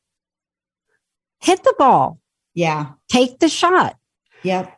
Hit 1.41 1.63
the 1.63 1.76
ball. 1.78 2.20
Yeah. 2.55 2.93
Take 3.07 3.39
the 3.39 3.49
shot. 3.49 3.97
Yep. 4.44 4.76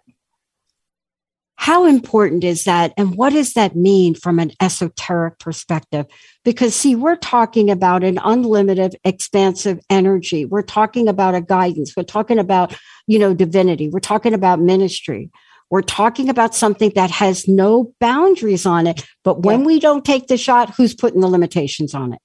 how 1.56 1.86
important 1.86 2.44
is 2.44 2.64
that? 2.64 2.92
And 2.98 3.16
what 3.16 3.34
does 3.34 3.54
that 3.54 3.76
mean 3.76 4.16
from 4.16 4.40
an 4.40 4.52
esoteric 4.60 5.38
perspective? 5.38 6.08
Because, 6.44 6.74
see, 6.76 6.96
we're 6.96 7.16
talking 7.16 7.70
about 7.70 8.04
an 8.04 8.20
unlimited, 8.24 8.96
expansive 9.04 9.80
energy. 9.88 10.44
We're 10.44 10.64
talking 10.64 11.08
about 11.08 11.36
a 11.36 11.42
guidance. 11.42 11.94
We're 11.96 12.04
talking 12.04 12.40
about, 12.40 12.76
you 13.06 13.20
know, 13.20 13.36
divinity. 13.36 13.90
We're 13.90 14.00
talking 14.00 14.34
about 14.34 14.60
ministry. 14.60 15.30
We're 15.70 15.84
talking 15.84 16.30
about 16.30 16.54
something 16.54 16.92
that 16.96 17.12
has 17.12 17.48
no 17.48 17.94
boundaries 18.00 18.66
on 18.66 18.88
it. 18.88 19.06
But 19.24 19.44
when 19.44 19.62
yeah. 19.62 19.66
we 19.68 19.80
don't 19.80 20.04
take 20.04 20.28
the 20.28 20.38
shot, 20.38 20.74
who's 20.76 20.94
putting 20.96 21.22
the 21.22 21.28
limitations 21.28 21.94
on 21.94 22.14
it? 22.14 22.20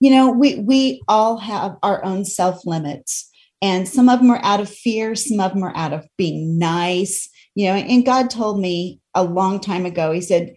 You 0.00 0.10
know, 0.12 0.30
we 0.30 0.60
we 0.60 1.02
all 1.08 1.38
have 1.38 1.76
our 1.82 2.04
own 2.04 2.24
self 2.24 2.64
limits, 2.64 3.27
and 3.60 3.88
some 3.88 4.08
of 4.08 4.20
them 4.20 4.30
are 4.30 4.40
out 4.42 4.60
of 4.60 4.68
fear. 4.68 5.14
Some 5.14 5.40
of 5.40 5.52
them 5.52 5.62
are 5.62 5.76
out 5.76 5.92
of 5.92 6.06
being 6.16 6.58
nice 6.58 7.28
you 7.58 7.66
know 7.66 7.74
and 7.74 8.06
god 8.06 8.30
told 8.30 8.60
me 8.60 9.00
a 9.14 9.24
long 9.24 9.58
time 9.58 9.84
ago 9.84 10.12
he 10.12 10.20
said 10.20 10.56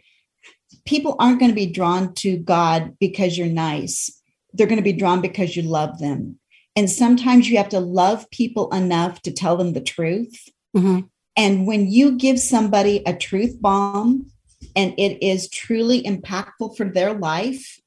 people 0.86 1.16
aren't 1.20 1.40
going 1.40 1.50
to 1.50 1.56
be 1.56 1.66
drawn 1.66 2.14
to 2.14 2.38
god 2.38 2.96
because 3.00 3.38
you're 3.38 3.48
nice 3.48 4.22
they're 4.54 4.68
going 4.68 4.78
to 4.78 4.84
be 4.84 4.94
drawn 4.94 5.20
because 5.20 5.56
you 5.56 5.64
love 5.64 5.98
them 5.98 6.38
and 6.76 6.90
sometimes 6.90 7.50
you 7.50 7.58
have 7.58 7.70
to 7.70 7.80
love 7.80 8.30
people 8.30 8.70
enough 8.72 9.20
to 9.24 9.32
tell 9.32 9.58
them 9.58 9.74
the 9.74 9.82
truth 9.82 10.48
mm-hmm. 10.78 11.00
and 11.36 11.66
when 11.66 11.92
you 11.92 12.12
give 12.18 12.40
somebody 12.40 13.02
a 13.08 13.16
truth 13.16 13.60
bomb 13.60 14.28
and 14.76 14.94
it 15.00 15.24
is 15.24 15.50
truly 15.50 16.04
impactful 16.04 16.78
for 16.78 16.86
their 16.86 17.14
life 17.14 17.80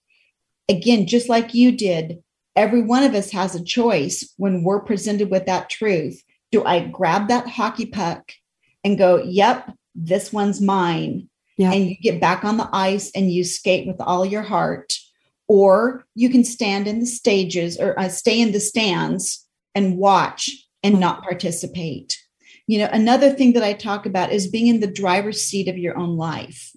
again 0.69 1.07
just 1.07 1.29
like 1.29 1.55
you 1.55 1.71
did 1.71 2.21
every 2.57 2.83
one 2.83 3.03
of 3.03 3.15
us 3.15 3.31
has 3.31 3.55
a 3.55 3.65
choice 3.65 4.33
when 4.37 4.63
we're 4.63 4.81
presented 4.81 5.31
with 5.31 5.47
that 5.47 5.69
truth 5.71 6.23
do 6.53 6.65
i 6.65 6.81
grab 6.81 7.29
that 7.29 7.49
hockey 7.49 7.87
puck 7.87 8.33
and 8.85 8.99
go, 8.99 9.17
yep, 9.17 9.73
this 9.95 10.33
one's 10.33 10.61
mine. 10.61 11.29
Yeah. 11.57 11.73
And 11.73 11.89
you 11.89 11.97
get 11.97 12.21
back 12.21 12.45
on 12.45 12.59
the 12.59 12.69
ice 12.73 13.11
and 13.15 13.33
you 13.33 13.43
skate 13.43 13.87
with 13.87 14.01
all 14.01 14.25
your 14.25 14.43
heart. 14.43 14.97
Or 15.49 16.05
you 16.15 16.31
can 16.31 16.45
stand 16.45 16.87
in 16.87 17.01
the 17.01 17.07
stages 17.07 17.79
or 17.79 17.99
uh, 17.99 18.09
stay 18.09 18.41
in 18.41 18.53
the 18.53 18.61
stands 18.61 19.47
and 19.75 19.97
watch 19.97 20.51
and 20.83 21.01
not 21.01 21.23
participate. 21.23 22.19
You 22.67 22.81
know, 22.81 22.89
another 22.93 23.31
thing 23.31 23.53
that 23.55 23.63
I 23.63 23.75
talk 23.75 24.07
about 24.07 24.33
is 24.33 24.47
being 24.47 24.69
in 24.69 24.81
the 24.81 24.87
driver's 24.87 25.43
seat 25.43 25.69
of 25.69 25.77
your 25.77 25.99
own 25.99 26.17
life. 26.17 26.73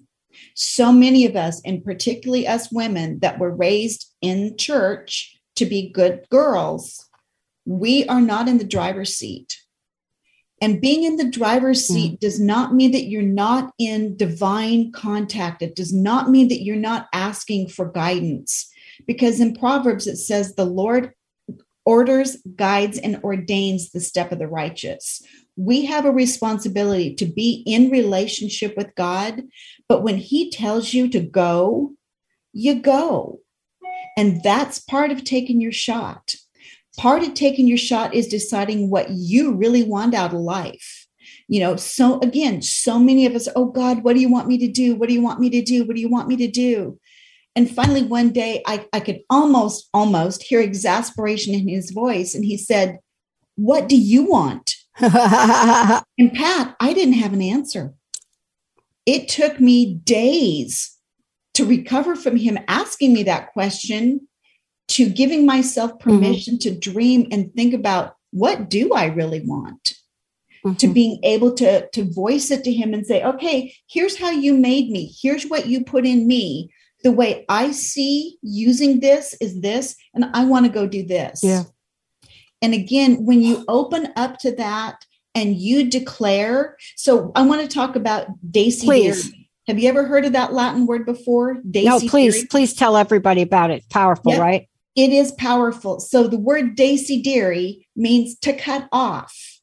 So 0.54 0.92
many 0.92 1.24
of 1.24 1.34
us, 1.34 1.62
and 1.64 1.82
particularly 1.82 2.46
us 2.46 2.70
women 2.70 3.20
that 3.20 3.38
were 3.38 3.54
raised 3.54 4.12
in 4.20 4.56
church 4.58 5.37
to 5.58 5.66
be 5.66 5.90
good 5.90 6.26
girls, 6.30 7.08
we 7.64 8.06
are 8.06 8.20
not 8.20 8.48
in 8.48 8.58
the 8.58 8.64
driver's 8.64 9.16
seat. 9.16 9.58
And 10.60 10.80
being 10.80 11.04
in 11.04 11.16
the 11.16 11.30
driver's 11.30 11.86
hmm. 11.86 11.94
seat 11.94 12.12
mm. 12.14 12.20
does 12.20 12.40
not 12.40 12.74
mean 12.74 12.90
that 12.92 13.04
you're 13.04 13.22
not 13.22 13.72
in 13.78 14.16
divine 14.16 14.90
contact. 14.92 15.62
It 15.62 15.76
does 15.76 15.92
not 15.92 16.30
mean 16.30 16.48
that 16.48 16.62
you're 16.62 16.76
not 16.76 17.08
asking 17.12 17.68
for 17.68 17.90
guidance. 17.90 18.70
Because 19.06 19.40
in 19.40 19.54
Proverbs, 19.54 20.06
it 20.06 20.16
says, 20.16 20.54
the 20.54 20.64
Lord 20.64 21.12
orders, 21.84 22.36
guides, 22.56 22.98
and 22.98 23.18
ordains 23.22 23.92
the 23.92 24.00
step 24.00 24.32
of 24.32 24.38
the 24.38 24.48
righteous. 24.48 25.22
We 25.56 25.86
have 25.86 26.04
a 26.04 26.10
responsibility 26.10 27.14
to 27.14 27.24
be 27.24 27.62
in 27.66 27.90
relationship 27.90 28.76
with 28.76 28.94
God, 28.94 29.42
but 29.88 30.02
when 30.02 30.18
He 30.18 30.50
tells 30.50 30.92
you 30.92 31.08
to 31.08 31.20
go, 31.20 31.92
you 32.52 32.80
go. 32.80 33.40
And 34.18 34.42
that's 34.42 34.80
part 34.80 35.12
of 35.12 35.22
taking 35.22 35.60
your 35.60 35.70
shot. 35.70 36.34
Part 36.96 37.22
of 37.22 37.34
taking 37.34 37.68
your 37.68 37.78
shot 37.78 38.14
is 38.14 38.26
deciding 38.26 38.90
what 38.90 39.10
you 39.10 39.54
really 39.54 39.84
want 39.84 40.12
out 40.12 40.34
of 40.34 40.40
life. 40.40 41.06
You 41.46 41.60
know 41.60 41.76
so 41.76 42.18
again 42.18 42.60
so 42.60 42.98
many 42.98 43.24
of 43.24 43.34
us 43.34 43.48
oh 43.54 43.66
god 43.66 44.02
what 44.02 44.14
do 44.14 44.20
you 44.20 44.28
want 44.28 44.48
me 44.48 44.58
to 44.58 44.66
do? 44.66 44.96
What 44.96 45.08
do 45.08 45.14
you 45.14 45.22
want 45.22 45.38
me 45.38 45.48
to 45.50 45.62
do? 45.62 45.84
What 45.84 45.94
do 45.94 46.00
you 46.02 46.08
want 46.08 46.26
me 46.26 46.36
to 46.36 46.48
do? 46.48 46.98
And 47.54 47.70
finally 47.70 48.02
one 48.02 48.30
day 48.30 48.60
i, 48.66 48.84
I 48.92 48.98
could 48.98 49.20
almost 49.30 49.88
almost 49.94 50.42
hear 50.42 50.60
exasperation 50.60 51.54
in 51.54 51.68
his 51.68 51.92
voice 51.92 52.34
and 52.34 52.44
he 52.44 52.56
said 52.56 52.98
what 53.54 53.88
do 53.88 53.96
you 53.96 54.24
want? 54.24 54.74
And 55.00 56.34
pat 56.34 56.76
i 56.80 56.92
didn't 56.92 57.14
have 57.14 57.32
an 57.32 57.42
answer. 57.42 57.94
It 59.06 59.28
took 59.28 59.60
me 59.60 59.94
days 59.94 60.97
to 61.58 61.64
recover 61.64 62.14
from 62.14 62.36
him 62.36 62.56
asking 62.68 63.12
me 63.12 63.24
that 63.24 63.52
question 63.52 64.28
to 64.86 65.08
giving 65.08 65.44
myself 65.44 65.90
mm-hmm. 65.90 66.10
permission 66.10 66.54
mm-hmm. 66.54 66.70
to 66.70 66.78
dream 66.78 67.26
and 67.32 67.52
think 67.54 67.74
about 67.74 68.14
what 68.30 68.70
do 68.70 68.92
I 68.92 69.06
really 69.06 69.40
want? 69.40 69.94
Mm-hmm. 70.64 70.76
To 70.76 70.86
being 70.86 71.18
able 71.24 71.54
to, 71.54 71.88
to 71.90 72.12
voice 72.12 72.52
it 72.52 72.62
to 72.62 72.72
him 72.72 72.94
and 72.94 73.04
say, 73.04 73.24
okay, 73.24 73.74
here's 73.90 74.16
how 74.16 74.30
you 74.30 74.54
made 74.54 74.88
me. 74.90 75.12
Here's 75.20 75.46
what 75.46 75.66
you 75.66 75.84
put 75.84 76.06
in 76.06 76.28
me. 76.28 76.72
The 77.02 77.10
way 77.10 77.44
I 77.48 77.72
see 77.72 78.38
using 78.40 79.00
this 79.00 79.34
is 79.40 79.60
this, 79.60 79.96
and 80.14 80.26
I 80.34 80.44
want 80.44 80.66
to 80.66 80.70
go 80.70 80.86
do 80.86 81.04
this. 81.04 81.40
Yeah. 81.42 81.64
And 82.62 82.72
again, 82.72 83.24
when 83.24 83.42
you 83.42 83.64
open 83.66 84.12
up 84.14 84.38
to 84.40 84.54
that 84.56 85.04
and 85.34 85.56
you 85.56 85.90
declare, 85.90 86.76
so 86.94 87.32
I 87.34 87.42
want 87.42 87.62
to 87.62 87.68
talk 87.68 87.96
about 87.96 88.28
Daisy. 88.48 88.86
Please. 88.86 89.32
Have 89.68 89.78
you 89.78 89.88
ever 89.88 90.04
heard 90.04 90.24
of 90.24 90.32
that 90.32 90.52
Latin 90.52 90.86
word 90.86 91.06
before? 91.06 91.58
Daisy 91.70 91.86
no, 91.86 92.00
please, 92.00 92.46
please 92.46 92.74
tell 92.74 92.96
everybody 92.96 93.42
about 93.42 93.70
it. 93.70 93.88
Powerful, 93.88 94.32
yep. 94.32 94.40
right? 94.40 94.68
it 94.98 95.12
is 95.12 95.30
powerful. 95.30 96.00
So 96.00 96.26
the 96.26 96.36
word 96.36 96.76
decidere 96.76 97.86
means 97.94 98.36
to 98.40 98.52
cut 98.52 98.88
off. 98.90 99.60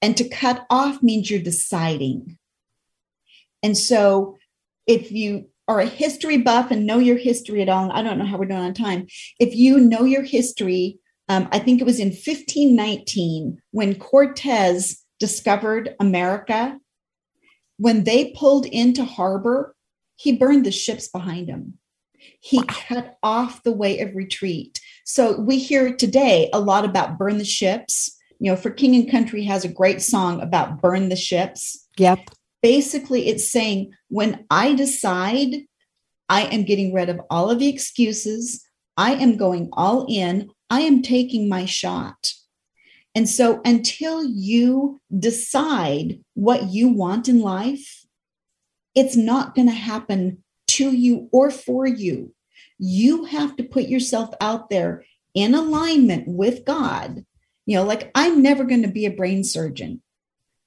And 0.00 0.16
to 0.16 0.28
cut 0.28 0.64
off 0.70 1.02
means 1.02 1.28
you're 1.28 1.40
deciding. 1.40 2.38
And 3.64 3.76
so 3.76 4.36
if 4.86 5.10
you 5.10 5.48
are 5.66 5.80
a 5.80 5.86
history 5.86 6.38
buff 6.38 6.70
and 6.70 6.86
know 6.86 6.98
your 6.98 7.16
history 7.16 7.62
at 7.62 7.68
all, 7.68 7.90
I 7.90 8.02
don't 8.02 8.16
know 8.16 8.26
how 8.26 8.38
we're 8.38 8.44
doing 8.44 8.60
on 8.60 8.74
time. 8.74 9.08
If 9.40 9.56
you 9.56 9.80
know 9.80 10.04
your 10.04 10.22
history, 10.22 11.00
um, 11.28 11.48
I 11.50 11.58
think 11.58 11.80
it 11.80 11.84
was 11.84 11.98
in 11.98 12.10
1519 12.10 13.60
when 13.72 13.96
Cortez 13.96 15.04
discovered 15.18 15.96
America. 15.98 16.78
When 17.78 18.04
they 18.04 18.32
pulled 18.32 18.66
into 18.66 19.04
harbor, 19.04 19.74
he 20.16 20.32
burned 20.32 20.64
the 20.64 20.72
ships 20.72 21.08
behind 21.08 21.48
him. 21.48 21.78
He 22.40 22.62
cut 22.64 23.18
off 23.22 23.62
the 23.62 23.72
way 23.72 24.00
of 24.00 24.14
retreat. 24.14 24.80
So 25.04 25.38
we 25.38 25.58
hear 25.58 25.94
today 25.94 26.50
a 26.52 26.60
lot 26.60 26.84
about 26.84 27.18
burn 27.18 27.38
the 27.38 27.44
ships. 27.44 28.16
You 28.38 28.50
know, 28.50 28.56
for 28.56 28.70
King 28.70 28.94
and 28.94 29.10
Country 29.10 29.44
has 29.44 29.64
a 29.64 29.68
great 29.68 30.02
song 30.02 30.40
about 30.40 30.80
burn 30.82 31.08
the 31.08 31.16
ships. 31.16 31.86
Yep. 31.98 32.30
Basically, 32.62 33.28
it's 33.28 33.48
saying 33.48 33.92
when 34.08 34.44
I 34.50 34.74
decide 34.74 35.66
I 36.28 36.42
am 36.42 36.64
getting 36.64 36.92
rid 36.92 37.08
of 37.08 37.20
all 37.30 37.50
of 37.50 37.58
the 37.58 37.68
excuses, 37.68 38.64
I 38.96 39.12
am 39.12 39.36
going 39.36 39.68
all 39.72 40.06
in, 40.08 40.50
I 40.70 40.80
am 40.80 41.02
taking 41.02 41.48
my 41.48 41.64
shot. 41.64 42.32
And 43.16 43.26
so 43.26 43.62
until 43.64 44.22
you 44.22 45.00
decide 45.18 46.20
what 46.34 46.64
you 46.68 46.90
want 46.90 47.28
in 47.28 47.40
life, 47.40 48.04
it's 48.94 49.16
not 49.16 49.54
going 49.54 49.68
to 49.68 49.74
happen 49.74 50.44
to 50.68 50.92
you 50.92 51.30
or 51.32 51.50
for 51.50 51.86
you. 51.86 52.34
You 52.78 53.24
have 53.24 53.56
to 53.56 53.64
put 53.64 53.84
yourself 53.84 54.34
out 54.38 54.68
there 54.68 55.02
in 55.32 55.54
alignment 55.54 56.28
with 56.28 56.66
God. 56.66 57.24
You 57.64 57.76
know, 57.76 57.84
like 57.84 58.10
I'm 58.14 58.42
never 58.42 58.64
going 58.64 58.82
to 58.82 58.88
be 58.88 59.06
a 59.06 59.10
brain 59.10 59.44
surgeon. 59.44 60.02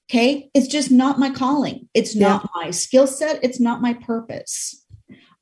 Okay. 0.10 0.50
It's 0.56 0.68
just 0.68 0.89
not 0.89 1.20
my 1.20 1.30
calling. 1.30 1.88
It's 1.93 2.16
not 2.16 2.50
my 2.56 2.72
skill 2.72 3.06
set. 3.06 3.43
It's 3.43 3.60
not 3.60 3.80
my 3.80 3.93
purpose. 3.93 4.84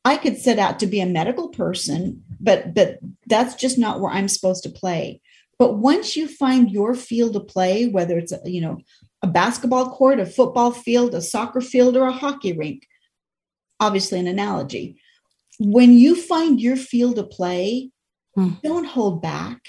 I 0.03 0.17
could 0.17 0.37
set 0.37 0.59
out 0.59 0.79
to 0.79 0.87
be 0.87 0.99
a 0.99 1.05
medical 1.05 1.49
person, 1.49 2.23
but 2.39 2.73
but 2.73 2.99
that's 3.27 3.55
just 3.55 3.77
not 3.77 4.01
where 4.01 4.11
I'm 4.11 4.27
supposed 4.27 4.63
to 4.63 4.69
play. 4.69 5.21
But 5.59 5.77
once 5.77 6.15
you 6.15 6.27
find 6.27 6.69
your 6.69 6.93
field 6.93 7.35
of 7.35 7.47
play, 7.47 7.87
whether 7.87 8.17
it's 8.17 8.31
a, 8.31 8.39
you 8.45 8.61
know 8.61 8.79
a 9.23 9.27
basketball 9.27 9.89
court, 9.89 10.19
a 10.19 10.25
football 10.25 10.71
field, 10.71 11.15
a 11.15 11.21
soccer 11.21 11.61
field, 11.61 11.97
or 11.97 12.07
a 12.07 12.11
hockey 12.11 12.53
rink, 12.53 12.87
obviously 13.79 14.19
an 14.19 14.27
analogy. 14.27 14.99
When 15.59 15.93
you 15.93 16.15
find 16.15 16.61
your 16.61 16.75
field 16.75 17.17
of 17.17 17.29
play, 17.31 17.89
hmm. 18.35 18.51
don't 18.63 18.85
hold 18.85 19.21
back. 19.21 19.59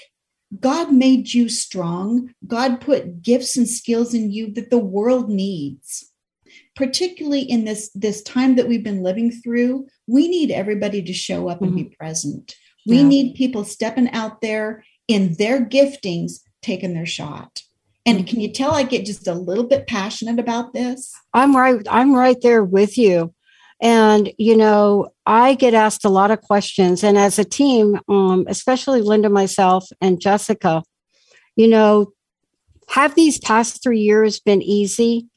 God 0.59 0.91
made 0.91 1.33
you 1.33 1.49
strong. 1.49 2.33
God 2.45 2.81
put 2.81 3.21
gifts 3.21 3.57
and 3.57 3.67
skills 3.67 4.13
in 4.13 4.31
you 4.31 4.51
that 4.53 4.69
the 4.69 4.79
world 4.79 5.29
needs. 5.29 6.11
Particularly 6.75 7.41
in 7.41 7.65
this, 7.65 7.91
this 7.93 8.23
time 8.23 8.55
that 8.55 8.67
we've 8.67 8.83
been 8.83 9.03
living 9.03 9.31
through, 9.31 9.87
we 10.07 10.27
need 10.27 10.49
everybody 10.49 11.03
to 11.03 11.13
show 11.13 11.49
up 11.49 11.57
mm-hmm. 11.57 11.65
and 11.65 11.75
be 11.75 11.83
mm-hmm. 11.83 11.93
present. 11.93 12.55
We 12.87 12.97
yeah. 12.97 13.07
need 13.07 13.35
people 13.35 13.63
stepping 13.63 14.09
out 14.11 14.41
there 14.41 14.83
in 15.09 15.33
their 15.33 15.59
giftings, 15.65 16.39
taking 16.61 16.93
their 16.93 17.05
shot. 17.05 17.63
And 18.05 18.25
can 18.25 18.39
you 18.39 18.49
tell 18.49 18.71
I 18.71 18.83
get 18.83 19.05
just 19.05 19.27
a 19.27 19.33
little 19.33 19.65
bit 19.65 19.87
passionate 19.87 20.39
about 20.39 20.71
this? 20.71 21.13
I'm 21.33 21.55
right. 21.55 21.85
I'm 21.89 22.15
right 22.15 22.37
there 22.41 22.63
with 22.63 22.97
you. 22.97 23.33
And, 23.81 24.31
you 24.37 24.55
know, 24.55 25.09
I 25.25 25.55
get 25.55 25.73
asked 25.73 26.05
a 26.05 26.09
lot 26.09 26.31
of 26.31 26.41
questions. 26.41 27.03
And 27.03 27.17
as 27.17 27.39
a 27.39 27.45
team, 27.45 27.99
um, 28.07 28.45
especially 28.47 29.01
Linda, 29.01 29.29
myself, 29.29 29.87
and 30.01 30.21
Jessica, 30.21 30.83
you 31.55 31.67
know, 31.67 32.13
have 32.89 33.15
these 33.15 33.39
past 33.39 33.81
three 33.81 33.99
years 33.99 34.39
been 34.39 34.61
easy? 34.61 35.27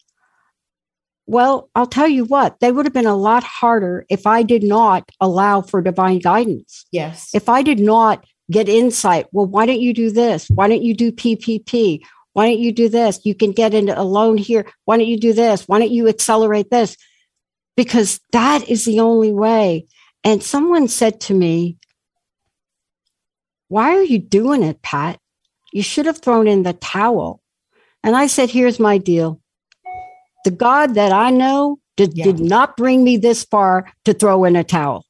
Well, 1.26 1.70
I'll 1.74 1.86
tell 1.86 2.08
you 2.08 2.24
what, 2.24 2.58
they 2.60 2.72
would 2.72 2.84
have 2.84 2.92
been 2.92 3.06
a 3.06 3.16
lot 3.16 3.44
harder 3.44 4.04
if 4.10 4.26
I 4.26 4.42
did 4.42 4.62
not 4.64 5.08
allow 5.20 5.62
for 5.62 5.80
divine 5.80 6.18
guidance. 6.18 6.84
Yes. 6.90 7.30
If 7.32 7.48
I 7.48 7.62
did 7.62 7.78
not 7.78 8.24
get 8.52 8.68
insight, 8.68 9.26
well, 9.32 9.46
why 9.46 9.66
don't 9.66 9.80
you 9.80 9.92
do 9.94 10.10
this? 10.10 10.48
Why 10.48 10.68
don't 10.68 10.82
you 10.82 10.94
do 10.94 11.12
PPP? 11.12 12.00
Why 12.34 12.46
don't 12.46 12.60
you 12.60 12.72
do 12.72 12.88
this? 12.88 13.20
You 13.24 13.34
can 13.34 13.52
get 13.52 13.74
into 13.74 13.98
a 13.98 14.02
loan 14.02 14.38
here. 14.38 14.66
Why 14.84 14.96
don't 14.96 15.06
you 15.06 15.18
do 15.18 15.32
this? 15.32 15.68
Why 15.68 15.78
don't 15.78 15.90
you 15.90 16.08
accelerate 16.08 16.70
this? 16.70 16.96
Because 17.76 18.20
that 18.32 18.68
is 18.68 18.84
the 18.84 19.00
only 19.00 19.32
way. 19.32 19.86
And 20.24 20.42
someone 20.42 20.88
said 20.88 21.20
to 21.22 21.34
me, 21.34 21.76
Why 23.68 23.96
are 23.96 24.02
you 24.02 24.18
doing 24.18 24.62
it, 24.62 24.82
Pat? 24.82 25.18
You 25.72 25.82
should 25.82 26.06
have 26.06 26.18
thrown 26.18 26.46
in 26.46 26.62
the 26.62 26.74
towel. 26.74 27.42
And 28.04 28.16
I 28.16 28.26
said, 28.26 28.50
Here's 28.50 28.78
my 28.78 28.98
deal. 28.98 29.40
The 30.44 30.50
God 30.50 30.94
that 30.94 31.12
I 31.12 31.30
know 31.30 31.78
did, 31.96 32.16
Yeah. 32.16 32.24
did 32.24 32.40
not 32.40 32.76
bring 32.76 33.04
me 33.04 33.16
this 33.16 33.44
far 33.44 33.92
to 34.04 34.14
throw 34.14 34.44
in 34.44 34.56
a 34.56 34.64
towel. 34.64 35.04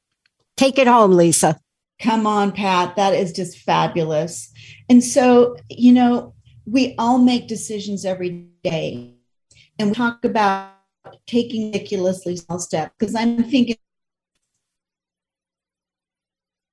Take 0.57 0.77
it 0.77 0.87
home, 0.87 1.11
Lysa. 1.11 1.59
Come 2.03 2.27
on, 2.27 2.51
Pat. 2.51 2.97
That 2.97 3.13
is 3.13 3.31
just 3.31 3.59
fabulous. 3.59 4.51
And 4.89 5.01
so, 5.01 5.55
you 5.69 5.93
know, 5.93 6.33
we 6.65 6.95
all 6.97 7.17
make 7.17 7.47
decisions 7.47 8.03
every 8.03 8.45
day. 8.61 9.13
And 9.79 9.89
we 9.89 9.95
talk 9.95 10.25
about 10.25 10.73
taking 11.27 11.71
ridiculously 11.71 12.35
small 12.35 12.59
steps 12.59 12.93
because 12.99 13.15
I'm 13.15 13.45
thinking 13.45 13.77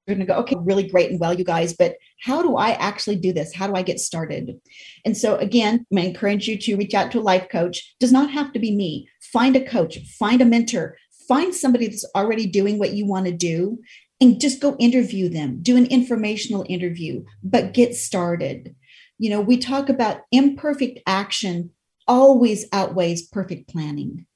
you're 0.08 0.16
going 0.16 0.26
to 0.26 0.32
go, 0.32 0.40
okay, 0.40 0.56
really 0.58 0.88
great 0.88 1.12
and 1.12 1.20
well, 1.20 1.32
you 1.32 1.44
guys, 1.44 1.74
but 1.74 1.94
how 2.24 2.42
do 2.42 2.56
I 2.56 2.72
actually 2.72 3.16
do 3.16 3.32
this? 3.32 3.54
How 3.54 3.68
do 3.68 3.74
I 3.74 3.82
get 3.82 4.00
started? 4.00 4.60
And 5.04 5.16
so, 5.16 5.36
again, 5.36 5.86
I 5.96 6.00
encourage 6.00 6.48
you 6.48 6.58
to 6.58 6.74
reach 6.74 6.94
out 6.94 7.12
to 7.12 7.20
a 7.20 7.22
life 7.22 7.48
coach. 7.48 7.94
Does 8.00 8.10
not 8.10 8.32
have 8.32 8.52
to 8.54 8.58
be 8.58 8.74
me. 8.74 9.08
Find 9.32 9.54
a 9.54 9.64
coach, 9.64 9.96
find 10.18 10.40
a 10.40 10.44
mentor, 10.44 10.96
find 11.28 11.54
somebody 11.54 11.86
that's 11.86 12.04
already 12.16 12.46
doing 12.46 12.80
what 12.80 12.94
you 12.94 13.06
want 13.06 13.26
to 13.26 13.32
do 13.32 13.78
and 14.20 14.40
just 14.40 14.60
go 14.60 14.76
interview 14.78 15.28
them. 15.28 15.58
Do 15.62 15.76
an 15.76 15.86
informational 15.86 16.66
interview, 16.68 17.24
but 17.42 17.74
get 17.74 17.94
started. 17.94 18.74
You 19.18 19.30
know, 19.30 19.40
we 19.40 19.56
talk 19.56 19.88
about 19.88 20.22
imperfect 20.30 21.00
action 21.06 21.70
always 22.06 22.66
outweighs 22.72 23.22
perfect 23.22 23.68
planning. 23.68 24.26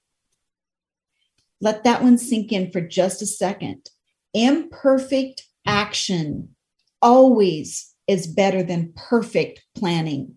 Let 1.61 1.85
that 1.85 2.03
one 2.03 2.19
sink 2.19 2.53
in 2.53 2.71
for 2.71 2.81
just 2.81 3.23
a 3.23 3.27
second. 3.27 3.89
Imperfect 4.33 5.45
action 5.67 6.51
always 7.01 7.93
is 8.07 8.27
better 8.27 8.63
than 8.63 8.93
perfect 8.97 9.65
planning. 9.75 10.37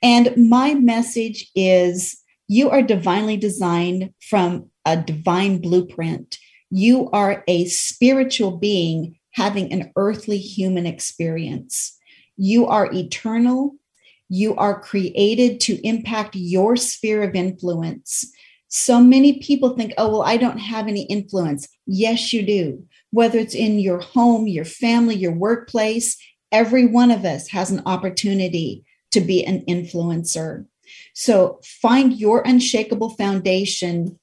And 0.02 0.34
my 0.38 0.74
message 0.74 1.50
is 1.56 2.22
you 2.48 2.70
are 2.70 2.82
divinely 2.82 3.38
designed 3.38 4.14
from 4.22 4.70
a 4.86 4.98
divine 4.98 5.60
blueprint. 5.62 6.38
You 6.72 7.10
are 7.12 7.44
a 7.48 7.66
spiritual 7.66 8.58
being 8.58 9.16
having 9.32 9.72
an 9.72 9.92
earthly 9.96 10.38
human 10.38 10.86
experience. 10.86 11.98
You 12.38 12.66
are 12.68 12.92
eternal. 12.92 13.76
You 14.30 14.56
are 14.56 14.82
created 14.82 15.60
to 15.62 15.86
impact 15.88 16.36
your 16.36 16.76
sphere 16.76 17.24
of 17.24 17.36
influence. 17.36 18.32
So 18.68 19.00
many 19.00 19.40
people 19.40 19.76
think, 19.76 19.94
oh, 19.98 20.10
well, 20.10 20.22
I 20.24 20.38
don't 20.38 20.60
have 20.60 20.88
any 20.88 21.04
influence. 21.04 21.68
Yes, 21.88 22.32
you 22.32 22.46
do. 22.46 22.86
Whether 23.12 23.40
it's 23.40 23.56
in 23.56 23.80
your 23.80 24.00
home, 24.00 24.48
your 24.48 24.66
family, 24.66 25.16
your 25.16 25.34
workplace, 25.34 26.18
every 26.52 26.86
one 26.86 27.10
of 27.10 27.26
us 27.26 27.48
has 27.50 27.72
an 27.72 27.82
opportunity 27.86 28.84
to 29.12 29.22
be 29.22 29.44
an 29.44 29.64
influencer. 29.68 30.66
So 31.14 31.60
find 31.64 32.14
your 32.14 32.42
unshakable 32.46 33.12
foundation, 33.12 34.20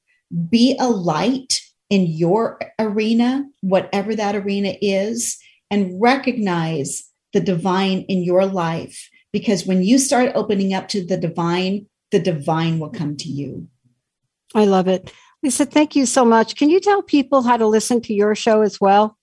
be 0.49 0.77
a 0.79 0.89
light 0.89 1.61
in 1.91 2.07
your 2.07 2.59
arena, 2.79 3.45
whatever 3.61 4.15
that 4.15 4.35
arena 4.35 4.75
is, 4.81 5.39
and 5.71 6.01
recognize 6.01 7.09
the 7.33 7.41
divine 7.41 8.01
in 8.09 8.23
your 8.23 8.47
life. 8.47 9.09
Because 9.33 9.67
when 9.67 9.83
you 9.83 9.99
start 9.99 10.33
opening 10.35 10.73
up 10.73 10.89
to 10.89 11.05
the 11.05 11.17
divine, 11.17 11.87
the 12.11 12.19
divine 12.19 12.79
will 12.79 12.91
come 12.91 13.17
to 13.19 13.29
you. 13.29 13.69
I 14.55 14.65
love 14.65 14.89
it. 14.89 15.13
Lysa, 15.45 15.71
thank 15.71 15.95
you 15.95 16.07
so 16.07 16.25
much. 16.25 16.57
Can 16.57 16.71
you 16.71 16.81
tell 16.81 17.03
people 17.03 17.43
how 17.43 17.57
to 17.57 17.67
listen 17.67 18.01
to 18.03 18.15
your 18.15 18.35
show 18.35 18.63
as 18.63 18.81
well? 18.81 19.16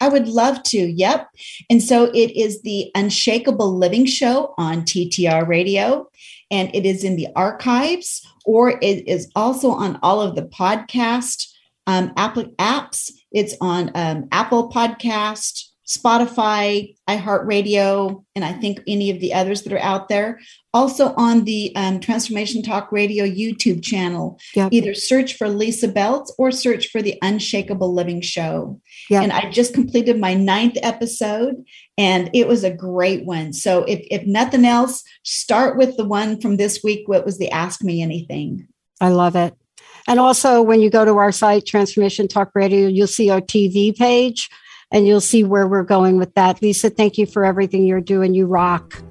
I 0.00 0.08
would 0.08 0.28
love 0.28 0.62
to. 0.64 0.78
Yep. 0.78 1.28
And 1.68 1.82
so 1.82 2.04
it 2.04 2.36
is 2.36 2.62
the 2.62 2.90
Unshakable 2.94 3.76
Living 3.76 4.06
Show 4.06 4.54
on 4.56 4.82
TTR 4.82 5.46
Radio, 5.46 6.08
and 6.50 6.74
it 6.74 6.86
is 6.86 7.04
in 7.04 7.16
the 7.16 7.28
archives, 7.36 8.26
or 8.44 8.70
it 8.70 9.06
is 9.06 9.30
also 9.36 9.70
on 9.70 9.98
all 10.02 10.20
of 10.20 10.34
the 10.34 10.42
podcast 10.42 11.46
um, 11.86 12.12
app- 12.16 12.34
apps. 12.34 13.10
It's 13.32 13.54
on 13.60 13.90
um, 13.94 14.28
Apple 14.32 14.70
Podcast, 14.70 15.70
Spotify, 15.90 16.94
iHeartRadio, 17.08 18.24
and 18.36 18.44
I 18.44 18.52
think 18.52 18.80
any 18.86 19.10
of 19.10 19.20
the 19.20 19.34
others 19.34 19.62
that 19.62 19.72
are 19.72 19.80
out 19.80 20.08
there. 20.08 20.38
Also 20.72 21.12
on 21.16 21.44
the 21.44 21.74
um, 21.74 21.98
Transformation 21.98 22.62
Talk 22.62 22.92
Radio 22.92 23.24
YouTube 23.24 23.82
channel. 23.82 24.38
Yep. 24.54 24.72
Either 24.72 24.94
search 24.94 25.34
for 25.34 25.48
Lysa 25.48 25.92
Beltz 25.92 26.30
or 26.38 26.52
search 26.52 26.88
for 26.88 27.02
the 27.02 27.18
Unshakable 27.22 27.92
Living 27.92 28.20
Show. 28.20 28.80
Yep. 29.10 29.24
And 29.24 29.32
I 29.32 29.50
just 29.50 29.74
completed 29.74 30.20
my 30.20 30.34
ninth 30.34 30.76
episode, 30.82 31.64
and 31.98 32.30
it 32.32 32.46
was 32.46 32.62
a 32.62 32.72
great 32.72 33.24
one. 33.24 33.52
So 33.52 33.82
if, 33.84 34.06
if 34.08 34.24
nothing 34.24 34.64
else, 34.64 35.02
start 35.24 35.76
with 35.76 35.96
the 35.96 36.04
one 36.04 36.40
from 36.40 36.56
this 36.56 36.82
week. 36.84 37.08
What 37.08 37.26
was 37.26 37.36
the 37.36 37.50
Ask 37.50 37.82
Me 37.82 38.02
Anything? 38.02 38.68
I 39.00 39.08
love 39.08 39.34
it. 39.34 39.54
And 40.06 40.20
also, 40.20 40.62
when 40.62 40.80
you 40.80 40.90
go 40.90 41.04
to 41.04 41.16
our 41.16 41.32
site, 41.32 41.66
Transformation 41.66 42.28
Talk 42.28 42.52
Radio, 42.54 42.86
you'll 42.86 43.08
see 43.08 43.30
our 43.30 43.40
TV 43.40 43.96
page 43.96 44.48
and 44.92 45.06
you'll 45.06 45.20
see 45.20 45.42
where 45.44 45.66
we're 45.66 45.82
going 45.82 46.16
with 46.16 46.34
that. 46.34 46.60
Lysa, 46.60 46.96
thank 46.96 47.18
you 47.18 47.26
for 47.26 47.44
everything 47.44 47.84
you're 47.84 48.00
doing. 48.00 48.34
You 48.34 48.46
rock. 48.46 49.02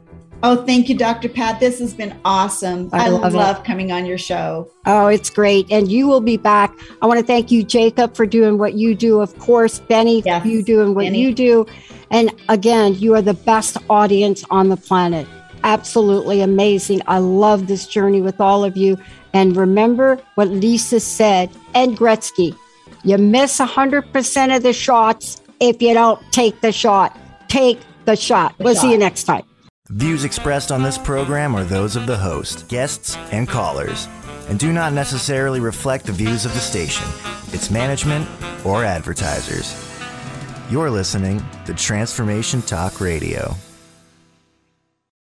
Oh, 0.42 0.66
thank 0.66 0.88
you, 0.88 0.98
Dr. 0.98 1.28
Pat. 1.28 1.60
This 1.60 1.80
has 1.80 1.94
been 1.94 2.18
awesome. 2.24 2.90
I 2.94 3.06
I, 3.06 3.10
love 3.10 3.34
love, 3.34 3.64
coming 3.64 3.92
on 3.92 4.06
your 4.06 4.18
show. 4.18 4.72
Oh, 4.86 5.08
it's 5.08 5.30
great. 5.30 5.68
And 5.70 5.92
you 5.92 6.08
will 6.08 6.22
be 6.22 6.38
back. 6.38 6.74
I 7.02 7.08
want 7.08 7.20
to 7.20 7.26
thank 7.26 7.52
you, 7.52 7.64
Jacob, 7.64 8.16
for 8.16 8.26
doing 8.26 8.58
what 8.58 8.76
you 8.76 8.96
do. 8.96 9.20
Of 9.20 9.38
course, 9.40 9.80
Benny, 9.80 10.22
for 10.22 10.48
you 10.48 10.64
doing 10.64 10.96
what 10.96 11.04
Benny. 11.04 11.22
you 11.22 11.34
do. 11.34 11.66
And 12.10 12.34
again, 12.48 12.96
you 12.96 13.16
are 13.16 13.22
the 13.22 13.34
best 13.34 13.78
audience 13.90 14.46
on 14.50 14.70
the 14.70 14.78
planet. 14.78 15.28
Absolutely 15.64 16.42
amazing. 16.42 17.02
I 17.06 17.18
love 17.18 17.68
this 17.68 17.86
journey 17.86 18.22
with 18.22 18.40
all 18.40 18.64
of 18.64 18.78
you. 18.78 18.98
And 19.34 19.58
remember 19.58 20.20
what 20.36 20.48
Lysa 20.48 21.02
said 21.02 21.52
and 21.76 21.98
Gretzky 21.98 22.56
you 23.04 23.18
miss 23.18 23.60
100% 23.60 24.56
of 24.56 24.64
the 24.64 24.74
shots 24.74 25.42
if 25.60 25.82
you 25.82 25.94
don't 25.94 26.22
take 26.32 26.60
the 26.62 26.72
shot. 26.72 27.18
Take 27.48 27.80
the 28.06 28.16
shot. 28.16 28.58
The 28.58 28.64
we'll 28.66 28.76
shot. 28.76 28.82
see 28.82 28.92
you 28.92 28.98
next 28.98 29.24
time. 29.24 29.44
Views 29.94 30.24
expressed 30.24 30.72
on 30.72 30.84
this 30.84 31.00
program 31.00 31.56
are 31.56 31.64
those 31.64 31.96
of 31.96 32.06
the 32.06 32.16
host, 32.16 32.68
guests, 32.68 33.18
and 33.32 33.50
callers, 33.50 34.08
and 34.48 34.60
do 34.60 34.72
not 34.72 34.94
necessarily 34.94 35.60
reflect 35.60 36.06
the 36.06 36.12
views 36.12 36.46
of 36.46 36.54
the 36.54 36.60
station, 36.60 37.08
its 37.54 37.72
management, 37.72 38.30
or 38.64 38.86
advertisers. 38.86 39.76
You're 40.70 40.92
listening 40.92 41.44
to 41.66 41.74
Transformation 41.74 42.62
Talk 42.62 43.02
Radio. 43.02 43.56